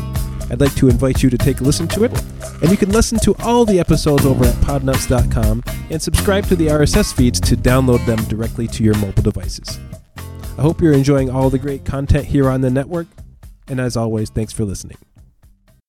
I'd 0.49 0.61
like 0.61 0.75
to 0.75 0.87
invite 0.87 1.21
you 1.21 1.29
to 1.29 1.37
take 1.37 1.59
a 1.59 1.63
listen 1.63 1.87
to 1.89 2.05
it, 2.05 2.13
and 2.61 2.71
you 2.71 2.77
can 2.77 2.91
listen 2.91 3.19
to 3.19 3.35
all 3.43 3.65
the 3.65 3.79
episodes 3.79 4.25
over 4.25 4.45
at 4.45 4.55
podnutz.com 4.55 5.63
and 5.89 6.01
subscribe 6.01 6.45
to 6.45 6.55
the 6.55 6.67
RSS 6.67 7.13
feeds 7.13 7.41
to 7.41 7.57
download 7.57 8.05
them 8.05 8.23
directly 8.25 8.67
to 8.67 8.83
your 8.83 8.97
mobile 8.99 9.23
devices. 9.23 9.79
I 10.57 10.61
hope 10.61 10.81
you're 10.81 10.93
enjoying 10.93 11.29
all 11.29 11.49
the 11.49 11.59
great 11.59 11.83
content 11.83 12.25
here 12.25 12.49
on 12.49 12.61
the 12.61 12.69
network, 12.69 13.07
and 13.67 13.79
as 13.79 13.97
always, 13.97 14.29
thanks 14.29 14.53
for 14.53 14.63
listening. 14.63 14.97